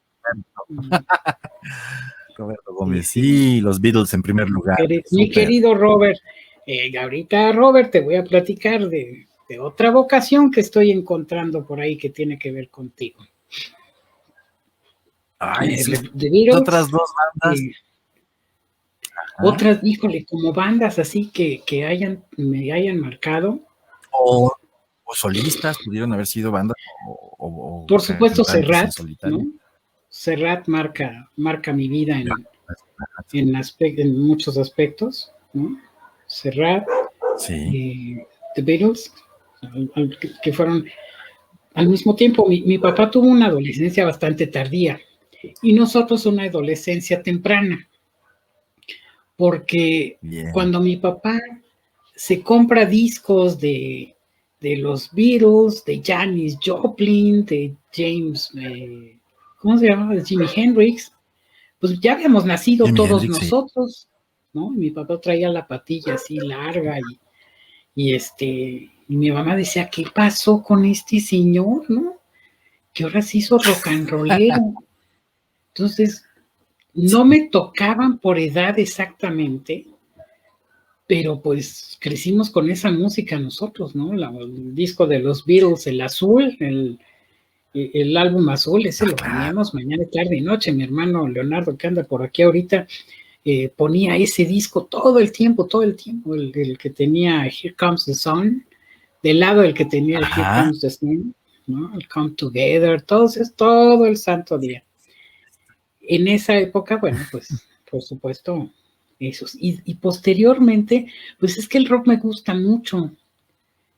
Mm. 0.68 0.90
Roberto 2.36 2.74
Gómez, 2.74 3.08
sí, 3.08 3.60
los 3.60 3.80
Beatles 3.80 4.12
en 4.14 4.22
primer 4.22 4.48
lugar. 4.48 4.76
Mi 5.10 5.30
querido 5.30 5.74
Robert, 5.74 6.18
eh, 6.66 6.96
ahorita 6.98 7.52
Robert 7.52 7.90
te 7.90 8.00
voy 8.00 8.16
a 8.16 8.24
platicar 8.24 8.88
de, 8.88 9.26
otra 9.60 9.90
vocación 9.90 10.50
que 10.50 10.60
estoy 10.60 10.90
encontrando 10.90 11.64
por 11.64 11.80
ahí 11.80 11.96
que 11.96 12.10
tiene 12.10 12.38
que 12.38 12.50
ver 12.50 12.68
contigo. 12.68 13.24
Ay, 15.38 15.74
eh, 15.74 16.50
otras 16.52 16.90
dos 16.90 17.08
bandas. 17.42 17.60
otras, 19.42 19.80
híjole, 19.82 20.24
como 20.24 20.52
bandas 20.52 20.98
así 20.98 21.30
que, 21.30 21.62
que 21.66 21.84
hayan, 21.84 22.24
me 22.36 22.72
hayan 22.72 22.98
marcado. 22.98 23.60
O, 24.10 24.52
solistas, 25.14 25.76
pudieron 25.84 26.12
haber 26.12 26.26
sido 26.26 26.50
bandas. 26.50 26.76
por 27.86 28.00
supuesto, 28.00 28.44
Serrat, 28.44 28.90
¿no? 29.22 29.46
Serrat 30.08 30.66
marca, 30.68 31.30
marca 31.36 31.72
mi 31.72 31.88
vida 31.88 32.18
en, 32.18 32.28
en, 33.32 34.26
muchos 34.26 34.56
aspectos, 34.56 35.30
¿no? 35.52 35.78
Serrat, 36.26 36.88
eh, 37.48 38.26
The 38.54 38.62
Beatles, 38.62 39.12
que 40.42 40.52
fueron 40.52 40.86
al 41.76 41.88
mismo 41.90 42.16
tiempo, 42.16 42.46
mi, 42.48 42.78
papá 42.78 43.10
tuvo 43.10 43.28
una 43.28 43.48
adolescencia 43.48 44.06
bastante 44.06 44.46
tardía 44.46 44.98
y 45.62 45.74
nosotros 45.74 46.24
una 46.24 46.44
adolescencia 46.44 47.22
temprana, 47.22 47.86
porque 49.36 50.18
cuando 50.54 50.80
mi 50.80 50.96
papá 50.96 51.38
se 52.14 52.40
compra 52.40 52.86
discos 52.86 53.60
de, 53.60 54.16
de 54.58 54.76
los 54.78 55.12
Beatles, 55.12 55.84
de 55.84 56.00
Janis 56.02 56.56
Joplin, 56.64 57.44
de 57.44 57.74
James 57.94 58.50
eh, 58.58 59.18
¿cómo 59.58 59.76
se 59.76 59.88
llamaba? 59.88 60.18
Jimi 60.24 60.46
Hendrix, 60.54 61.12
pues 61.78 62.00
ya 62.00 62.14
habíamos 62.14 62.46
nacido 62.46 62.86
todos 62.94 63.28
nosotros, 63.28 64.08
¿no? 64.54 64.70
mi 64.70 64.90
papá 64.92 65.20
traía 65.20 65.50
la 65.50 65.66
patilla 65.66 66.14
así 66.14 66.36
larga 66.38 66.98
y, 66.98 67.18
y 67.94 68.14
este, 68.14 68.90
y 69.08 69.16
mi 69.16 69.30
mamá 69.30 69.56
decía, 69.56 69.88
¿qué 69.88 70.04
pasó 70.12 70.62
con 70.62 70.84
este 70.84 71.20
señor, 71.20 71.88
no? 71.88 72.16
Que 72.92 73.04
ahora 73.04 73.22
se 73.22 73.38
hizo 73.38 73.58
rock 73.58 73.86
and 73.86 74.08
rollero. 74.08 74.74
Entonces, 75.74 76.24
no 76.94 77.24
me 77.24 77.48
tocaban 77.48 78.18
por 78.18 78.38
edad 78.38 78.78
exactamente, 78.78 79.86
pero 81.06 81.40
pues 81.40 81.96
crecimos 82.00 82.50
con 82.50 82.70
esa 82.70 82.90
música 82.90 83.38
nosotros, 83.38 83.94
¿no? 83.94 84.12
el 84.12 84.74
disco 84.74 85.06
de 85.06 85.20
los 85.20 85.44
Beatles, 85.44 85.86
el 85.86 86.00
azul, 86.00 86.56
el, 86.58 86.98
el 87.74 88.16
álbum 88.16 88.48
azul, 88.48 88.86
ese 88.86 89.06
lo 89.06 89.14
poníamos 89.14 89.74
mañana, 89.74 90.04
tarde 90.10 90.36
y 90.36 90.40
noche. 90.40 90.72
Mi 90.72 90.84
hermano 90.84 91.28
Leonardo, 91.28 91.76
que 91.76 91.86
anda 91.86 92.04
por 92.04 92.22
aquí 92.22 92.42
ahorita, 92.42 92.86
eh, 93.44 93.68
ponía 93.68 94.16
ese 94.16 94.44
disco 94.44 94.86
todo 94.86 95.20
el 95.20 95.30
tiempo, 95.30 95.66
todo 95.66 95.82
el 95.82 95.94
tiempo, 95.94 96.34
el, 96.34 96.76
que 96.78 96.90
tenía 96.90 97.46
Here 97.46 97.74
Comes 97.78 98.06
the 98.06 98.14
Sun, 98.14 98.65
del 99.26 99.40
lado 99.40 99.62
el 99.62 99.74
que 99.74 99.84
tenía 99.84 100.18
el 100.18 100.24
Here 100.24 100.62
Comes 100.62 100.80
the 100.80 100.90
Sun, 100.90 101.34
¿no? 101.66 101.92
El 101.98 102.08
Come 102.08 102.30
Together, 102.36 103.02
todo, 103.02 103.28
todo 103.56 104.06
el 104.06 104.16
santo 104.16 104.56
día. 104.56 104.84
En 106.00 106.28
esa 106.28 106.56
época, 106.56 106.96
bueno, 106.96 107.18
pues, 107.32 107.48
por 107.90 108.02
supuesto, 108.02 108.70
esos. 109.18 109.56
Y, 109.56 109.80
y 109.84 109.94
posteriormente, 109.94 111.10
pues 111.40 111.58
es 111.58 111.68
que 111.68 111.78
el 111.78 111.88
rock 111.88 112.06
me 112.06 112.18
gusta 112.18 112.54
mucho 112.54 113.10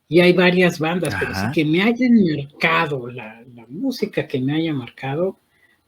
y 0.08 0.20
hay 0.20 0.32
varias 0.32 0.78
bandas, 0.78 1.14
pero 1.20 1.34
sí 1.34 1.46
que 1.52 1.64
me 1.66 1.82
hayan 1.82 2.14
marcado, 2.14 3.08
la, 3.08 3.44
música 3.68 4.26
que 4.26 4.40
me 4.40 4.54
haya 4.54 4.72
marcado, 4.72 5.38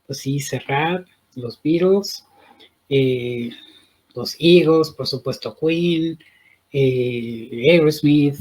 pues 0.07 0.19
sí, 0.19 0.39
Serrat, 0.39 1.07
los 1.35 1.59
Beatles, 1.63 2.27
eh, 2.91 3.49
los 4.15 4.37
Eagles, 4.39 4.91
por 4.91 5.07
supuesto 5.07 5.57
Queen, 5.59 6.19
eh, 6.71 7.71
Aerosmith, 7.71 8.37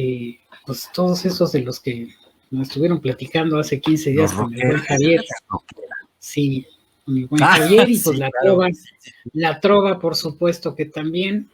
eh, 0.00 0.38
pues 0.64 0.88
todos 0.94 1.24
esos 1.24 1.50
de 1.50 1.62
los 1.62 1.80
que 1.80 2.14
nos 2.52 2.68
estuvieron 2.68 3.00
platicando 3.00 3.58
hace 3.58 3.80
15 3.80 4.10
días 4.10 4.32
con 4.32 4.54
el 4.54 4.68
buen 4.68 4.78
Javier. 4.78 5.24
Sí, 6.20 6.64
con 7.04 7.18
el 7.18 7.26
buen 7.26 7.42
ah, 7.42 7.56
Javier, 7.56 7.90
y 7.90 7.98
pues 7.98 8.16
la 8.16 8.30
trova, 8.40 8.68
la 9.32 9.58
trova, 9.58 9.98
por 9.98 10.14
supuesto 10.14 10.76
que 10.76 10.84
también. 10.84 11.50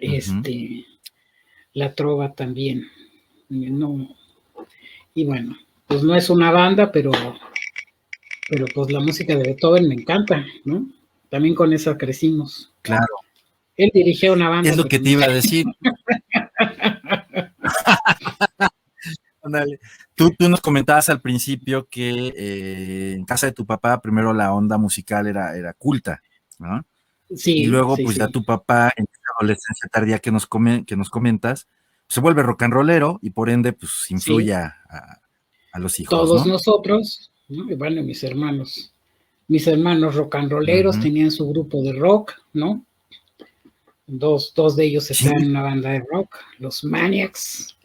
Este 0.00 0.84
la 1.72 1.94
trova 1.94 2.34
también. 2.34 2.86
No, 3.48 4.14
y 5.14 5.24
bueno, 5.24 5.56
pues 5.86 6.02
no 6.02 6.14
es 6.14 6.28
una 6.28 6.50
banda, 6.50 6.92
pero, 6.92 7.12
pero 8.50 8.66
pues 8.74 8.92
la 8.92 9.00
música 9.00 9.34
de 9.34 9.44
Beethoven 9.44 9.88
me 9.88 9.94
encanta, 9.94 10.44
¿no? 10.64 10.86
También 11.30 11.54
con 11.54 11.72
esa 11.72 11.96
crecimos. 11.96 12.70
Claro. 12.82 13.06
Él 13.78 13.90
dirigió 13.94 14.34
una 14.34 14.50
banda. 14.50 14.68
Es 14.68 14.76
lo 14.76 14.84
que 14.84 14.98
te 14.98 15.10
iba 15.10 15.24
a 15.24 15.28
decir. 15.32 15.64
tú, 20.14 20.30
tú, 20.38 20.48
nos 20.48 20.60
comentabas 20.60 21.08
al 21.08 21.20
principio 21.20 21.88
que 21.88 22.32
eh, 22.36 23.12
en 23.14 23.24
casa 23.24 23.46
de 23.46 23.52
tu 23.52 23.66
papá 23.66 24.00
primero 24.00 24.32
la 24.32 24.52
onda 24.52 24.78
musical 24.78 25.26
era, 25.26 25.56
era 25.56 25.72
culta, 25.74 26.22
¿no? 26.58 26.84
Sí. 27.34 27.58
Y 27.58 27.66
luego, 27.66 27.96
pues 27.96 28.16
ya 28.16 28.28
tu 28.28 28.42
papá 28.42 28.92
en 28.96 29.06
adolescencia 29.36 29.88
tardía 29.92 30.18
que 30.18 30.32
nos, 30.32 30.48
que 30.86 30.96
nos 30.96 31.10
comentas, 31.10 31.68
se 32.08 32.20
vuelve 32.20 32.42
rock 32.42 32.62
and 32.62 32.72
rollero 32.72 33.18
y 33.20 33.30
por 33.30 33.50
ende, 33.50 33.74
pues 33.74 34.10
influye 34.10 34.54
a, 34.54 34.74
los 35.74 36.00
hijos. 36.00 36.10
Todos 36.10 36.46
nosotros, 36.46 37.30
¿no? 37.48 37.70
Y 37.70 37.74
bueno, 37.74 38.02
mis 38.02 38.24
hermanos, 38.24 38.92
mis 39.46 39.66
hermanos 39.66 40.14
rock 40.16 40.36
and 40.36 40.50
rolleros 40.50 40.98
tenían 40.98 41.30
su 41.30 41.48
grupo 41.48 41.82
de 41.82 41.92
rock, 41.92 42.32
¿no? 42.54 42.84
dos, 44.08 44.52
dos 44.54 44.74
de 44.74 44.86
ellos 44.86 45.10
están 45.10 45.42
en 45.42 45.50
una 45.50 45.62
banda 45.62 45.90
de 45.90 46.02
rock, 46.10 46.36
los 46.58 46.82
Maniacs. 46.82 47.76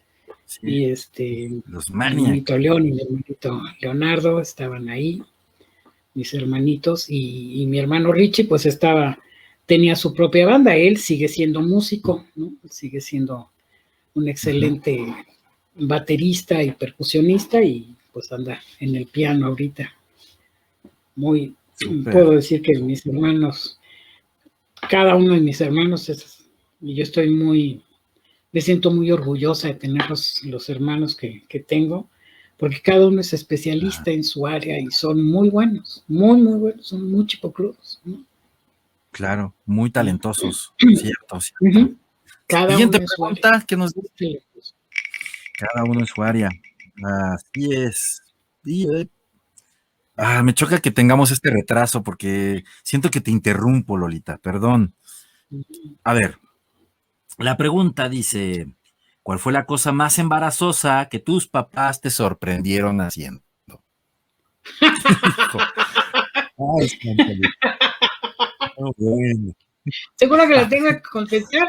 Y 0.62 0.84
este, 0.86 1.50
los 1.66 1.90
Maniacs. 1.90 2.50
León 2.50 2.86
y 2.86 2.92
mi 2.92 3.00
hermanito 3.02 3.60
Leonardo 3.80 4.40
estaban 4.40 4.88
ahí, 4.88 5.22
mis 6.14 6.32
hermanitos, 6.34 7.06
y, 7.08 7.66
mi 7.66 7.78
hermano 7.78 8.12
Richie, 8.12 8.44
pues 8.44 8.66
estaba, 8.66 9.18
tenía 9.66 9.96
su 9.96 10.14
propia 10.14 10.46
banda. 10.46 10.76
Él 10.76 10.96
sigue 10.98 11.28
siendo 11.28 11.60
músico, 11.60 12.24
¿no? 12.34 12.52
Sigue 12.68 13.00
siendo 13.00 13.50
un 14.14 14.28
excelente 14.28 15.04
baterista 15.74 16.62
y 16.62 16.70
percusionista, 16.72 17.62
y 17.62 17.94
pues 18.12 18.30
anda 18.32 18.60
en 18.80 18.94
el 18.96 19.06
piano 19.06 19.46
ahorita. 19.46 19.92
Muy, 21.16 21.54
puedo 22.04 22.32
decir 22.32 22.62
que 22.62 22.78
mis 22.78 23.04
hermanos 23.06 23.78
cada 24.88 25.16
uno 25.16 25.34
de 25.34 25.40
mis 25.40 25.60
hermanos 25.60 26.08
es, 26.08 26.44
y 26.80 26.94
yo 26.94 27.02
estoy 27.02 27.30
muy, 27.30 27.82
me 28.54 28.60
siento 28.60 28.90
muy 28.90 29.10
orgullosa 29.10 29.68
de 29.68 29.74
tener 29.74 30.08
los, 30.08 30.68
hermanos 30.70 31.14
que, 31.14 31.66
tengo, 31.66 32.08
porque 32.56 32.80
cada 32.80 33.06
uno 33.06 33.20
es 33.20 33.32
especialista 33.32 34.10
en 34.10 34.24
su 34.24 34.46
área 34.46 34.78
y 34.78 34.86
son 34.86 35.22
muy 35.22 35.50
buenos, 35.50 36.04
muy, 36.08 36.40
muy 36.40 36.58
buenos, 36.58 36.86
son 36.86 37.10
muy 37.10 37.26
chipocludos. 37.26 38.00
Claro, 39.10 39.52
muy 39.66 39.90
talentosos, 39.90 40.72
cierto. 40.78 41.38
Cada 42.46 42.70
Siguiente 42.70 42.98
uno 42.98 43.06
pregunta 43.06 43.64
que 43.66 43.76
nos 43.76 43.92
dice. 43.92 44.42
Cada 45.58 45.84
uno 45.84 46.00
en 46.00 46.06
su 46.06 46.22
área. 46.22 46.48
Así 47.02 47.74
es. 47.74 48.22
Eh, 48.66 49.08
Ah, 50.16 50.42
me 50.44 50.54
choca 50.54 50.78
que 50.80 50.92
tengamos 50.92 51.32
este 51.32 51.50
retraso 51.50 52.04
porque 52.04 52.64
siento 52.84 53.10
que 53.10 53.20
te 53.20 53.32
interrumpo, 53.32 53.96
Lolita, 53.96 54.38
perdón. 54.38 54.94
A 56.04 56.14
ver, 56.14 56.38
la 57.38 57.56
pregunta 57.56 58.08
dice, 58.08 58.68
¿cuál 59.22 59.38
fue 59.38 59.52
la 59.52 59.66
cosa 59.66 59.92
más 59.92 60.18
embarazosa 60.18 61.08
que 61.08 61.18
tus 61.18 61.48
papás 61.48 62.00
te 62.00 62.10
sorprendieron 62.10 63.00
haciendo? 63.00 63.42
Ay, 66.56 66.88
¿Seguro 70.16 70.48
que 70.48 70.54
la 70.54 70.68
tengo 70.68 70.88
que 70.88 71.02
contestar? 71.02 71.68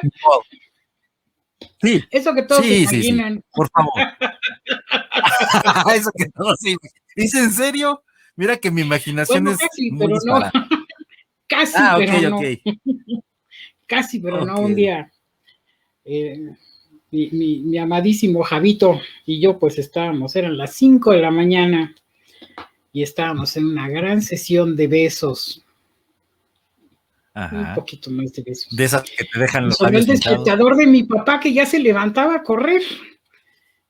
Sí. 1.81 2.03
Eso 2.09 2.33
que 2.33 2.43
todos 2.43 2.63
sí, 2.63 2.83
imaginan. 2.83 3.43
por 3.51 3.69
favor. 3.69 3.91
Eso 5.95 6.11
que 6.15 6.29
todos 6.29 6.57
sí. 6.59 6.77
¿Dice 7.15 7.39
en 7.39 7.51
serio? 7.51 8.03
Mira 8.35 8.57
que 8.57 8.71
mi 8.71 8.81
imaginación 8.81 9.47
es. 9.47 9.57
Casi, 9.57 9.91
pero 9.97 10.17
no. 10.25 10.39
casi, 11.47 11.73
ah, 11.77 11.95
pero 11.97 12.29
no. 12.29 12.39
casi, 13.87 14.19
pero 14.19 14.45
no. 14.45 14.59
Un 14.59 14.75
día, 14.75 15.11
eh, 16.05 16.55
mi, 17.11 17.77
amadísimo 17.77 18.43
Javito 18.43 18.99
y 19.25 19.39
yo, 19.39 19.57
pues 19.57 19.77
estábamos, 19.79 20.35
eran 20.35 20.57
las 20.57 20.73
5 20.73 21.11
de 21.11 21.21
la 21.21 21.31
mañana 21.31 21.95
y 22.93 23.03
estábamos 23.03 23.57
en 23.57 23.65
una 23.65 23.89
gran 23.89 24.21
sesión 24.21 24.75
de 24.75 24.87
besos. 24.87 25.61
Un 27.35 27.75
poquito 27.75 28.09
más 28.11 28.31
de 28.31 28.43
besos. 28.43 28.73
De 28.73 28.85
esas 28.85 29.03
que 29.03 29.25
te 29.25 29.39
dejan 29.39 29.65
los 29.65 29.77
Sobre 29.77 29.97
el 29.97 30.05
despertador 30.05 30.77
de 30.77 30.87
mi 30.87 31.03
papá 31.03 31.39
que 31.41 31.51
ya 31.51 31.65
se 31.65 31.79
levantaba 31.79 32.35
a 32.35 32.43
correr. 32.43 32.81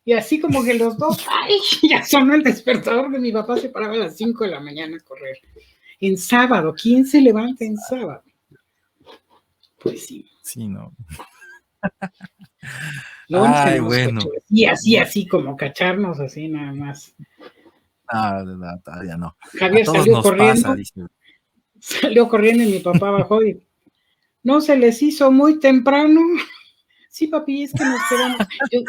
Y 0.04 0.14
así 0.14 0.40
como 0.40 0.64
que 0.64 0.74
los 0.74 0.98
dos, 0.98 1.24
ay, 1.30 1.60
ya 1.88 2.04
sonó 2.04 2.34
el 2.34 2.44
despertador 2.44 3.12
de 3.12 3.20
mi 3.20 3.32
papá, 3.32 3.58
se 3.58 3.70
paraba 3.70 3.94
a 3.94 3.98
las 3.98 4.18
5 4.18 4.46
de 4.46 4.50
la 4.52 4.60
mañana 4.60 4.98
a 4.98 5.00
correr. 5.04 5.38
En 6.00 6.18
sábado, 6.18 6.74
¿quién 6.76 7.06
se 7.06 7.22
levanta 7.22 7.66
en 7.66 7.78
sábado? 7.78 8.24
Pues 9.80 10.06
sí. 10.06 10.26
Sí, 10.42 10.68
no. 10.68 10.96
Ay, 13.30 13.80
bueno. 13.80 14.22
Y 14.50 14.66
así, 14.66 14.98
así, 14.98 15.28
como 15.28 15.56
cacharnos 15.56 16.20
así 16.20 16.48
nada 16.48 16.74
más. 16.74 17.16
No, 18.12 18.44
no, 18.44 18.80
todavía 18.84 19.18
no. 19.18 19.36
Javier 19.60 19.86
salió 19.86 20.22
corriendo. 20.22 20.76
salió 21.80 22.30
corriendo 22.30 22.64
y 22.64 22.68
mi 22.68 22.80
papá 22.80 23.12
bajó 23.12 23.44
y 23.44 23.60
no 24.44 24.62
se 24.62 24.78
les 24.78 25.02
hizo 25.02 25.32
muy 25.32 25.60
temprano. 25.60 26.22
Sí, 27.16 27.28
papi, 27.28 27.64
es 27.64 27.72
que 27.72 27.86
nos 27.86 28.02
quedamos. 28.10 28.38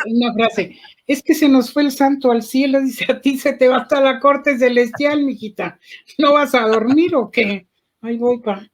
Una 0.07 0.33
frase, 0.33 0.77
es 1.07 1.23
que 1.23 1.33
se 1.33 1.49
nos 1.49 1.73
fue 1.73 1.83
el 1.83 1.93
santo 1.93 2.33
al 2.33 2.43
cielo, 2.43 2.81
dice, 2.83 3.07
a 3.09 3.21
ti 3.21 3.39
se 3.39 3.53
te 3.53 3.69
va 3.69 3.77
hasta 3.77 4.01
la 4.01 4.19
corte 4.19 4.59
celestial, 4.59 5.23
mijita. 5.23 5.79
¿No 6.19 6.33
vas 6.33 6.53
a 6.57 6.63
dormir 6.63 7.15
o 7.15 7.31
qué? 7.31 7.69
Ahí 8.01 8.17
voy, 8.17 8.41
pa. 8.41 8.69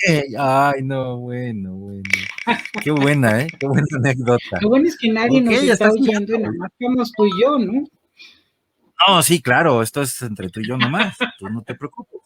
Ay, 0.38 0.82
no, 0.82 1.18
bueno, 1.18 1.72
bueno. 1.74 2.02
Qué 2.82 2.90
buena, 2.90 3.42
¿eh? 3.42 3.48
Qué 3.58 3.66
buena 3.66 3.86
anécdota. 3.96 4.60
Lo 4.60 4.68
bueno 4.68 4.88
es 4.88 4.96
que 4.96 5.10
nadie 5.10 5.40
nos 5.40 5.54
está 5.54 5.90
oyendo 5.90 6.38
nada 6.38 6.52
más 6.58 6.70
estamos 6.72 7.12
tú 7.12 7.26
y 7.26 7.42
yo, 7.42 7.58
¿no? 7.58 7.84
No, 9.06 9.22
sí, 9.22 9.40
claro, 9.40 9.82
esto 9.82 10.02
es 10.02 10.22
entre 10.22 10.48
tú 10.48 10.60
y 10.60 10.68
yo 10.68 10.76
nomás, 10.76 11.16
tú 11.38 11.48
no 11.48 11.62
te 11.62 11.74
preocupes. 11.74 12.20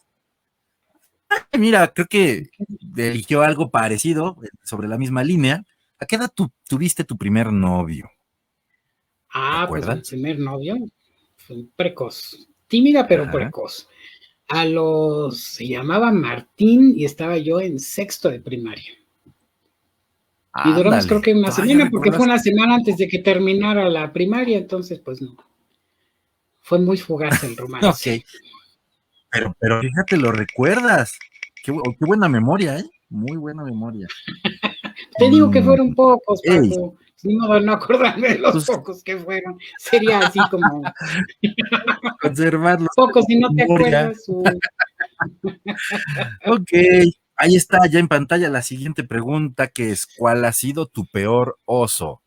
Mira, 1.57 1.93
creo 1.93 2.07
que 2.07 2.49
eligió 2.95 3.43
algo 3.43 3.69
parecido 3.69 4.37
eh, 4.43 4.47
sobre 4.63 4.87
la 4.87 4.97
misma 4.97 5.23
línea. 5.23 5.63
¿A 5.99 6.05
qué 6.05 6.15
edad 6.15 6.31
tuviste 6.67 7.03
tu 7.03 7.17
primer 7.17 7.51
novio? 7.51 8.09
Ah, 9.33 9.65
pues 9.67 9.87
el 9.87 10.01
primer 10.01 10.39
novio 10.39 10.77
fue 11.37 11.65
precoz, 11.75 12.47
tímida 12.67 13.07
pero 13.07 13.29
precoz. 13.31 13.87
A 14.49 14.65
los, 14.65 15.39
se 15.39 15.67
llamaba 15.67 16.11
Martín 16.11 16.93
y 16.95 17.05
estaba 17.05 17.37
yo 17.37 17.59
en 17.59 17.79
sexto 17.79 18.29
de 18.29 18.39
primaria. 18.39 18.91
y 20.65 20.73
duramos 20.73 21.07
creo 21.07 21.21
que 21.21 21.33
una 21.33 21.51
semana, 21.51 21.89
porque 21.89 22.11
fue 22.11 22.25
una 22.25 22.37
semana 22.37 22.75
antes 22.75 22.97
de 22.97 23.07
que 23.07 23.19
terminara 23.19 23.89
la 23.89 24.11
primaria, 24.11 24.57
entonces 24.57 24.99
pues 24.99 25.21
no. 25.21 25.37
Fue 26.59 26.79
muy 26.79 26.97
fugaz 26.97 27.43
el 27.43 27.57
romance. 27.57 28.17
ok. 28.17 28.23
Pero, 29.31 29.55
pero 29.59 29.81
fíjate, 29.81 30.17
lo 30.17 30.31
recuerdas. 30.31 31.17
Qué, 31.63 31.73
buena 32.01 32.29
memoria, 32.29 32.77
¿eh? 32.77 32.85
Muy 33.09 33.37
buena 33.37 33.63
memoria. 33.63 34.07
Te 35.17 35.29
digo 35.29 35.49
que 35.49 35.63
fueron 35.63 35.91
mm, 35.91 35.95
pocos, 35.95 36.41
Paco. 36.45 36.97
Modo 37.23 37.59
no 37.59 37.73
acordarme 37.73 38.29
de 38.29 38.39
los 38.39 38.53
pues 38.53 38.65
pocos 38.65 39.03
que 39.03 39.17
fueron. 39.17 39.57
Sería 39.77 40.19
así 40.19 40.39
como. 40.49 40.81
Conservarlos. 42.21 42.89
Pocos, 42.95 43.25
si 43.25 43.39
no 43.39 43.49
te 43.55 43.63
acuerdas. 43.63 44.23
ok. 46.47 46.71
Ahí 47.35 47.55
está, 47.55 47.87
ya 47.87 47.99
en 47.99 48.07
pantalla, 48.07 48.49
la 48.49 48.61
siguiente 48.61 49.03
pregunta, 49.03 49.67
que 49.67 49.91
es: 49.91 50.05
¿Cuál 50.05 50.45
ha 50.45 50.53
sido 50.53 50.85
tu 50.85 51.05
peor 51.07 51.59
oso? 51.65 52.21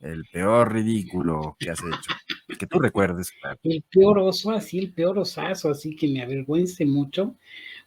El 0.00 0.24
peor 0.32 0.72
ridículo 0.72 1.56
que 1.58 1.70
has 1.70 1.80
hecho. 1.80 2.58
Que 2.58 2.66
tú 2.66 2.80
recuerdes, 2.80 3.30
claro. 3.40 3.58
El 3.62 3.84
peor 3.88 4.18
oso, 4.18 4.50
así, 4.50 4.78
el 4.78 4.92
peor 4.92 5.18
osazo, 5.18 5.70
así 5.70 5.94
que 5.94 6.08
me 6.08 6.22
avergüence 6.22 6.84
mucho 6.84 7.36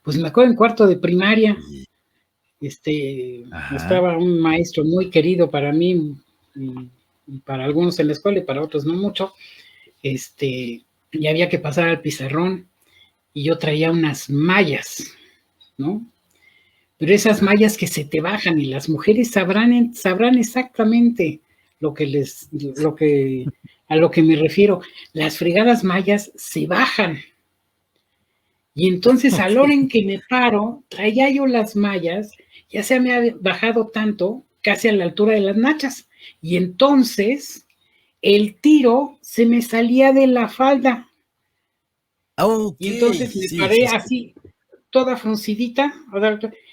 pues 0.06 0.18
me 0.18 0.28
acuerdo 0.28 0.52
en 0.52 0.56
cuarto 0.56 0.86
de 0.86 0.98
primaria, 0.98 1.58
este, 2.62 3.44
estaba 3.76 4.16
un 4.16 4.40
maestro 4.40 4.86
muy 4.86 5.10
querido 5.10 5.50
para 5.50 5.74
mí, 5.74 6.16
para 7.44 7.66
algunos 7.66 8.00
en 8.00 8.08
la 8.08 8.14
escuela 8.14 8.40
y 8.40 8.44
para 8.44 8.62
otros 8.62 8.86
no 8.86 8.94
mucho, 8.94 9.34
este, 10.02 10.84
y 11.12 11.28
había 11.28 11.50
que 11.50 11.60
pasar 11.60 11.90
al 11.90 12.02
pizarrón, 12.02 12.68
y 13.34 13.44
yo 13.44 13.58
traía 13.58 13.92
unas 13.92 14.30
mallas, 14.30 15.14
¿no? 15.78 16.06
Pero 16.98 17.14
esas 17.14 17.42
mallas 17.42 17.78
que 17.78 17.88
se 17.88 18.06
te 18.06 18.22
bajan 18.22 18.60
y 18.60 18.66
las 18.66 18.88
mujeres 18.88 19.32
sabrán, 19.32 19.94
sabrán 19.94 20.38
exactamente 20.38 21.42
lo 21.80 21.94
que 21.94 22.06
les, 22.06 22.48
lo 22.52 22.96
que, 22.96 23.46
a 23.88 23.96
lo 23.98 24.10
que 24.10 24.24
me 24.24 24.38
refiero. 24.38 24.82
Las 25.12 25.38
fregadas 25.38 25.84
mallas 25.84 26.32
se 26.36 26.66
bajan, 26.68 27.20
y 28.78 28.90
entonces 28.90 29.40
a 29.40 29.48
la 29.48 29.62
hora 29.62 29.74
en 29.74 29.88
que 29.88 30.04
me 30.04 30.22
paro, 30.30 30.84
traía 30.90 31.30
yo 31.30 31.48
las 31.48 31.78
mallas, 31.78 32.34
ya 32.70 32.84
se 32.84 33.00
me 33.00 33.16
ha 33.16 33.22
bajado 33.40 33.88
tanto, 33.88 34.44
casi 34.62 34.90
a 34.90 34.92
la 34.92 35.06
altura 35.06 35.34
de 35.34 35.40
las 35.40 35.56
nachas. 35.56 36.10
Y 36.42 36.58
entonces 36.58 37.66
el 38.22 38.60
tiro 38.60 39.18
se 39.22 39.46
me 39.46 39.62
salía 39.62 40.12
de 40.12 40.28
la 40.28 40.50
falda. 40.50 41.10
Y 42.80 42.94
entonces 42.94 43.36
me 43.36 43.60
paré 43.60 43.88
así, 43.88 44.34
toda 44.90 45.16
fruncidita. 45.16 45.94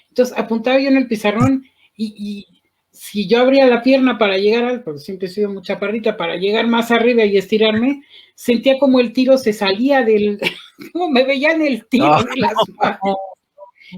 Entonces 0.09 0.37
apuntaba 0.37 0.79
yo 0.79 0.89
en 0.89 0.97
el 0.97 1.07
pizarrón 1.07 1.65
y, 1.95 2.47
si 2.91 3.27
yo 3.27 3.39
abría 3.39 3.65
la 3.65 3.81
pierna 3.81 4.19
para 4.19 4.37
llegar, 4.37 4.83
porque 4.83 4.99
siempre 4.99 5.27
he 5.27 5.31
sido 5.31 5.49
mucha 5.49 5.79
parrita, 5.79 6.15
para 6.15 6.35
llegar 6.35 6.67
más 6.67 6.91
arriba 6.91 7.25
y 7.25 7.37
estirarme, 7.37 8.03
sentía 8.35 8.77
como 8.77 8.99
el 8.99 9.13
tiro 9.13 9.35
se 9.39 9.51
salía 9.51 10.03
del, 10.03 10.39
como 10.93 11.09
me 11.09 11.23
veía 11.23 11.53
en 11.53 11.63
el 11.63 11.87
tiro 11.87 12.23
de 12.23 12.39
las 12.39 12.53
manos. 12.77 13.17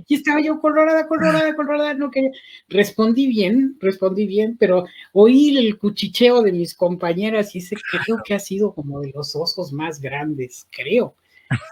Y 0.08 0.16
estaba 0.16 0.42
yo 0.42 0.60
colorada, 0.60 1.08
colorada, 1.08 1.56
colorada, 1.56 1.94
no 1.94 2.12
quería. 2.12 2.32
Respondí 2.68 3.28
bien, 3.28 3.78
respondí 3.80 4.26
bien, 4.26 4.58
pero 4.58 4.86
oí 5.14 5.58
el 5.58 5.78
cuchicheo 5.78 6.42
de 6.42 6.52
mis 6.52 6.74
compañeras 6.76 7.56
y 7.56 7.60
ese 7.60 7.76
creo 7.76 8.22
que 8.24 8.34
ha 8.34 8.40
sido 8.40 8.74
como 8.74 9.02
de 9.02 9.12
los 9.14 9.36
osos 9.36 9.72
más 9.72 10.00
grandes, 10.00 10.68
creo. 10.72 11.16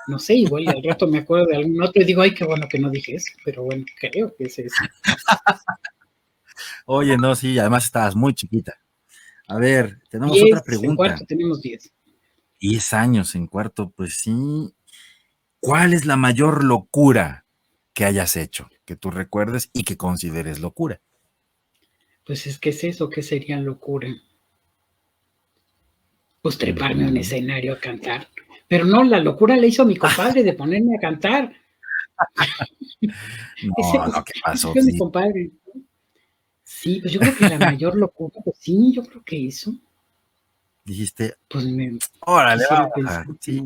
no 0.07 0.19
sé, 0.19 0.35
igual 0.35 0.67
al 0.67 0.83
rato 0.83 1.07
me 1.07 1.19
acuerdo 1.19 1.47
de 1.47 1.57
algún 1.57 1.81
otro 1.81 2.01
y 2.01 2.05
digo, 2.05 2.21
ay, 2.21 2.33
qué 2.33 2.45
bueno 2.45 2.67
que 2.69 2.79
no 2.79 2.89
dije 2.89 3.15
eso, 3.15 3.33
pero 3.43 3.63
bueno, 3.63 3.83
creo 3.99 4.35
que 4.35 4.45
es 4.45 4.59
eso. 4.59 4.75
Oye, 6.85 7.17
no, 7.17 7.35
sí, 7.35 7.57
además 7.57 7.85
estabas 7.85 8.15
muy 8.15 8.33
chiquita. 8.33 8.77
A 9.47 9.57
ver, 9.57 9.99
tenemos 10.09 10.37
otra 10.41 10.61
pregunta. 10.61 10.91
En 10.91 10.95
cuarto 10.95 11.25
tenemos 11.25 11.61
10. 11.61 11.91
10 12.59 12.93
años 12.93 13.35
en 13.35 13.47
cuarto, 13.47 13.89
pues 13.89 14.19
sí. 14.19 14.73
¿Cuál 15.59 15.93
es 15.93 16.05
la 16.05 16.17
mayor 16.17 16.63
locura 16.63 17.42
que 17.93 18.05
hayas 18.05 18.35
hecho, 18.35 18.69
que 18.85 18.95
tú 18.95 19.11
recuerdes 19.11 19.69
y 19.73 19.83
que 19.83 19.97
consideres 19.97 20.59
locura? 20.59 21.01
Pues 22.25 22.47
es 22.47 22.57
que 22.57 22.69
es 22.69 22.83
eso, 22.83 23.09
¿qué 23.09 23.21
sería 23.21 23.59
locura? 23.59 24.09
Pues 26.41 26.57
treparme 26.57 27.05
a 27.05 27.07
un 27.07 27.17
escenario 27.17 27.73
a 27.73 27.79
cantar. 27.79 28.27
Pero 28.67 28.85
no, 28.85 29.03
la 29.03 29.19
locura 29.19 29.55
le 29.55 29.67
hizo 29.67 29.85
mi 29.85 29.95
compadre 29.95 30.43
de 30.43 30.53
ponerme 30.53 30.95
a 30.95 30.99
cantar. 30.99 31.53
no, 33.01 34.07
no, 34.07 34.23
¿qué 34.23 34.33
pasó? 34.43 34.73
Sí. 34.73 34.81
Mi 34.81 34.97
compadre. 34.97 35.51
Sí, 36.63 36.99
pues 37.01 37.13
yo 37.13 37.19
creo 37.19 37.35
que 37.35 37.49
la 37.49 37.59
mayor 37.59 37.95
locura, 37.95 38.41
pues 38.43 38.57
sí, 38.59 38.93
yo 38.93 39.03
creo 39.03 39.23
que 39.23 39.47
eso. 39.47 39.73
Dijiste, 40.85 41.35
pues 41.47 41.65
me. 41.65 41.97
Órale, 42.21 42.65
sí. 43.39 43.63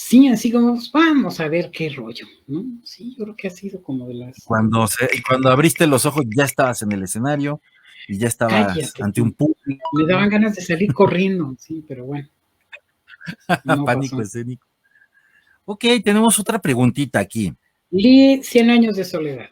Sí, 0.00 0.28
así 0.28 0.50
como, 0.50 0.74
pues, 0.74 0.90
vamos 0.92 1.40
a 1.40 1.48
ver 1.48 1.70
qué 1.70 1.90
rollo, 1.90 2.26
¿no? 2.46 2.64
Sí, 2.82 3.14
yo 3.16 3.24
creo 3.24 3.36
que 3.36 3.48
ha 3.48 3.50
sido 3.50 3.82
como 3.82 4.06
de 4.08 4.14
las. 4.14 4.44
Cuando, 4.44 4.86
se, 4.86 5.08
cuando 5.26 5.50
abriste 5.50 5.86
los 5.86 6.06
ojos, 6.06 6.24
ya 6.34 6.44
estabas 6.44 6.82
en 6.82 6.92
el 6.92 7.02
escenario 7.02 7.60
y 8.08 8.18
ya 8.18 8.28
estabas 8.28 8.94
ante 9.00 9.20
un 9.20 9.32
público. 9.32 9.84
Me 9.92 10.06
daban 10.06 10.28
ganas 10.28 10.56
de 10.56 10.62
salir 10.62 10.92
corriendo, 10.92 11.54
sí, 11.58 11.84
pero 11.86 12.06
bueno. 12.06 12.28
Pánico 13.86 14.22
escénico. 14.22 14.66
Ok, 15.66 15.84
tenemos 16.02 16.38
otra 16.38 16.60
preguntita 16.60 17.20
aquí. 17.20 17.54
Li 17.90 18.42
100 18.42 18.70
años 18.70 18.96
de 18.96 19.04
soledad. 19.04 19.48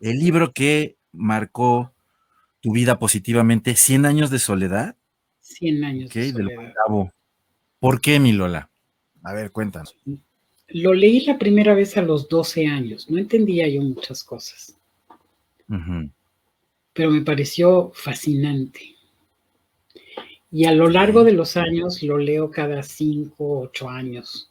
El 0.00 0.18
libro 0.18 0.52
que 0.52 0.96
marcó 1.12 1.92
tu 2.60 2.72
vida 2.72 2.98
positivamente, 2.98 3.76
100 3.76 4.06
años 4.06 4.30
de 4.30 4.38
soledad. 4.38 4.96
100 5.40 5.84
años 5.84 6.10
de 6.10 6.32
soledad. 6.32 6.72
¿Por 7.78 8.00
qué, 8.00 8.18
mi 8.18 8.32
Lola? 8.32 8.71
A 9.22 9.34
ver, 9.34 9.50
cuéntanos. 9.52 9.96
Lo 10.68 10.94
leí 10.94 11.20
la 11.20 11.38
primera 11.38 11.74
vez 11.74 11.96
a 11.96 12.02
los 12.02 12.28
12 12.28 12.66
años. 12.66 13.10
No 13.10 13.18
entendía 13.18 13.68
yo 13.68 13.82
muchas 13.82 14.24
cosas. 14.24 14.76
Pero 16.92 17.10
me 17.10 17.22
pareció 17.22 17.92
fascinante. 17.94 18.96
Y 20.50 20.66
a 20.66 20.72
lo 20.72 20.88
largo 20.88 21.24
de 21.24 21.32
los 21.32 21.56
años 21.56 22.02
lo 22.02 22.18
leo 22.18 22.50
cada 22.50 22.82
5 22.82 23.34
o 23.38 23.60
8 23.62 23.88
años. 23.88 24.50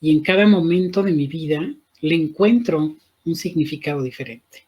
Y 0.00 0.12
en 0.12 0.22
cada 0.22 0.46
momento 0.46 1.02
de 1.02 1.12
mi 1.12 1.26
vida 1.26 1.74
le 2.00 2.14
encuentro 2.14 2.96
un 3.24 3.34
significado 3.34 4.02
diferente. 4.02 4.66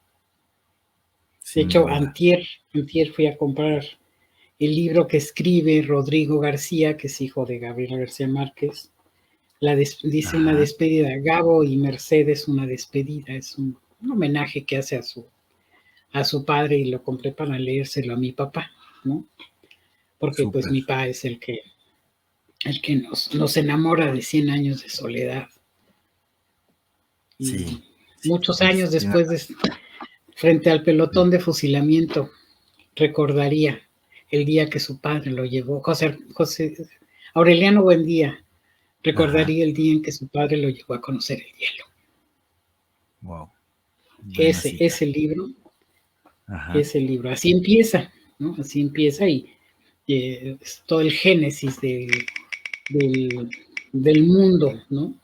De 1.55 1.63
hecho, 1.63 1.89
antier, 1.89 2.47
antier 2.75 3.11
fui 3.13 3.27
a 3.27 3.37
comprar 3.37 3.85
el 4.59 4.75
libro 4.75 5.07
que 5.07 5.17
escribe 5.17 5.83
Rodrigo 5.83 6.39
García, 6.39 6.97
que 6.97 7.07
es 7.07 7.21
hijo 7.21 7.45
de 7.47 7.59
Gabriela 7.59 7.97
García 7.97 8.29
Márquez. 8.29 8.93
La 9.61 9.77
dice 9.77 10.37
una 10.37 10.55
despedida. 10.55 11.11
Gabo 11.19 11.63
y 11.65 11.77
Mercedes, 11.77 12.49
una 12.49 12.67
despedida. 12.67 13.35
Es 13.35 13.57
un, 13.57 13.79
homenaje 14.11 14.65
que 14.65 14.79
hace 14.79 14.97
a 14.97 15.03
su, 15.03 15.27
a 16.13 16.25
su 16.25 16.45
padre 16.47 16.79
y 16.79 16.87
lo 16.87 17.03
compré 17.03 17.33
para 17.33 17.59
leérselo 17.59 18.15
a 18.15 18.17
mi 18.17 18.33
papá, 18.33 18.71
¿no? 19.05 19.27
Porque 20.19 20.47
pues 20.51 20.71
mi 20.71 20.81
papá 20.81 21.07
es 21.07 21.25
el 21.27 21.39
que, 21.39 21.61
el 22.65 22.81
que 22.81 22.97
nos, 22.97 23.35
nos 23.35 23.57
enamora 23.59 24.11
de 24.11 24.23
100 24.23 24.51
años 24.51 24.83
de 24.83 24.89
soledad. 24.89 25.49
sí. 27.39 27.85
Muchos 28.25 28.61
años 28.61 28.91
después 28.91 29.29
de, 29.29 29.41
frente 30.37 30.71
al 30.71 30.83
pelotón 30.83 31.31
de 31.31 31.41
fusilamiento, 31.41 32.31
recordaría 32.95 33.81
el 34.31 34.45
día 34.45 34.69
que 34.69 34.81
su 34.81 35.01
padre 35.01 35.31
lo 35.31 35.45
llevó, 35.45 35.81
José, 35.81 36.19
José 36.35 36.75
Aureliano 37.35 37.83
Buendía, 37.83 38.45
recordaría 39.03 39.65
el 39.65 39.75
día 39.75 39.93
en 39.93 40.03
que 40.03 40.13
su 40.13 40.29
padre 40.29 40.57
lo 40.57 40.69
llevó 40.69 40.95
a 40.95 41.01
conocer 41.01 41.39
el 41.39 41.57
hielo. 41.57 41.85
Wow. 43.23 43.51
Ese, 44.39 44.77
ese 44.79 45.07
libro, 45.07 45.49
ese 46.75 47.01
libro, 47.01 47.31
así 47.31 47.53
empieza, 47.53 48.13
¿no? 48.39 48.55
Así 48.59 48.81
empieza 48.81 49.27
y 49.27 49.51
es 50.07 50.83
todo 50.87 51.01
el 51.01 51.13
génesis 51.13 51.81
del, 51.81 52.11
del, 53.93 54.25
mundo, 54.25 54.83
¿no? 54.91 55.15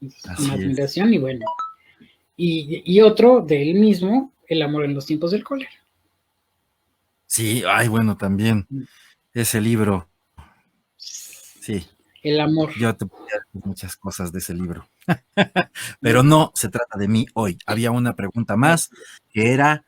Es 0.00 0.38
una 0.38 0.54
admiración 0.54 1.14
y 1.14 1.18
bueno. 1.18 1.44
Y, 2.36 2.82
y, 2.84 3.00
otro 3.00 3.40
de 3.40 3.70
él 3.70 3.78
mismo, 3.78 4.32
el 4.48 4.62
amor 4.62 4.84
en 4.84 4.94
los 4.94 5.06
tiempos 5.06 5.30
del 5.30 5.44
cólera. 5.44 5.70
Sí, 7.26 7.62
ay, 7.66 7.88
bueno, 7.88 8.16
también 8.16 8.66
mm. 8.68 8.82
ese 9.34 9.60
libro. 9.60 10.08
Sí. 10.96 11.86
El 12.22 12.40
amor. 12.40 12.72
Yo 12.78 12.94
te 12.96 13.06
podría 13.06 13.40
decir 13.44 13.62
muchas 13.64 13.96
cosas 13.96 14.32
de 14.32 14.38
ese 14.38 14.54
libro. 14.54 14.88
Pero 16.00 16.22
no 16.22 16.52
se 16.54 16.68
trata 16.68 16.98
de 16.98 17.08
mí 17.08 17.26
hoy. 17.34 17.58
Había 17.66 17.90
una 17.90 18.14
pregunta 18.14 18.56
más 18.56 18.90
que 19.30 19.52
era 19.52 19.84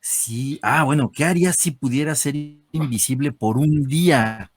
si, 0.00 0.58
ah, 0.62 0.82
bueno, 0.84 1.12
¿qué 1.12 1.24
harías 1.24 1.56
si 1.56 1.70
pudiera 1.70 2.14
ser 2.14 2.34
invisible 2.36 3.32
por 3.32 3.58
un 3.58 3.86
día? 3.86 4.50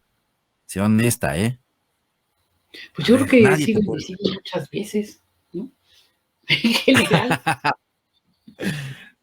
Sea 0.66 0.86
honesta, 0.86 1.38
¿eh? 1.38 1.60
Pues 2.96 3.08
yo 3.08 3.16
creo 3.16 3.28
que 3.28 3.44
he 3.44 3.58
sido 3.58 3.82
invisible 3.82 4.34
muchas 4.34 4.70
veces, 4.70 5.22
¿no? 5.52 5.72
En 6.48 6.74
general. 6.74 7.42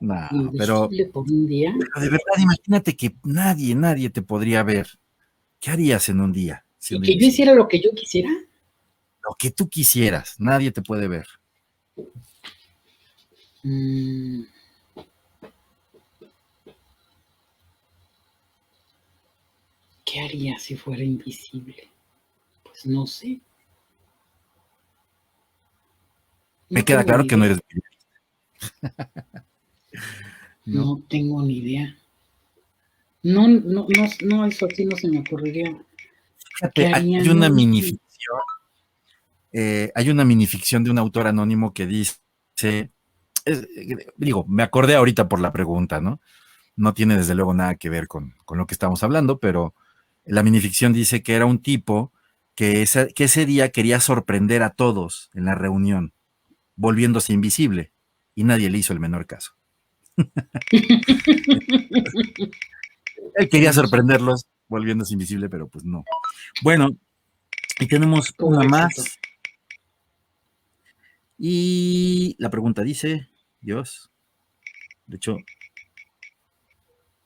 No, 0.03 0.51
pero, 0.59 0.89
de 0.89 1.07
verdad, 1.95 2.37
imagínate 2.37 2.97
que 2.97 3.15
nadie, 3.23 3.77
nadie 3.77 4.11
te 4.11 4.21
podría 4.21 4.65
ver. 4.65 4.89
¿Qué 5.61 5.71
harías 5.71 6.09
en 6.09 6.21
un 6.21 6.33
día? 6.33 6.65
Si 6.83 7.01
¿Que 7.01 7.17
yo 7.17 7.27
hiciera 7.29 7.55
lo 7.55 7.69
que 7.69 7.81
yo 7.81 7.93
quisiera? 7.95 8.29
Lo 8.29 9.37
que 9.39 9.53
tú 9.53 9.69
quisieras, 9.69 10.35
nadie 10.41 10.73
te 10.73 10.83
puede 10.83 11.07
ver. 11.07 11.29
Mm. 13.63 14.43
¿Qué 20.05 20.21
haría 20.23 20.59
si 20.59 20.75
fuera 20.75 21.05
invisible? 21.05 21.89
Pues 22.65 22.85
no 22.85 23.07
sé. 23.07 23.41
Me 26.69 26.85
queda 26.85 27.05
claro 27.05 27.29
que 27.29 27.37
no 27.37 27.45
eres 27.45 27.61
No, 30.65 31.01
tengo 31.09 31.43
ni 31.43 31.59
idea. 31.59 31.97
No, 33.23 33.47
no, 33.47 33.87
no, 33.89 34.07
no, 34.25 34.47
eso 34.47 34.67
aquí 34.67 34.85
no 34.85 34.97
se 34.97 35.07
me 35.07 35.21
ocurriría. 35.21 35.81
Hay 36.95 37.29
una 37.29 37.49
minificción, 37.49 38.39
eh, 39.53 39.91
hay 39.95 40.11
una 40.11 40.25
minificción 40.25 40.85
de 40.85 40.91
un 40.91 40.99
autor 40.99 41.27
anónimo 41.27 41.73
que 41.73 41.87
dice, 41.87 42.93
digo, 44.17 44.45
me 44.49 44.63
acordé 44.63 44.95
ahorita 44.95 45.29
por 45.29 45.41
la 45.41 45.53
pregunta, 45.53 46.01
¿no? 46.01 46.21
No 46.77 46.95
tiene 46.95 47.17
desde 47.17 47.35
luego 47.35 47.55
nada 47.55 47.75
que 47.75 47.91
ver 47.91 48.09
con, 48.09 48.35
lo 48.49 48.67
que 48.67 48.75
estamos 48.75 49.03
hablando, 49.03 49.39
pero 49.39 49.75
la 50.25 50.43
minificción 50.43 50.93
dice 50.93 51.23
que 51.23 51.35
era 51.35 51.47
un 51.47 51.61
tipo 51.61 52.13
que 52.55 52.87
que 53.15 53.25
ese 53.25 53.47
día 53.47 53.71
quería 53.71 54.01
sorprender 54.01 54.63
a 54.63 54.71
todos 54.71 55.31
en 55.35 55.47
la 55.47 55.55
reunión, 55.55 56.13
volviéndose 56.77 57.33
invisible, 57.33 57.93
y 58.35 58.45
nadie 58.45 58.71
le 58.71 58.79
hizo 58.79 58.93
el 58.93 59.01
menor 59.01 59.27
caso. 59.27 59.53
Él 63.35 63.49
quería 63.51 63.73
sorprenderlos 63.73 64.47
volviéndose 64.73 65.13
invisible, 65.13 65.49
pero 65.49 65.69
pues 65.69 65.85
no. 65.85 66.05
Bueno, 66.63 66.89
y 67.79 67.87
tenemos 67.87 68.35
una 68.39 68.67
más. 68.67 69.19
Y 71.39 72.35
la 72.39 72.51
pregunta 72.51 72.83
dice, 72.83 73.29
Dios, 73.61 74.11
de 75.07 75.17
hecho, 75.17 75.37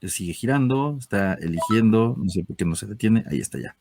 sigue 0.08 0.32
girando, 0.32 0.96
está 0.98 1.34
eligiendo, 1.34 2.16
no 2.18 2.28
sé 2.28 2.44
por 2.44 2.56
qué 2.56 2.64
no 2.64 2.74
se 2.74 2.86
detiene, 2.86 3.24
ahí 3.30 3.40
está 3.40 3.58
ya. 3.58 3.76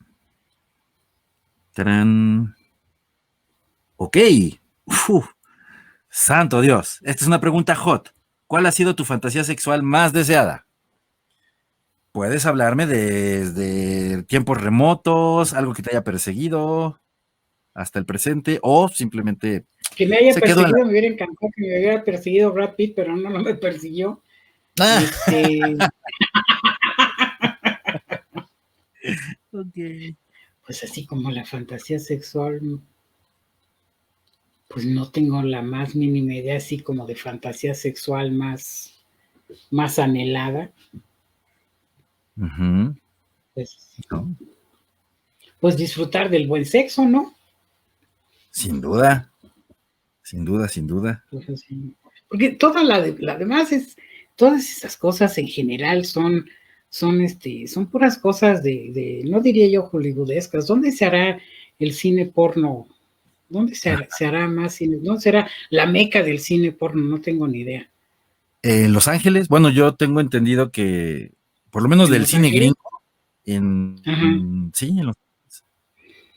Tarán. 1.74 2.55
Ok. 3.97 4.18
Santo 6.09 6.61
Dios, 6.61 6.99
esta 7.03 7.24
es 7.24 7.28
una 7.28 7.41
pregunta 7.41 7.76
hot. 7.76 8.13
¿Cuál 8.47 8.66
ha 8.68 8.72
sido 8.72 8.95
tu 8.95 9.05
fantasía 9.05 9.43
sexual 9.43 9.84
más 9.84 10.13
deseada? 10.13 10.68
Puedes 12.16 12.45
hablarme 12.45 12.88
desde 12.88 14.24
tiempos 14.24 14.61
remotos, 14.61 15.51
algo 15.51 15.74
que 15.74 15.84
te 15.84 15.89
haya 15.89 16.05
perseguido 16.05 17.01
hasta 17.74 17.99
el 17.99 18.05
presente, 18.05 18.57
o 18.61 18.88
simplemente. 18.88 19.66
Que 19.97 20.07
me 20.07 20.16
haya 20.16 20.34
perseguido, 20.34 20.86
me 20.86 20.91
hubiera 20.91 21.07
encantado 21.07 21.51
que 21.53 21.61
me 21.61 21.78
hubiera 21.78 22.05
perseguido 22.05 22.53
Brad 22.53 22.76
Pitt, 22.76 22.93
pero 22.95 23.18
no, 23.18 23.30
no 23.30 23.43
me 23.43 23.55
persiguió. 23.55 24.24
Ah. 24.80 25.03
Este... 25.03 25.59
pues 30.66 30.84
así 30.86 31.05
como 31.05 31.32
la 31.32 31.43
fantasía 31.43 31.99
sexual, 31.99 32.80
pues 34.70 34.86
no 34.86 35.11
tengo 35.11 35.43
la 35.43 35.61
más 35.61 35.95
mínima 35.95 36.34
idea 36.36 36.55
así 36.55 36.80
como 36.80 37.05
de 37.05 37.16
fantasía 37.16 37.76
sexual 37.76 38.32
más, 38.32 39.03
más 39.70 39.99
anhelada. 39.99 40.72
Pues, 43.53 43.95
pues 45.59 45.77
disfrutar 45.77 46.29
del 46.29 46.47
buen 46.47 46.65
sexo, 46.65 47.05
¿no? 47.05 47.33
Sin 48.51 48.79
duda, 48.81 49.31
sin 50.21 50.45
duda, 50.45 50.67
sin 50.67 50.88
duda. 50.88 51.23
Pues 51.29 51.65
Porque 52.27 52.51
toda 52.51 52.83
la, 52.83 53.05
la 53.19 53.38
demás 53.38 53.71
es, 53.71 53.97
todas 54.36 54.69
esas 54.69 54.97
cosas 54.97 55.38
en 55.38 55.47
general 55.47 56.05
son, 56.05 56.45
son, 56.89 57.21
este, 57.21 57.67
son 57.67 57.88
puras 57.88 58.17
cosas 58.17 58.63
de, 58.63 59.21
no 59.25 59.41
diría 59.41 59.67
yo 59.67 59.83
hollywoodescas. 59.83 60.67
¿Dónde 60.67 60.91
se 60.91 61.05
hará 61.05 61.39
el 61.79 61.93
cine 61.93 62.25
porno? 62.25 62.88
¿Dónde 63.49 63.75
se 63.75 63.89
hará, 64.25 64.47
más 64.47 64.75
cine? 64.75 64.97
¿Dónde 65.01 65.21
será 65.21 65.49
la 65.69 65.86
meca 65.86 66.23
del 66.23 66.39
cine 66.39 66.71
porno? 66.71 67.03
No 67.03 67.21
tengo 67.21 67.47
ni 67.47 67.59
idea. 67.59 67.89
En 68.63 68.93
Los 68.93 69.07
Ángeles, 69.07 69.47
bueno, 69.47 69.69
yo 69.69 69.93
tengo 69.95 70.19
entendido 70.19 70.71
que, 70.71 71.31
por 71.76 71.84
lo 71.84 71.89
menos 71.89 72.09
del 72.09 72.26
cine 72.26 72.51
gringo, 72.51 73.03
en, 73.43 74.01
sí, 74.73 74.97
en 74.97 75.07
Los 75.07 75.17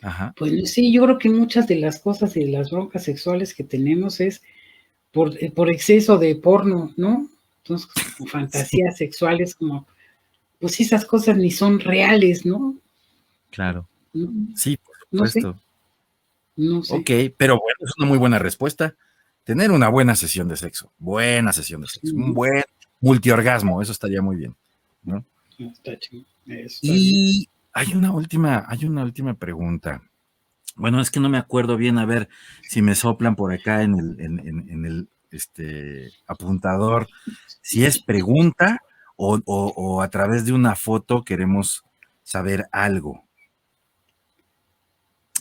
Ajá. 0.03 0.35
Pues 0.37 0.73
sí, 0.73 0.93
yo 0.93 1.05
creo 1.05 1.17
que 1.17 1.31
muchas 1.31 1.69
de 1.69 1.77
las 1.77 2.01
cosas 2.01 2.37
y 2.37 2.41
de 2.41 2.51
las 2.51 2.73
broncas 2.73 3.05
sexuales 3.05 3.55
que 3.55 3.63
tenemos 3.63 4.19
es 4.19 4.43
por, 5.13 5.41
eh, 5.41 5.53
por 5.53 5.71
exceso 5.71 6.19
de 6.19 6.35
porno, 6.35 6.93
¿no? 6.97 7.29
Entonces, 7.59 7.89
como 8.17 8.29
fantasías 8.33 8.97
sexuales, 8.97 9.55
como, 9.55 9.87
pues 10.59 10.81
esas 10.81 11.05
cosas 11.05 11.37
ni 11.37 11.53
son 11.53 11.79
reales, 11.79 12.45
¿no? 12.45 12.75
Claro. 13.51 13.89
Sí, 14.57 14.77
por 14.77 15.29
supuesto. 15.29 15.57
No 16.57 16.83
sé. 16.83 16.97
Ok, 16.97 17.33
pero 17.37 17.61
bueno, 17.61 17.77
es 17.79 17.93
una 17.97 18.09
muy 18.09 18.19
buena 18.19 18.41
respuesta. 18.41 18.97
Tener 19.45 19.71
una 19.71 19.89
buena 19.89 20.17
sesión 20.17 20.49
de 20.49 20.57
sexo, 20.57 20.91
buena 20.99 21.53
sesión 21.53 21.83
de 21.83 21.87
sexo, 21.87 22.13
un 22.13 22.35
buen 22.35 22.65
multiorgasmo, 22.99 23.81
eso 23.81 23.93
estaría 23.93 24.21
muy 24.21 24.35
bien, 24.35 24.57
¿no? 25.09 25.25
Está 25.59 25.99
chido. 25.99 26.25
y 26.83 27.49
hay 27.73 27.95
una 27.95 28.13
última, 28.13 28.65
hay 28.69 28.85
una 28.85 29.03
última 29.03 29.35
pregunta. 29.35 30.03
Bueno, 30.77 31.01
es 31.01 31.11
que 31.11 31.19
no 31.19 31.29
me 31.29 31.39
acuerdo 31.39 31.77
bien, 31.77 31.99
a 31.99 32.07
ver 32.07 32.29
si 32.63 32.83
me 32.83 32.95
soplan 32.95 33.35
por 33.35 33.53
acá 33.53 33.83
en 33.83 33.99
el, 33.99 34.21
en 34.21 34.85
el 34.85 35.09
este, 35.31 36.11
apuntador 36.27 37.09
si 37.61 37.85
es 37.85 38.03
pregunta 38.03 38.83
o, 39.17 40.01
a 40.01 40.09
través 40.11 40.45
de 40.45 40.53
una 40.53 40.77
foto 40.77 41.25
queremos 41.25 41.85
saber 42.23 42.69
algo. 42.71 43.25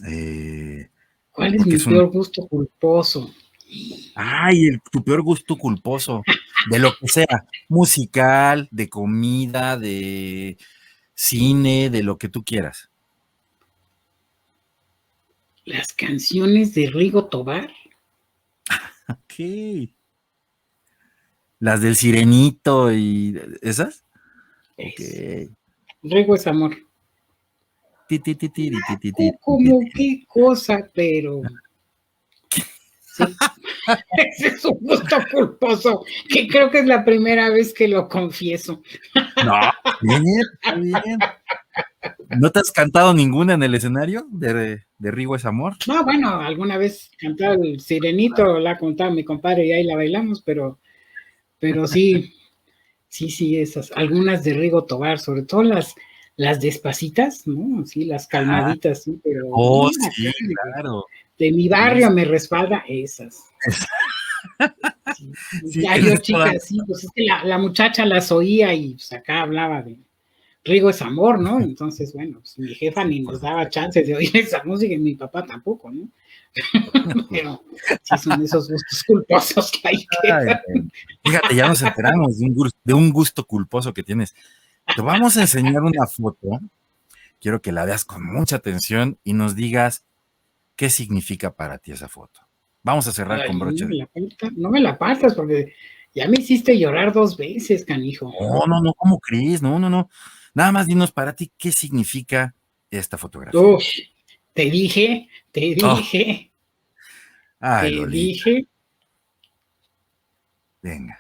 Eh, 0.08 0.90
¿Cuál 1.32 1.56
es 1.56 1.66
mi 1.66 1.78
peor 1.78 2.12
gusto 2.12 2.48
culposo? 2.48 3.32
Ay, 4.16 4.78
tu 4.92 5.04
peor 5.04 5.22
gusto 5.22 5.56
culposo, 5.56 6.24
de 6.70 6.80
lo 6.80 6.96
que 6.98 7.08
sea, 7.08 7.46
musical, 7.70 8.68
de 8.72 8.90
comida, 8.90 9.78
de 9.78 10.58
cine, 11.14 11.90
de 11.90 12.04
lo 12.04 12.18
que 12.18 12.30
tú 12.30 12.44
quieras. 12.44 12.90
Las 15.66 15.92
canciones 15.94 16.74
de 16.74 16.90
Rigo 16.90 17.26
Tobar. 17.26 17.70
ok. 19.10 19.90
Las 21.60 21.82
del 21.82 21.96
sirenito 21.96 22.94
y 22.94 23.40
esas. 23.62 24.04
Okay. 24.78 25.50
Rigo 26.04 26.36
es 26.36 26.48
amor. 26.48 26.78
Como 29.42 29.82
qué 29.94 30.24
cosa, 30.28 30.90
pero. 30.94 31.42
Ese 34.18 34.48
es 34.48 34.66
un 34.66 34.78
gusto 34.82 35.18
culposo, 35.32 36.06
que 36.30 36.48
creo 36.48 36.70
que 36.70 36.80
es 36.80 36.86
la 36.86 37.04
primera 37.06 37.50
vez 37.50 37.74
que 37.74 37.88
lo 37.88 38.08
confieso. 38.08 38.82
No, 39.46 39.60
bien, 40.02 40.24
bien. 40.82 41.20
¿No 42.40 42.52
te 42.52 42.60
has 42.60 42.72
cantado 42.72 43.14
ninguna 43.14 43.54
en 43.54 43.64
el 43.64 43.76
escenario 43.76 44.28
de, 44.30 44.84
de 44.98 45.12
Rigo 45.12 45.36
es 45.36 45.46
Amor? 45.46 45.76
No, 45.88 46.04
bueno, 46.04 46.40
alguna 46.40 46.78
vez 46.78 47.12
cantado 47.18 47.62
el 47.64 47.80
Sirenito, 47.80 48.60
la 48.60 48.72
ha 48.72 48.78
contado 48.78 49.12
mi 49.12 49.24
compadre 49.24 49.68
y 49.68 49.72
ahí 49.72 49.84
la 49.84 49.96
bailamos, 49.96 50.42
pero, 50.42 50.80
pero 51.60 51.88
sí, 51.88 52.34
sí, 53.08 53.30
sí, 53.30 53.58
esas, 53.58 53.92
algunas 53.96 54.44
de 54.44 54.54
Rigo 54.54 54.86
Tobar, 54.86 55.20
sobre 55.20 55.44
todo 55.44 55.64
las, 55.64 55.96
las 56.36 56.60
despacitas, 56.60 57.48
¿no? 57.48 57.86
Sí, 57.86 58.06
las 58.06 58.28
calmaditas, 58.28 59.04
sí, 59.04 59.20
pero. 59.24 59.48
Oh, 59.52 59.90
sí, 59.90 60.32
claro. 60.74 61.06
De 61.38 61.52
mi 61.52 61.70
barrio 61.70 62.10
me 62.12 62.26
respalda 62.26 62.84
esas. 62.88 63.44
ya 65.64 65.98
yo, 65.98 66.18
chicas, 66.18 66.66
sí, 66.66 66.80
pues 66.86 67.04
es 67.04 67.12
que 67.14 67.24
la, 67.24 67.44
la, 67.44 67.58
muchacha 67.58 68.06
las 68.06 68.32
oía 68.32 68.74
y 68.74 68.94
pues 68.94 69.12
acá 69.14 69.42
hablaba 69.42 69.82
de 69.82 69.98
Rigo 70.68 70.90
es 70.90 71.02
amor, 71.02 71.40
¿no? 71.40 71.60
Entonces, 71.62 72.14
bueno, 72.14 72.40
pues 72.40 72.60
mi 72.60 72.76
jefa 72.76 73.04
ni 73.06 73.22
nos 73.22 73.40
daba 73.40 73.70
chance 73.70 74.04
de 74.04 74.16
oír 74.16 74.36
esa 74.36 74.64
música 74.64 74.94
y 74.94 74.98
mi 74.98 75.16
papá 75.16 75.46
tampoco, 75.46 75.90
¿no? 75.90 76.10
Pero 77.30 77.64
sí 78.04 78.18
son 78.18 78.42
esos 78.42 78.70
gustos 78.70 79.04
culposos 79.06 79.72
que 79.72 79.88
hay 79.88 79.98
que. 79.98 80.90
fíjate, 81.24 81.56
ya 81.56 81.68
nos 81.68 81.82
enteramos 81.82 82.38
de 82.38 82.46
un, 82.46 82.54
gusto, 82.54 82.80
de 82.84 82.94
un 82.94 83.12
gusto 83.12 83.46
culposo 83.46 83.94
que 83.94 84.04
tienes. 84.04 84.36
Te 84.96 85.02
vamos 85.02 85.38
a 85.38 85.42
enseñar 85.42 85.82
una 85.84 86.06
foto. 86.06 86.60
Quiero 87.40 87.62
que 87.62 87.72
la 87.72 87.86
veas 87.86 88.04
con 88.04 88.26
mucha 88.26 88.58
atención 88.58 89.20
y 89.24 89.34
nos 89.34 89.56
digas 89.56 90.04
qué 90.76 90.90
significa 90.90 91.56
para 91.56 91.78
ti 91.78 91.92
esa 91.92 92.10
foto. 92.10 92.47
Vamos 92.88 93.06
a 93.06 93.12
cerrar 93.12 93.46
con 93.46 93.60
broche. 93.60 93.84
No 93.84 93.90
me, 93.90 93.98
la 93.98 94.10
no 94.56 94.70
me 94.70 94.80
la 94.80 94.98
partas 94.98 95.36
porque 95.36 95.74
ya 96.16 96.26
me 96.30 96.38
hiciste 96.40 96.80
llorar 96.80 97.12
dos 97.12 97.36
veces, 97.36 97.84
canijo. 97.84 98.32
No, 98.40 98.66
no, 98.66 98.82
no, 98.82 98.94
¿cómo 98.94 99.20
crees? 99.20 99.62
No, 99.62 99.78
no, 99.78 99.90
no. 99.90 100.10
Nada 100.54 100.72
más 100.72 100.88
dinos 100.88 101.12
para 101.12 101.36
ti 101.36 101.52
qué 101.58 101.74
significa 101.74 102.56
esta 102.90 103.18
fotografía. 103.18 103.60
Uf, 103.60 103.84
te 104.54 104.72
dije, 104.72 105.28
te 105.52 105.76
oh. 105.84 105.98
dije. 105.98 106.54
te 107.60 108.08
dije. 108.08 108.68
Venga. 110.82 111.20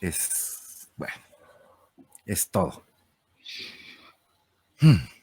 Es, 0.00 0.88
bueno, 0.96 1.14
es 2.26 2.48
todo. 2.48 2.86
Hmm. 4.78 5.17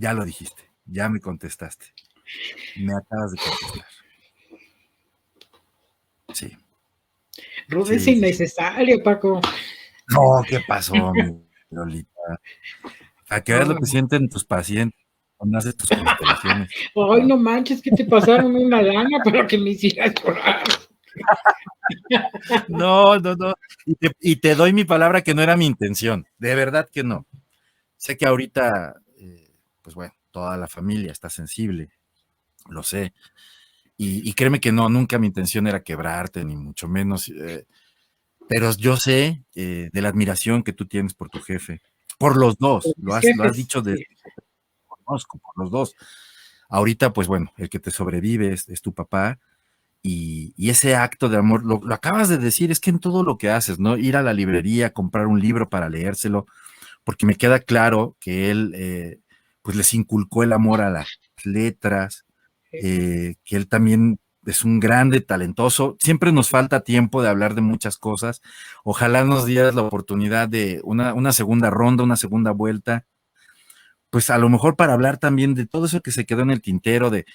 Ya 0.00 0.14
lo 0.14 0.24
dijiste, 0.24 0.62
ya 0.86 1.10
me 1.10 1.20
contestaste. 1.20 1.92
Me 2.78 2.94
acabas 2.94 3.32
de 3.32 3.36
contestar. 3.36 3.86
Sí. 6.32 6.56
Ruth 7.68 7.90
es 7.90 8.06
innecesario, 8.06 9.02
Paco. 9.02 9.42
No, 10.08 10.42
¿qué 10.48 10.60
pasó, 10.66 11.12
mi 11.12 11.44
Lolita? 11.70 12.08
A 13.28 13.42
que 13.42 13.52
veas 13.52 13.68
lo 13.68 13.76
que 13.76 13.84
sienten 13.84 14.30
tus 14.30 14.42
pacientes 14.42 14.98
cuando 15.36 15.58
haces 15.58 15.76
tus 15.76 15.90
constelaciones. 15.90 16.70
Ay, 16.96 17.26
no 17.26 17.36
manches, 17.36 17.82
que 17.82 17.90
te 17.90 18.06
pasaron 18.06 18.56
una 18.56 18.80
lana 18.80 19.18
para 19.22 19.46
que 19.46 19.58
me 19.58 19.70
hicieras 19.70 20.14
llorar. 20.14 20.62
No, 22.68 23.18
no, 23.18 23.34
no. 23.36 23.52
Y 24.18 24.36
te, 24.36 24.54
doy 24.54 24.72
mi 24.72 24.84
palabra 24.84 25.20
que 25.20 25.34
no 25.34 25.42
era 25.42 25.58
mi 25.58 25.66
intención. 25.66 26.26
De 26.38 26.54
verdad 26.54 26.88
que 26.90 27.04
no. 27.04 27.26
Sé 27.98 28.16
que 28.16 28.26
ahorita, 28.26 28.94
pues 29.82 29.94
bueno, 29.94 30.14
toda 30.30 30.56
la 30.56 30.68
familia 30.68 31.12
está 31.12 31.30
sensible. 31.30 31.90
Lo 32.68 32.82
sé. 32.82 33.12
Y, 34.02 34.32
créeme 34.32 34.60
que 34.60 34.72
no, 34.72 34.88
nunca 34.88 35.18
mi 35.18 35.26
intención 35.26 35.66
era 35.66 35.82
quebrarte, 35.82 36.42
ni 36.42 36.56
mucho 36.56 36.88
menos. 36.88 37.28
Eh, 37.28 37.66
pero 38.48 38.74
yo 38.74 38.96
sé 38.96 39.44
eh, 39.54 39.90
de 39.92 40.02
la 40.02 40.08
admiración 40.08 40.62
que 40.62 40.72
tú 40.72 40.86
tienes 40.86 41.12
por 41.12 41.28
tu 41.28 41.38
jefe, 41.40 41.82
por 42.18 42.36
los 42.36 42.56
dos, 42.56 42.92
lo 42.96 43.14
has, 43.14 43.22
dicho 43.54 43.82
de, 43.82 44.06
conozco, 44.86 45.38
por 45.38 45.62
los 45.62 45.70
dos. 45.70 45.94
Ahorita, 46.68 47.12
pues 47.12 47.28
bueno, 47.28 47.52
el 47.58 47.68
que 47.68 47.78
te 47.78 47.90
sobrevive 47.90 48.52
es, 48.52 48.82
tu 48.82 48.94
papá 48.94 49.38
y, 50.02 50.54
ese 50.68 50.96
acto 50.96 51.28
de 51.28 51.36
amor, 51.36 51.64
lo, 51.64 51.80
acabas 51.94 52.28
de 52.28 52.38
decir, 52.38 52.70
es 52.70 52.80
que 52.80 52.90
en 52.90 52.98
todo 53.00 53.22
lo 53.22 53.38
que 53.38 53.50
haces, 53.50 53.78
¿no? 53.78 53.96
Ir 53.96 54.16
a 54.16 54.22
la 54.22 54.32
librería, 54.32 54.92
comprar 54.92 55.26
un 55.26 55.40
libro 55.40 55.68
para 55.68 55.88
leérselo, 55.88 56.46
porque 57.04 57.26
me 57.26 57.36
queda 57.36 57.60
claro 57.60 58.16
que 58.18 58.50
él, 58.50 58.72
eh, 58.74 59.20
pues 59.62 59.76
les 59.76 59.94
inculcó 59.94 60.42
el 60.42 60.52
amor 60.52 60.80
a 60.80 60.90
las 60.90 61.08
letras, 61.44 62.24
eh, 62.72 63.34
que 63.44 63.56
él 63.56 63.68
también 63.68 64.18
es 64.46 64.64
un 64.64 64.80
grande, 64.80 65.20
talentoso. 65.20 65.96
Siempre 66.00 66.32
nos 66.32 66.48
falta 66.48 66.80
tiempo 66.82 67.22
de 67.22 67.28
hablar 67.28 67.54
de 67.54 67.60
muchas 67.60 67.98
cosas. 67.98 68.40
Ojalá 68.84 69.24
nos 69.24 69.44
dieras 69.44 69.74
la 69.74 69.82
oportunidad 69.82 70.48
de 70.48 70.80
una, 70.84 71.32
segunda 71.32 71.70
ronda, 71.70 72.04
una 72.04 72.16
segunda 72.16 72.52
vuelta. 72.52 73.06
Pues 74.10 74.30
a 74.30 74.38
lo 74.38 74.48
mejor 74.48 74.76
para 74.76 74.94
hablar 74.94 75.18
también 75.18 75.54
de 75.54 75.66
todo 75.66 75.86
eso 75.86 76.00
que 76.00 76.10
se 76.10 76.26
quedó 76.26 76.42
en 76.42 76.50
el 76.50 76.62
tintero 76.62 77.10
de, 77.10 77.26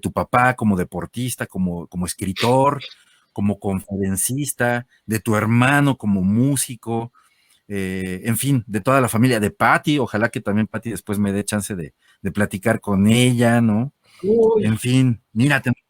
tu 0.00 0.10
papá 0.12 0.54
como 0.54 0.76
deportista, 0.76 1.46
como, 1.46 1.86
como 1.86 2.06
escritor, 2.06 2.82
como 3.32 3.60
conferencista, 3.60 4.88
de 5.06 5.20
tu 5.20 5.36
hermano 5.36 5.96
como 5.96 6.22
músico, 6.22 7.12
eh, 7.68 8.22
en 8.24 8.36
fin, 8.36 8.64
de 8.66 8.80
toda 8.80 9.00
la 9.00 9.08
familia, 9.08 9.40
de 9.40 9.50
Patty, 9.50 9.98
ojalá 9.98 10.28
que 10.28 10.40
también 10.40 10.66
Patty 10.66 10.90
después 10.90 11.18
me 11.18 11.32
dé 11.32 11.44
chance 11.44 11.74
de, 11.74 11.94
platicar 12.32 12.80
con 12.80 13.06
ella, 13.06 13.60
¿no? 13.60 13.92
En 14.60 14.78
fin, 14.78 15.22
mírate. 15.32 15.70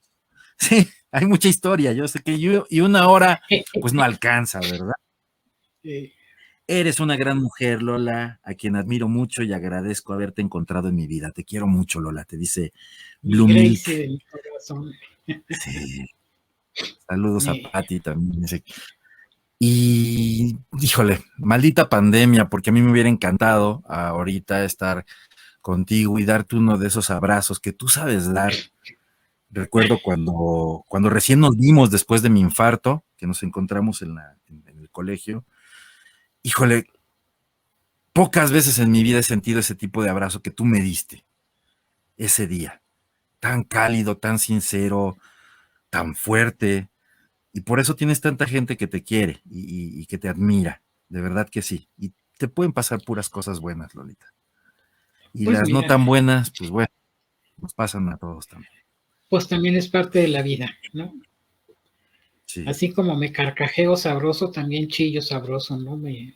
Sí, 0.57 0.89
hay 1.11 1.27
mucha 1.27 1.49
historia, 1.49 1.93
yo 1.93 2.07
sé 2.07 2.21
que 2.21 2.39
yo, 2.39 2.65
y 2.71 2.81
una 2.81 3.09
hora, 3.09 3.43
pues 3.81 3.93
no 3.93 4.05
alcanza, 4.05 4.61
¿verdad? 4.61 4.95
Eres 6.67 7.01
una 7.01 7.17
gran 7.17 7.39
mujer, 7.39 7.83
Lola, 7.83 8.41
a 8.45 8.55
quien 8.55 8.77
admiro 8.77 9.09
mucho 9.09 9.43
y 9.43 9.53
agradezco 9.53 10.13
haberte 10.13 10.43
encontrado 10.43 10.89
en 10.89 10.95
mi 10.95 11.09
vida. 11.09 11.33
Te 11.33 11.45
quiero 11.45 11.67
mucho, 11.67 12.01
Lola, 12.01 12.25
te 12.25 12.37
dice 12.37 12.73
Sí. 15.61 16.07
Saludos 17.07 17.49
a 17.49 17.55
Patti 17.71 18.01
también. 18.01 18.47
Y, 19.59 20.57
híjole, 20.81 21.23
maldita 21.39 21.89
pandemia, 21.89 22.49
porque 22.49 22.71
a 22.71 22.73
mí 22.73 22.83
me 22.83 22.91
hubiera 22.91 23.09
encantado 23.09 23.83
ahorita 23.87 24.65
estar 24.65 25.07
contigo 25.61 26.19
y 26.19 26.25
darte 26.25 26.57
uno 26.57 26.77
de 26.77 26.89
esos 26.89 27.11
abrazos 27.11 27.61
que 27.61 27.73
tú 27.73 27.89
sabes 27.89 28.33
dar. 28.33 28.53
Recuerdo 29.51 29.99
cuando, 30.03 30.85
cuando 30.89 31.09
recién 31.09 31.41
nos 31.41 31.57
vimos 31.57 31.91
después 31.91 32.23
de 32.23 32.31
mi 32.31 32.41
infarto, 32.41 33.05
que 33.17 33.27
nos 33.27 33.43
encontramos 33.43 34.03
en, 34.03 34.17
en 34.47 34.79
el 34.79 34.91
colegio. 34.91 35.45
Híjole, 36.43 36.87
pocas 38.13 38.53
veces 38.53 38.79
en 38.79 38.91
mi 38.91 39.03
vida 39.03 39.19
he 39.19 39.23
sentido 39.23 39.61
ese 39.61 39.75
tipo 39.75 40.03
de 40.03 40.11
abrazo 40.11 40.43
que 40.43 40.51
tú 40.51 40.65
me 40.65 40.81
diste 40.81 41.25
ese 42.17 42.47
día. 42.47 42.83
Tan 43.41 43.65
cálido, 43.65 44.17
tan 44.17 44.39
sincero, 44.39 45.17
tan 45.91 46.15
fuerte. 46.15 46.89
Y 47.55 47.61
por 47.61 47.79
eso 47.79 47.95
tienes 47.95 48.21
tanta 48.21 48.47
gente 48.47 48.77
que 48.77 48.89
te 48.89 49.05
quiere 49.05 49.41
y, 49.49 50.05
que 50.07 50.19
te 50.19 50.29
admira. 50.29 50.83
De 51.09 51.21
verdad 51.21 51.49
que 51.49 51.63
sí. 51.63 51.89
Y 51.97 52.13
te 52.37 52.49
pueden 52.49 52.73
pasar 52.73 53.01
puras 53.01 53.29
cosas 53.31 53.61
buenas, 53.61 53.95
Lolita. 53.95 54.27
Y 55.33 55.45
pues 55.45 55.61
las 55.61 55.69
no 55.69 55.85
tan 55.85 56.05
buenas, 56.05 56.53
pues 56.59 56.71
bueno, 56.71 56.89
nos 57.59 57.73
pasan 57.73 58.09
a 58.09 58.17
todos 58.17 58.49
también. 58.49 58.73
Pues 59.31 59.47
también 59.47 59.77
es 59.77 59.89
parte 59.89 60.19
de 60.19 60.29
la 60.29 60.43
vida, 60.43 60.69
¿no? 60.93 61.15
Sí. 62.45 62.65
Así 62.67 62.93
como 62.93 63.15
me 63.17 63.31
carcajeo 63.31 63.97
sabroso, 63.97 64.51
también 64.51 64.89
chillo 64.89 65.23
sabroso, 65.23 65.79
no 65.79 65.97
me, 65.97 66.35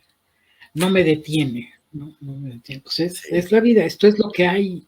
no 0.73 0.89
me 0.89 1.03
detiene, 1.03 1.73
¿no? 1.91 2.15
me 2.21 2.55
detiene. 2.55 2.81
Pues 2.81 3.01
es, 3.01 3.25
es 3.25 3.51
la 3.51 3.59
vida, 3.59 3.83
esto 3.83 4.07
es 4.07 4.17
lo 4.17 4.31
que 4.31 4.47
hay. 4.47 4.87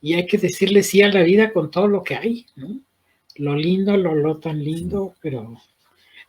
Y 0.00 0.14
hay 0.14 0.26
que 0.26 0.38
decirle 0.38 0.82
sí 0.82 1.00
a 1.02 1.08
la 1.08 1.22
vida 1.22 1.52
con 1.52 1.70
todo 1.70 1.86
lo 1.86 2.02
que 2.02 2.16
hay, 2.16 2.46
¿no? 2.56 2.80
Lo 3.40 3.56
lindo, 3.56 3.96
lo, 3.96 4.14
lo 4.14 4.38
tan 4.38 4.62
lindo, 4.62 5.14
pero 5.20 5.60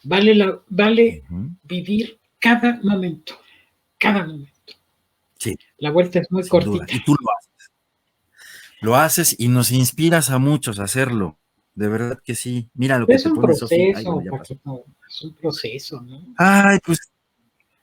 vale, 0.03 0.33
la, 0.33 0.59
vale 0.69 1.23
vivir 1.63 2.19
cada 2.39 2.79
momento, 2.83 3.37
cada 3.97 4.25
momento. 4.25 4.51
Sí. 5.37 5.57
La 5.77 5.91
vuelta 5.91 6.19
es 6.19 6.31
muy 6.31 6.47
cortita. 6.47 6.85
Y 6.89 7.03
tú 7.03 7.15
lo 7.19 7.31
haces. 7.37 7.71
Lo 8.79 8.95
haces 8.95 9.35
y 9.37 9.49
nos 9.49 9.71
inspiras 9.71 10.29
a 10.29 10.39
muchos 10.39 10.79
a 10.79 10.85
hacerlo. 10.85 11.37
De 11.75 11.87
verdad 11.87 12.19
que 12.23 12.35
sí. 12.35 12.69
Mira 12.73 12.97
lo 12.97 13.07
que 13.07 13.15
es 13.15 13.25
un 13.25 13.39
proceso, 13.39 13.67
es 13.69 15.21
un 15.23 15.33
proceso, 15.33 16.01
¿no? 16.01 16.21
Ay, 16.37 16.79
pues, 16.83 17.11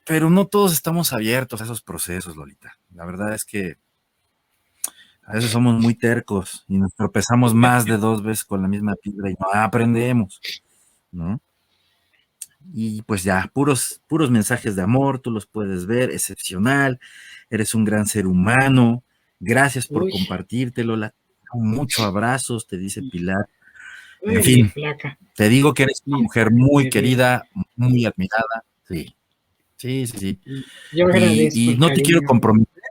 pero 0.06 0.30
no 0.30 0.46
todos 0.46 0.72
estamos 0.72 1.12
abiertos 1.12 1.60
a 1.60 1.64
esos 1.64 1.82
procesos, 1.82 2.34
Lolita. 2.34 2.78
La 2.94 3.04
verdad 3.04 3.34
es 3.34 3.44
que 3.44 3.76
a 5.28 5.34
veces 5.34 5.50
somos 5.50 5.78
muy 5.78 5.94
tercos 5.94 6.64
y 6.68 6.78
nos 6.78 6.94
tropezamos 6.94 7.54
más 7.54 7.84
de 7.84 7.98
dos 7.98 8.22
veces 8.22 8.46
con 8.46 8.62
la 8.62 8.68
misma 8.68 8.94
piedra 8.94 9.30
y 9.30 9.34
no 9.34 9.46
aprendemos, 9.52 10.40
¿no? 11.12 11.38
Y 12.72 13.02
pues 13.02 13.24
ya, 13.24 13.50
puros, 13.52 14.00
puros 14.08 14.30
mensajes 14.30 14.74
de 14.74 14.80
amor, 14.82 15.18
tú 15.20 15.30
los 15.30 15.44
puedes 15.46 15.84
ver, 15.84 16.10
excepcional, 16.10 16.98
eres 17.50 17.74
un 17.74 17.84
gran 17.84 18.06
ser 18.06 18.26
humano, 18.26 19.02
gracias 19.38 19.86
por 19.86 20.08
compartírtelo, 20.08 20.96
la, 20.96 21.14
muchos 21.52 22.06
abrazos, 22.06 22.66
te 22.66 22.78
dice 22.78 23.02
Pilar. 23.02 23.46
En 24.22 24.42
fin, 24.42 24.72
te 25.34 25.48
digo 25.50 25.74
que 25.74 25.82
eres 25.82 26.02
una 26.06 26.18
mujer 26.18 26.50
muy 26.50 26.88
querida, 26.88 27.46
muy 27.76 28.06
admirada, 28.06 28.64
sí, 28.88 29.14
sí, 29.76 30.06
sí, 30.06 30.18
sí. 30.18 30.40
y, 30.90 31.72
y 31.72 31.76
no 31.76 31.88
te 31.88 32.00
quiero 32.00 32.22
comprometer. 32.22 32.82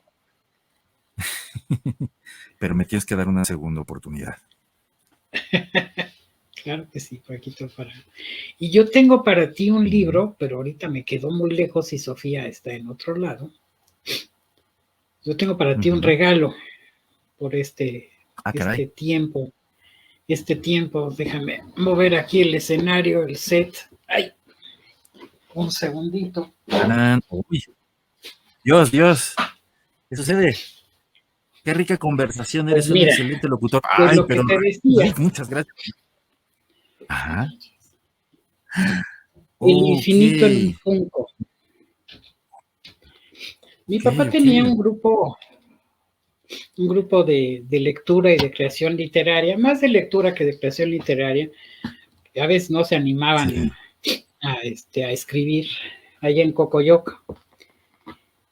pero 2.59 2.75
me 2.75 2.85
tienes 2.85 3.05
que 3.05 3.15
dar 3.15 3.27
una 3.27 3.45
segunda 3.45 3.81
oportunidad. 3.81 4.35
claro 6.63 6.87
que 6.91 6.99
sí, 6.99 7.21
Paquito. 7.25 7.67
Para... 7.69 7.91
Y 8.57 8.71
yo 8.71 8.89
tengo 8.89 9.23
para 9.23 9.51
ti 9.51 9.69
un 9.69 9.89
libro, 9.89 10.35
pero 10.39 10.57
ahorita 10.57 10.87
me 10.89 11.03
quedó 11.03 11.31
muy 11.31 11.51
lejos 11.51 11.93
y 11.93 11.97
Sofía 11.97 12.47
está 12.47 12.73
en 12.73 12.87
otro 12.87 13.15
lado. 13.15 13.51
Yo 15.23 15.35
tengo 15.35 15.57
para 15.57 15.77
ti 15.77 15.89
un 15.89 16.01
regalo 16.01 16.55
por 17.37 17.53
este, 17.55 18.11
ah, 18.43 18.51
este 18.53 18.87
tiempo. 18.87 19.51
Este 20.27 20.55
tiempo, 20.57 21.09
déjame 21.09 21.63
mover 21.77 22.15
aquí 22.15 22.41
el 22.41 22.55
escenario, 22.55 23.23
el 23.23 23.37
set. 23.37 23.89
¡Ay! 24.07 24.31
Un 25.53 25.71
segundito. 25.71 26.53
Dios, 28.63 28.91
Dios. 28.91 29.35
¿Qué 30.09 30.15
sucede? 30.15 30.55
Qué 31.67 31.73
rica 31.73 31.97
conversación, 31.97 32.69
eres 32.69 32.87
pues 32.87 32.91
un 32.91 33.07
excelente 33.09 33.45
locutor. 33.49 33.81
Pues 33.97 34.11
Ay, 34.11 34.19
pero 34.25 34.43
muchas 35.17 35.49
gracias. 35.49 35.75
Ajá. 37.09 37.49
El 39.59 39.75
infinito 39.75 40.45
en 40.45 40.67
un 40.67 40.73
Funko. 40.75 41.27
Mi 43.85 43.99
papá 43.99 44.29
tenía 44.29 44.63
un 44.63 44.77
grupo, 44.77 45.37
un 46.77 46.87
grupo 46.87 47.25
de, 47.25 47.65
lectura 47.69 48.33
y 48.33 48.37
de 48.37 48.49
creación 48.49 48.95
literaria, 48.95 49.57
más 49.57 49.81
de 49.81 49.89
lectura 49.89 50.33
que 50.33 50.45
de 50.45 50.57
creación 50.57 50.89
literaria. 50.89 51.49
A 52.41 52.47
veces 52.47 52.71
no 52.71 52.85
se 52.85 52.95
animaban 52.95 53.73
a, 54.41 54.53
este, 54.63 55.03
a 55.03 55.11
escribir 55.11 55.67
allá 56.21 56.43
en 56.43 56.53
Cocoyoc. 56.53 57.25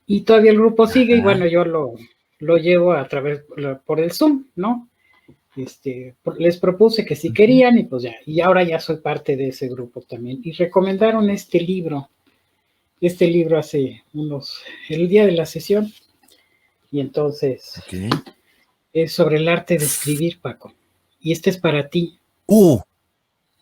Y 0.06 0.24
todavía 0.24 0.52
el 0.52 0.58
grupo 0.58 0.86
sigue, 0.86 1.16
y 1.16 1.22
bueno, 1.22 1.48
yo 1.48 1.64
lo, 1.64 1.96
lo 2.40 2.58
llevo 2.58 2.94
a 2.94 3.08
través 3.08 3.42
por 3.86 4.00
el 4.00 4.12
Zoom, 4.12 4.46
¿no? 4.56 4.90
Este, 5.56 6.16
les 6.38 6.58
propuse 6.58 7.06
que 7.06 7.16
si 7.16 7.32
querían 7.32 7.78
y 7.78 7.84
pues 7.84 8.04
ya, 8.04 8.16
y 8.26 8.42
ahora 8.42 8.64
ya 8.64 8.80
soy 8.80 8.98
parte 8.98 9.38
de 9.38 9.50
ese 9.50 9.70
grupo 9.70 10.02
también. 10.02 10.42
Y 10.44 10.52
recomendaron 10.52 11.30
este 11.30 11.62
libro, 11.62 12.10
este 13.00 13.28
libro 13.28 13.58
hace 13.58 14.04
unos, 14.14 14.62
el 14.90 15.08
día 15.08 15.26
de 15.26 15.32
la 15.32 15.46
sesión, 15.46 15.92
y 16.92 17.00
entonces 17.00 17.82
es 18.94 19.14
sobre 19.14 19.38
el 19.38 19.48
arte 19.48 19.78
de 19.78 19.86
escribir, 19.86 20.40
Paco. 20.42 20.74
Y 21.22 21.32
este 21.32 21.50
es 21.50 21.58
para 21.58 21.88
ti. 21.90 22.20
Uh, 22.48 22.80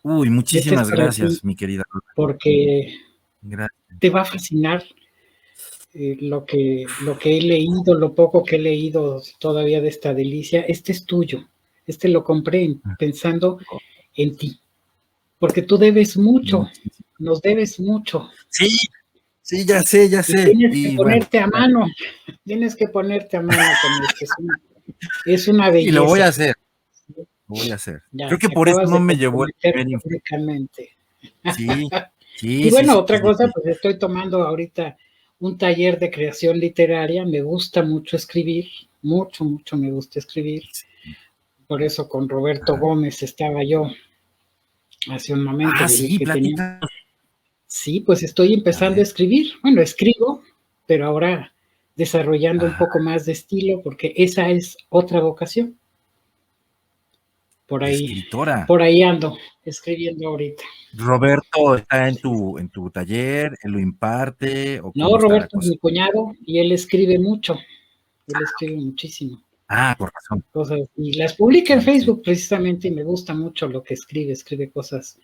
uy, 0.02 0.30
muchísimas 0.30 0.88
este 0.88 0.96
gracias, 0.96 1.44
mi 1.44 1.54
querida. 1.54 1.84
Porque 2.14 2.94
te 4.00 4.10
va 4.10 4.22
a 4.22 4.24
fascinar 4.24 4.84
eh, 5.96 6.16
lo, 6.22 6.44
que, 6.44 6.86
lo 7.02 7.16
que 7.16 7.38
he 7.38 7.40
leído, 7.40 7.94
lo 7.94 8.14
poco 8.14 8.42
que 8.42 8.56
he 8.56 8.58
leído 8.58 9.22
todavía 9.38 9.80
de 9.80 9.88
esta 9.88 10.12
delicia, 10.12 10.62
este 10.62 10.90
es 10.90 11.04
tuyo. 11.06 11.46
Este 11.86 12.08
lo 12.08 12.24
compré 12.24 12.74
ah. 12.84 12.96
pensando 12.98 13.60
en 14.16 14.36
ti. 14.36 14.58
Porque 15.38 15.62
tú 15.62 15.78
debes 15.78 16.16
mucho, 16.16 16.68
nos 17.20 17.40
debes 17.40 17.78
mucho. 17.78 18.28
Sí, 18.48 18.76
sí, 19.40 19.64
ya 19.64 19.82
sé, 19.82 20.08
ya 20.08 20.24
sé. 20.24 20.50
tienes 20.50 20.90
que 20.90 20.96
ponerte 20.96 21.38
a 21.38 21.46
mano, 21.46 21.86
tienes 22.44 22.74
que 22.74 22.88
ponerte 22.88 23.36
a 23.36 23.42
mano 23.42 23.62
con 23.82 24.04
esto. 24.04 24.24
Es 24.24 24.30
una, 24.38 24.60
es 25.26 25.48
una 25.48 25.70
belleza. 25.70 25.90
Y 25.90 25.92
lo 25.92 26.06
voy 26.06 26.20
a 26.20 26.26
hacer. 26.28 26.56
Lo 27.06 27.24
voy 27.46 27.70
a 27.70 27.76
hacer. 27.76 28.02
Creo 28.10 28.38
que 28.38 28.48
por 28.48 28.68
eso 28.68 28.82
no 28.82 28.98
me 28.98 29.16
llevó 29.16 29.44
el 29.44 29.54
Sí, 31.54 31.88
sí. 32.36 32.62
Y 32.66 32.70
bueno, 32.70 32.98
otra 32.98 33.20
cosa, 33.22 33.48
pues 33.54 33.76
estoy 33.76 33.96
tomando 33.96 34.42
ahorita 34.42 34.96
un 35.44 35.58
taller 35.58 35.98
de 35.98 36.10
creación 36.10 36.58
literaria, 36.58 37.26
me 37.26 37.42
gusta 37.42 37.82
mucho 37.82 38.16
escribir, 38.16 38.66
mucho, 39.02 39.44
mucho 39.44 39.76
me 39.76 39.90
gusta 39.90 40.18
escribir. 40.18 40.62
Por 41.66 41.82
eso 41.82 42.08
con 42.08 42.30
Roberto 42.30 42.78
Gómez 42.78 43.22
estaba 43.22 43.62
yo 43.62 43.90
hace 45.10 45.34
un 45.34 45.44
momento. 45.44 45.74
Ah, 45.80 45.88
sí, 45.88 46.18
sí, 47.66 48.00
pues 48.00 48.22
estoy 48.22 48.54
empezando 48.54 49.00
a, 49.00 49.02
escribir. 49.02 49.52
Bueno, 49.62 49.82
escribo, 49.82 50.42
pero 50.86 51.04
ahora 51.04 51.52
desarrollando 51.94 52.64
un 52.64 52.72
ah. 52.72 52.78
poco 52.78 52.98
más 53.00 53.26
de 53.26 53.32
estilo, 53.32 53.82
porque 53.82 54.14
esa 54.16 54.48
es 54.48 54.78
otra 54.88 55.20
vocación. 55.20 55.78
Por 57.66 57.82
ahí, 57.82 58.04
Escritora. 58.04 58.66
por 58.66 58.82
ahí 58.82 59.02
ando 59.02 59.38
escribiendo 59.64 60.28
ahorita. 60.28 60.62
Roberto 60.94 61.76
está 61.76 62.08
en 62.08 62.16
tu, 62.16 62.58
en 62.58 62.68
tu 62.68 62.90
taller, 62.90 63.56
él 63.62 63.72
lo 63.72 63.80
imparte. 63.80 64.80
no, 64.94 65.18
Roberto 65.18 65.58
es 65.60 65.68
mi 65.68 65.78
cuñado 65.78 66.32
y 66.44 66.58
él 66.58 66.72
escribe 66.72 67.18
mucho. 67.18 67.54
Él 68.26 68.34
escribe 68.42 68.76
muchísimo. 68.76 69.42
Ah, 69.68 69.94
por 69.98 70.12
razón. 70.12 70.44
Cosas, 70.52 70.80
y 70.96 71.16
las 71.16 71.34
publica 71.34 71.74
en 71.74 71.82
Facebook 71.82 72.22
precisamente 72.22 72.88
y 72.88 72.90
me 72.90 73.02
gusta 73.02 73.34
mucho 73.34 73.66
lo 73.66 73.82
que 73.82 73.94
escribe, 73.94 74.32
escribe 74.32 74.70
cosas 74.70 75.18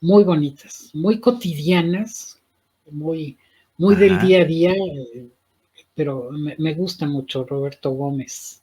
muy 0.00 0.24
bonitas, 0.24 0.90
muy 0.94 1.20
cotidianas, 1.20 2.40
muy, 2.90 3.36
muy 3.76 3.96
del 3.96 4.18
día 4.20 4.42
a 4.42 4.44
día, 4.44 4.74
pero 5.94 6.30
me, 6.30 6.74
gusta 6.74 7.06
mucho 7.06 7.44
Roberto 7.44 7.90
Gómez. 7.90 8.62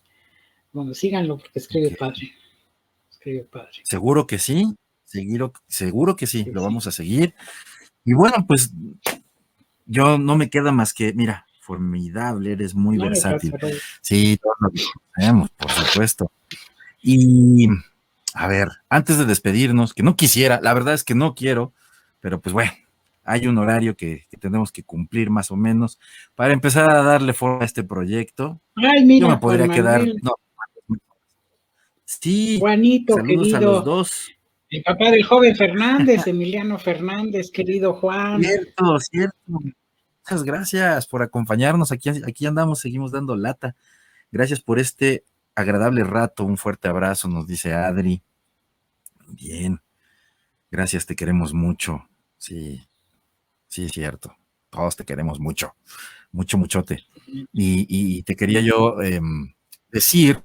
Bueno, 0.71 0.93
síganlo 0.93 1.37
porque 1.37 1.59
escribe 1.59 1.91
padre. 1.91 2.31
Padre. 3.51 3.69
Seguro 3.83 4.27
que 4.27 4.39
sí, 4.39 4.75
seguro, 5.05 5.53
seguro 5.67 6.15
que 6.15 6.27
sí, 6.27 6.45
lo 6.51 6.63
vamos 6.63 6.87
a 6.87 6.91
seguir. 6.91 7.33
Y 8.05 8.13
bueno, 8.13 8.45
pues 8.47 8.71
yo 9.85 10.17
no 10.17 10.37
me 10.37 10.49
queda 10.49 10.71
más 10.71 10.93
que, 10.93 11.13
mira, 11.13 11.45
formidable, 11.61 12.53
eres 12.53 12.75
muy 12.75 12.97
versátil. 12.97 13.53
Sí, 14.01 14.39
todos 14.41 14.55
lo 14.59 15.47
por 15.57 15.71
supuesto. 15.71 16.31
Y 17.01 17.67
a 18.33 18.47
ver, 18.47 18.69
antes 18.89 19.17
de 19.17 19.25
despedirnos, 19.25 19.93
que 19.93 20.03
no 20.03 20.15
quisiera, 20.15 20.59
la 20.61 20.73
verdad 20.73 20.93
es 20.93 21.03
que 21.03 21.15
no 21.15 21.35
quiero, 21.35 21.73
pero 22.19 22.39
pues 22.39 22.53
bueno, 22.53 22.71
hay 23.23 23.47
un 23.47 23.57
horario 23.57 23.97
que, 23.97 24.25
tenemos 24.39 24.71
que 24.71 24.83
cumplir 24.83 25.29
más 25.29 25.51
o 25.51 25.57
menos 25.57 25.99
para 26.35 26.53
empezar 26.53 26.89
a 26.89 27.03
darle 27.03 27.33
forma 27.33 27.63
a 27.63 27.65
este 27.65 27.83
proyecto. 27.83 28.61
Ay, 28.75 29.05
mira, 29.05 29.27
Yo 29.27 29.33
me 29.33 29.37
podría 29.37 29.67
quedar. 29.67 30.05
No, 30.21 30.35
sí, 32.07 32.57
Juanito, 32.59 33.15
saludos 33.15 33.53
a 33.53 33.61
los 33.61 33.85
dos. 33.85 34.31
El 34.69 34.83
papá 34.83 35.11
del 35.11 35.23
joven 35.23 35.55
Fernández, 35.55 36.27
Emiliano 36.27 36.77
Fernández, 36.77 37.51
querido 37.51 37.93
Juan. 37.93 38.41
Cierto, 38.41 38.99
cierto. 38.99 39.37
Muchas 39.47 40.43
gracias 40.43 41.07
por 41.07 41.21
acompañarnos. 41.21 41.91
Aquí, 41.91 42.09
aquí 42.09 42.45
andamos, 42.45 42.79
seguimos 42.79 43.11
dando 43.11 43.35
lata. 43.35 43.75
Gracias 44.31 44.59
por 44.59 44.79
este 44.79 45.23
agradable 45.55 46.03
rato. 46.03 46.43
Un 46.43 46.57
fuerte 46.57 46.89
abrazo, 46.89 47.29
nos 47.29 47.47
dice 47.47 47.73
Adri. 47.73 48.21
Bien. 49.29 49.79
Gracias, 50.69 51.05
te 51.05 51.15
queremos 51.15 51.53
mucho. 51.53 52.09
Sí, 52.37 52.85
sí, 53.67 53.85
es 53.85 53.91
cierto. 53.91 54.35
Todos 54.69 54.97
te 54.97 55.05
queremos 55.05 55.39
mucho. 55.39 55.75
Mucho, 56.31 56.57
muchote. 56.57 57.05
Y, 57.53 58.23
te 58.23 58.35
quería 58.35 58.61
yo 58.61 59.01
em, 59.01 59.53
decir 59.89 60.43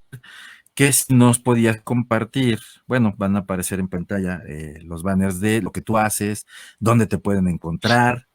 que 0.74 0.90
nos 1.11 1.39
podías 1.39 1.81
compartir, 1.82 2.61
bueno, 2.86 3.15
van 3.19 3.36
a 3.36 3.40
aparecer 3.40 3.78
en 3.78 3.89
pantalla 3.89 4.43
eh, 4.49 4.78
los 4.82 5.03
banners 5.03 5.40
de 5.40 5.62
lo 5.62 5.73
que 5.73 5.82
tú 5.82 5.99
haces, 5.99 6.47
dónde 6.81 7.07
te 7.07 7.19
pueden 7.19 7.49
encontrar. 7.49 8.28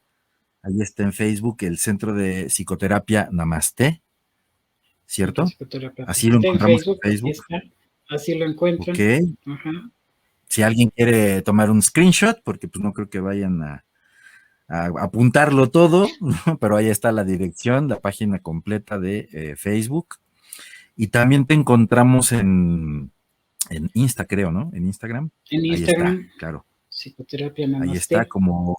Ahí 0.62 0.80
está 0.80 1.02
en 1.02 1.12
Facebook 1.12 1.58
el 1.60 1.78
Centro 1.78 2.14
de 2.14 2.48
Psicoterapia 2.48 3.28
Namaste. 3.32 4.02
¿cierto? 5.08 5.46
Así 6.06 6.28
lo 6.28 6.36
encontramos 6.36 6.86
en 6.86 6.98
Facebook. 7.02 7.36
Así 8.08 8.34
lo 8.34 8.46
encuentran. 8.46 8.94
Ok. 8.94 9.58
Si 10.48 10.62
alguien 10.62 10.90
quiere 10.90 11.42
tomar 11.42 11.70
un 11.70 11.82
screenshot, 11.82 12.40
porque 12.44 12.68
pues 12.68 12.82
no 12.82 12.92
creo 12.92 13.08
que 13.10 13.20
vayan 13.20 13.62
a, 13.62 13.84
apuntarlo 14.68 15.70
todo, 15.70 16.08
pero 16.60 16.76
ahí 16.76 16.88
está 16.88 17.10
la 17.10 17.24
dirección, 17.24 17.88
la 17.88 18.00
página 18.00 18.38
completa 18.38 18.98
de 18.98 19.28
eh, 19.32 19.56
Facebook. 19.56 20.16
Y 20.98 21.06
también 21.06 21.46
te 21.46 21.54
encontramos 21.54 22.32
en, 22.32 23.12
en 23.70 23.90
Insta, 23.94 24.26
creo, 24.26 24.50
¿no? 24.50 24.68
En 24.74 24.84
Instagram. 24.84 25.30
En 25.48 25.64
Instagram. 25.64 26.28
claro. 26.36 26.66
Psicoterapia 26.90 27.68
Namaste. 27.68 27.92
Ahí 27.92 27.96
está 27.96 28.24
como, 28.26 28.76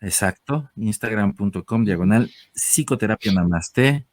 exacto, 0.00 0.70
instagram.com 0.76 1.84
diagonal 1.84 2.30
psicoterapia 2.54 3.32
namaste 3.32 4.06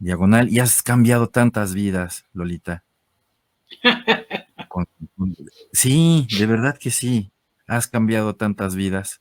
diagonal, 0.00 0.50
y 0.50 0.58
has 0.58 0.82
cambiado 0.82 1.28
tantas 1.28 1.74
vidas, 1.74 2.24
Lolita. 2.32 2.82
sí, 5.72 6.26
de 6.36 6.46
verdad 6.46 6.76
que 6.76 6.90
sí, 6.90 7.30
has 7.68 7.86
cambiado 7.86 8.34
tantas 8.34 8.74
vidas. 8.74 9.20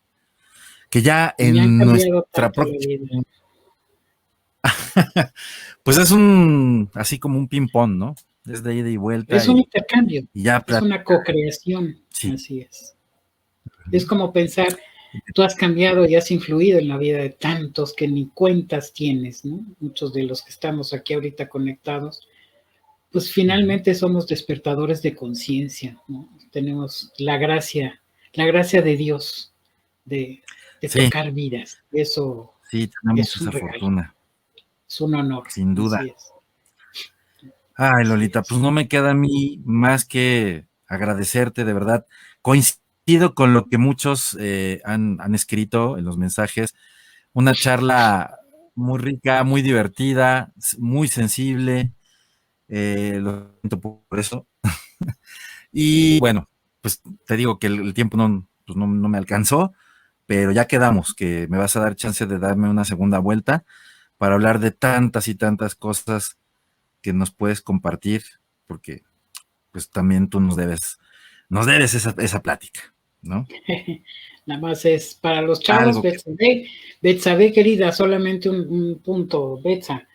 Que 0.90 1.04
ya 1.04 1.36
en 1.38 1.78
nuestra 1.78 2.52
próxima... 2.52 3.22
pues 5.84 5.98
es 5.98 6.12
un, 6.12 6.90
así 6.94 7.20
como 7.20 7.38
un 7.38 7.48
ping-pong, 7.48 7.92
¿no? 7.92 8.16
Es 8.46 8.64
de 8.64 8.76
ida 8.76 8.90
y 8.90 8.98
vuelta. 8.98 9.36
Es 9.36 9.48
un 9.48 9.60
intercambio. 9.60 10.24
es 10.34 10.82
una 10.82 11.04
co-creación. 11.04 12.00
Así 12.34 12.62
es. 12.62 12.96
Es 13.92 14.06
como 14.06 14.32
pensar, 14.32 14.78
Tú 15.34 15.44
has 15.44 15.56
cambiado 15.56 16.06
y 16.06 16.16
has 16.16 16.32
influido 16.32 16.80
en 16.80 16.88
la 16.88 16.98
vida 16.98 17.18
de 17.18 17.30
tantos 17.30 17.94
que 17.94 18.08
ni 18.08 18.28
cuentas 18.30 18.94
tienes, 18.94 19.44
¿no? 19.44 19.66
Muchos 19.80 20.14
de 20.14 20.24
los 20.24 20.42
que 20.42 20.52
estamos 20.52 20.94
aquí 20.94 21.14
ahorita 21.14 21.50
conectados, 21.50 22.28
pues 23.12 23.32
finalmente 23.32 23.94
somos 23.94 24.28
despertadores 24.28 25.02
de 25.02 25.16
conciencia, 25.16 26.02
¿no? 26.08 26.30
Tenemos 26.52 27.12
la 27.18 27.38
gracia, 27.38 28.02
la 28.34 28.46
gracia 28.46 28.82
de 28.82 28.96
Dios 28.96 29.54
de, 30.06 30.42
tocar 30.82 31.32
vidas. 31.32 31.80
Eso 31.92 32.54
sí, 32.70 32.90
tenemos 33.02 33.36
esa 33.36 33.52
fortuna. 33.52 34.16
Es 34.92 35.00
un 35.00 35.16
honor. 35.16 35.50
Sin 35.50 35.74
duda. 35.74 36.02
Ay, 37.76 38.04
Lolita, 38.04 38.42
pues 38.42 38.60
no 38.60 38.72
me 38.72 38.90
queda 38.90 39.12
a 39.12 39.14
mí 39.14 39.62
más 39.64 40.04
que 40.04 40.66
agradecerte, 40.86 41.64
de 41.64 41.72
verdad. 41.72 42.06
Coincido 42.42 43.34
con 43.34 43.54
lo 43.54 43.70
que 43.70 43.78
muchos 43.78 44.36
eh, 44.38 44.82
han, 44.84 45.18
escrito 45.34 45.98
en 45.98 46.04
los 46.04 46.18
mensajes. 46.18 46.76
Una 47.32 47.54
charla 47.54 48.38
muy 48.76 49.00
rica, 49.00 49.46
muy 49.46 49.62
divertida, 49.62 50.52
muy 50.78 51.08
sensible. 51.08 51.94
Eh, 52.68 53.18
lo 53.22 53.56
siento 53.62 53.80
por 53.80 54.20
eso. 54.20 54.46
y 55.72 56.20
bueno, 56.20 56.50
pues 56.82 57.02
te 57.26 57.38
digo 57.38 57.60
que 57.60 57.68
el, 57.68 57.94
tiempo 57.94 58.18
pues 58.66 58.76
no, 58.76 58.88
no, 58.88 59.08
me 59.08 59.18
alcanzó, 59.18 59.72
pero 60.26 60.52
ya 60.52 60.68
quedamos, 60.68 61.14
que 61.14 61.48
me 61.50 61.58
vas 61.58 61.78
a 61.78 61.80
dar 61.80 61.96
chance 61.96 62.26
de 62.26 62.40
darme 62.40 62.70
una 62.70 62.84
segunda 62.84 63.20
vuelta 63.20 63.64
para 64.22 64.36
hablar 64.36 64.60
de 64.60 64.70
tantas 64.70 65.28
y 65.28 65.34
tantas 65.34 65.74
cosas 65.74 66.38
que 67.02 67.12
nos 67.12 67.32
puedes 67.32 67.60
compartir, 67.60 68.22
porque 68.68 69.02
pues 69.72 69.90
también 69.90 70.30
tú 70.30 70.40
nos 70.40 70.56
debes, 70.56 71.00
nos 71.50 71.66
debes 71.66 71.96
esa, 71.96 72.14
esa 72.20 72.44
plática. 72.44 72.94
¿no? 73.24 73.48
Nada 74.46 74.62
más 74.62 74.86
es 74.86 75.16
para 75.16 75.42
los 75.42 75.60
chavos, 75.60 76.04
Betsabe, 77.02 77.52
querida, 77.52 77.92
solamente 77.92 78.48
un, 78.48 79.02
punto, 79.04 79.60
Betsa. 79.60 80.08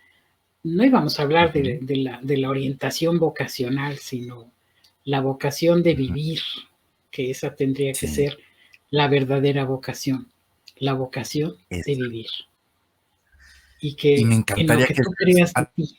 No 0.63 0.85
íbamos 0.85 1.19
a 1.19 1.23
hablar 1.23 1.53
de, 1.53 1.81
la, 1.97 2.49
orientación 2.49 3.19
vocacional, 3.19 3.99
sino 3.99 4.53
la 5.03 5.21
vocación 5.21 5.83
de 5.83 5.97
vivir, 5.97 6.43
que 7.11 7.33
esa 7.33 7.57
tendría 7.57 7.91
que 7.91 8.07
ser 8.07 8.39
la 8.89 9.09
verdadera 9.09 9.65
vocación, 9.65 10.29
la 10.77 10.93
vocación 10.93 11.57
de 11.71 11.83
vivir. 11.97 12.29
Y 13.81 13.95
que 13.95 14.17
en 14.17 14.39
lo 14.39 14.45
que, 14.45 14.95
tú 14.95 15.11
creas 15.17 15.53
de 15.53 15.67
ti, 15.75 15.97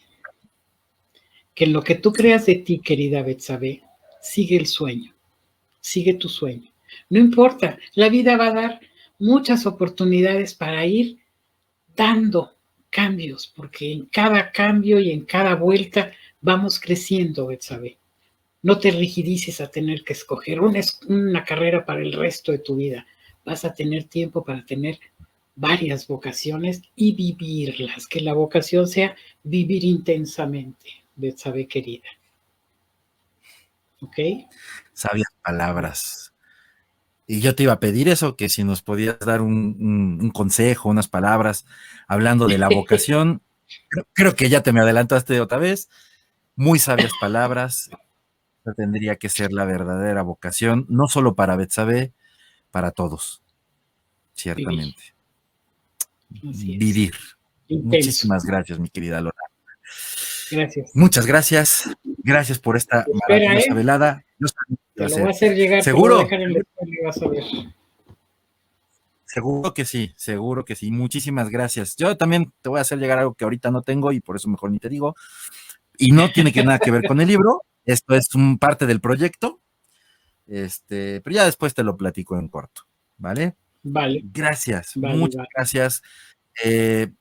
que 1.53 1.65
en 1.65 1.73
lo 1.73 1.83
que 1.83 1.95
tú 1.95 2.11
creas 2.11 2.45
de 2.45 2.55
ti, 2.55 2.79
querida 2.79 3.21
Betsabe, 3.21 3.83
sigue 4.21 4.57
el 4.57 4.67
sueño, 4.67 5.13
sigue 5.79 6.15
tu 6.15 6.29
sueño 6.29 6.71
no 7.09 7.19
importa, 7.19 7.77
la 7.93 8.09
vida 8.09 8.37
va 8.37 8.47
a 8.47 8.53
dar 8.53 8.79
muchas 9.19 9.65
oportunidades 9.65 10.53
para 10.53 10.85
ir 10.85 11.19
dando 11.95 12.53
cambios, 12.89 13.51
porque 13.55 13.91
en 13.91 14.05
cada 14.05 14.51
cambio 14.51 14.99
y 14.99 15.11
en 15.11 15.25
cada 15.25 15.55
vuelta 15.55 16.11
vamos 16.41 16.79
creciendo, 16.79 17.47
Betsabe. 17.47 17.97
No 18.61 18.79
te 18.79 18.91
rigidices 18.91 19.61
a 19.61 19.69
tener 19.69 20.03
que 20.03 20.13
escoger 20.13 20.59
una, 20.59 20.81
una 21.07 21.43
carrera 21.43 21.85
para 21.85 22.01
el 22.01 22.13
resto 22.13 22.51
de 22.51 22.59
tu 22.59 22.75
vida. 22.75 23.05
Vas 23.45 23.63
a 23.65 23.73
tener 23.73 24.05
tiempo 24.05 24.43
para 24.43 24.65
tener 24.65 24.99
varias 25.57 26.07
vocaciones 26.07 26.83
y 26.95 27.13
vivirlas. 27.13 28.07
Que 28.07 28.21
la 28.21 28.33
vocación 28.33 28.87
sea 28.87 29.15
vivir 29.43 29.83
intensamente, 29.83 31.03
Betsabe 31.15 31.67
querida. 31.67 32.07
¿Ok? 33.99 34.47
Sabias 34.93 35.29
palabras. 35.43 36.33
Y 37.25 37.41
yo 37.41 37.55
te 37.55 37.63
iba 37.63 37.73
a 37.73 37.79
pedir 37.81 38.07
eso, 38.07 38.37
que 38.37 38.47
si 38.47 38.63
nos 38.63 38.81
podías 38.81 39.19
dar 39.19 39.41
un, 39.41 40.31
consejo, 40.33 40.87
unas 40.87 41.09
palabras, 41.09 41.65
hablando 42.07 42.47
de 42.47 42.57
la 42.57 42.69
vocación. 42.73 43.41
creo, 44.13 44.35
que 44.35 44.47
ya 44.49 44.63
te 44.63 44.71
me 44.71 44.79
adelantaste 44.79 45.41
otra 45.41 45.57
vez. 45.57 45.89
Muy 46.55 46.79
sabias 46.79 47.11
palabras. 47.19 47.89
tendría 48.77 49.17
que 49.17 49.29
ser 49.29 49.51
la 49.51 49.65
verdadera 49.65 50.21
vocación, 50.21 50.85
no 50.87 51.07
solo 51.07 51.35
para 51.35 51.55
Betsabe, 51.55 52.13
para 52.69 52.91
todos. 52.91 53.41
Ciertamente. 54.35 55.01
Vivir. 55.01 55.16
Muchísimas 57.69 58.45
gracias, 58.45 58.79
mi 58.79 58.89
querida 58.89 59.21
Lora. 59.21 59.35
Gracias. 60.51 60.91
Muchas 60.93 61.25
gracias. 61.25 61.89
Gracias 62.23 62.59
por 62.59 62.77
esta 62.77 63.05
maravillosa 63.27 63.71
¿eh? 63.71 63.73
velada. 63.73 64.25
te 64.95 65.09
lo 65.09 65.17
voy 65.17 65.27
a 65.27 65.29
hacer 65.29 65.55
llegar. 65.55 65.83
Seguro. 65.83 66.27
Seguro 69.25 69.73
que 69.73 69.85
sí, 69.85 70.13
seguro 70.15 70.65
que 70.65 70.75
sí. 70.75 70.91
Muchísimas 70.91 71.49
gracias. 71.49 71.95
Yo 71.97 72.15
también 72.17 72.51
te 72.61 72.69
voy 72.69 72.79
a 72.79 72.81
hacer 72.81 72.97
llegar 72.97 73.19
algo 73.19 73.33
que 73.33 73.43
ahorita 73.43 73.71
no 73.71 73.81
tengo 73.81 74.11
y 74.11 74.19
por 74.19 74.37
eso 74.37 74.49
mejor 74.49 74.71
ni 74.71 74.79
te 74.79 74.89
digo. 74.89 75.15
Y 75.97 76.11
no 76.11 76.31
tiene 76.31 76.53
que 76.53 76.63
nada 76.63 76.79
que 76.79 76.91
ver 76.91 77.03
con 77.05 77.19
el 77.19 77.27
libro. 77.27 77.63
Esto 77.85 78.15
es 78.15 78.33
un 78.35 78.57
parte 78.57 78.85
del 78.85 79.01
proyecto. 79.01 79.59
Este, 80.47 81.19
pero 81.21 81.35
ya 81.35 81.45
después 81.45 81.73
te 81.73 81.83
lo 81.83 81.97
platico 81.97 82.39
en 82.39 82.47
corto, 82.47 82.83
¿vale? 83.17 83.55
Vale. 83.89 84.21
Gracias, 84.25 84.95
muchas 84.95 85.47
gracias. 85.55 86.03
Eh, 86.63 87.11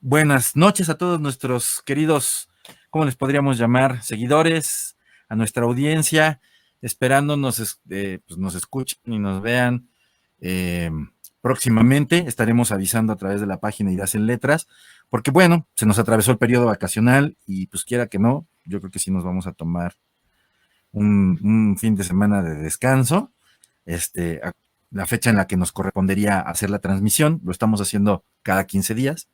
buenas 0.00 0.56
noches 0.56 0.88
a 0.88 0.98
todos 0.98 1.20
nuestros 1.20 1.82
queridos, 1.84 2.48
¿cómo 2.90 3.04
les 3.04 3.16
podríamos 3.16 3.58
llamar? 3.58 4.02
Seguidores, 4.02 4.96
a 5.28 5.36
nuestra 5.36 5.64
audiencia, 5.64 6.40
esperando 6.80 7.36
nos, 7.36 7.80
eh, 7.88 8.18
pues 8.26 8.38
nos 8.38 8.54
escuchen 8.54 8.98
y 9.06 9.18
nos 9.18 9.40
vean 9.42 9.88
eh, 10.40 10.90
próximamente. 11.40 12.24
Estaremos 12.26 12.72
avisando 12.72 13.12
a 13.12 13.16
través 13.16 13.40
de 13.40 13.46
la 13.46 13.60
página 13.60 13.92
Ideas 13.92 14.14
en 14.14 14.26
Letras, 14.26 14.66
porque 15.08 15.30
bueno, 15.30 15.66
se 15.76 15.86
nos 15.86 15.98
atravesó 15.98 16.32
el 16.32 16.38
periodo 16.38 16.66
vacacional 16.66 17.36
y 17.46 17.68
pues 17.68 17.84
quiera 17.84 18.08
que 18.08 18.18
no, 18.18 18.46
yo 18.64 18.80
creo 18.80 18.90
que 18.90 18.98
sí 18.98 19.10
nos 19.10 19.24
vamos 19.24 19.46
a 19.46 19.52
tomar 19.52 19.94
un, 20.92 21.76
fin 21.78 21.94
de 21.94 22.04
semana 22.04 22.42
de 22.42 22.56
descanso. 22.56 23.32
Este, 23.84 24.40
la 24.92 25.06
fecha 25.06 25.30
en 25.30 25.36
la 25.36 25.46
que 25.46 25.56
nos 25.56 25.72
correspondería 25.72 26.40
hacer 26.40 26.70
la 26.70 26.78
transmisión, 26.78 27.40
lo 27.44 27.50
estamos 27.50 27.80
haciendo 27.80 28.24
cada 28.42 28.66
15 28.66 28.94
días. 28.94 29.28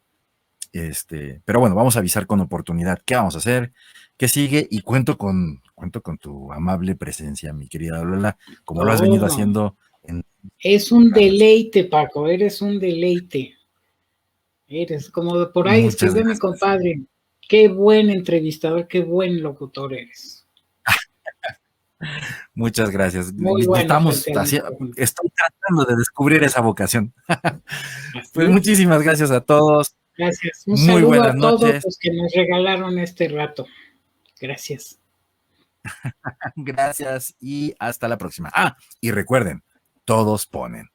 Este, 0.73 1.41
pero 1.45 1.61
bueno, 1.61 1.75
vamos 1.75 1.97
a 1.97 2.01
avisar 2.01 2.27
con 2.27 2.41
oportunidad 2.41 3.01
qué 3.05 3.17
vamos 3.17 3.35
a 3.35 3.39
hacer, 3.39 3.73
qué 4.17 4.29
sigue, 4.29 4.67
y 4.71 4.83
cuento 4.83 5.17
con, 5.17 5.63
cuento 5.75 6.03
con 6.03 6.19
tu 6.19 6.53
amable 6.53 6.95
presencia, 6.95 7.53
mi 7.53 7.69
querida 7.69 8.03
Lola, 8.05 8.37
como 8.65 8.85
lo 8.85 8.93
has 8.93 9.01
venido 9.01 9.27
haciendo. 9.27 9.77
Es 10.61 10.93
un 10.93 11.11
deleite, 11.11 11.85
Paco, 11.85 12.29
eres 12.29 12.63
un 12.63 12.79
deleite. 12.79 13.55
Eres 14.69 15.11
como 15.11 15.51
por 15.51 15.69
ahí 15.69 15.87
escribe 15.87 16.25
mi 16.25 16.39
compadre. 16.39 17.01
Qué 17.41 17.69
buen 17.69 18.11
entrevistador, 18.11 18.87
qué 18.87 19.01
buen 19.01 19.43
locutor 19.43 19.95
eres. 19.95 20.47
Muchas 22.59 22.91
gracias. 22.91 23.33
Estamos 23.77 24.27
estoy 24.97 25.31
tratando 25.31 25.85
de 25.85 25.95
descubrir 25.95 26.43
esa 26.43 26.61
vocación. 26.61 27.15
pues 28.33 28.49
muchísimas 28.49 29.01
gracias 29.01 29.31
a 29.31 29.41
todos. 29.41 29.95
Gracias. 30.17 30.65
Un 30.67 30.85
Muy 30.85 31.03
buenas 31.03 31.37
a 31.37 31.39
todos 31.39 31.61
noches. 31.61 31.85
los 31.85 31.97
que 32.01 32.11
nos 32.11 32.33
regalaron 32.33 32.99
este 32.99 33.29
rato. 33.29 33.65
Gracias. 34.41 34.99
gracias 36.57 37.37
y 37.39 37.77
hasta 37.79 38.09
la 38.09 38.19
próxima. 38.19 38.51
Ah, 38.53 38.77
y 39.01 39.13
recuerden, 39.13 39.63
todos 40.05 40.45
ponen. 40.45 40.91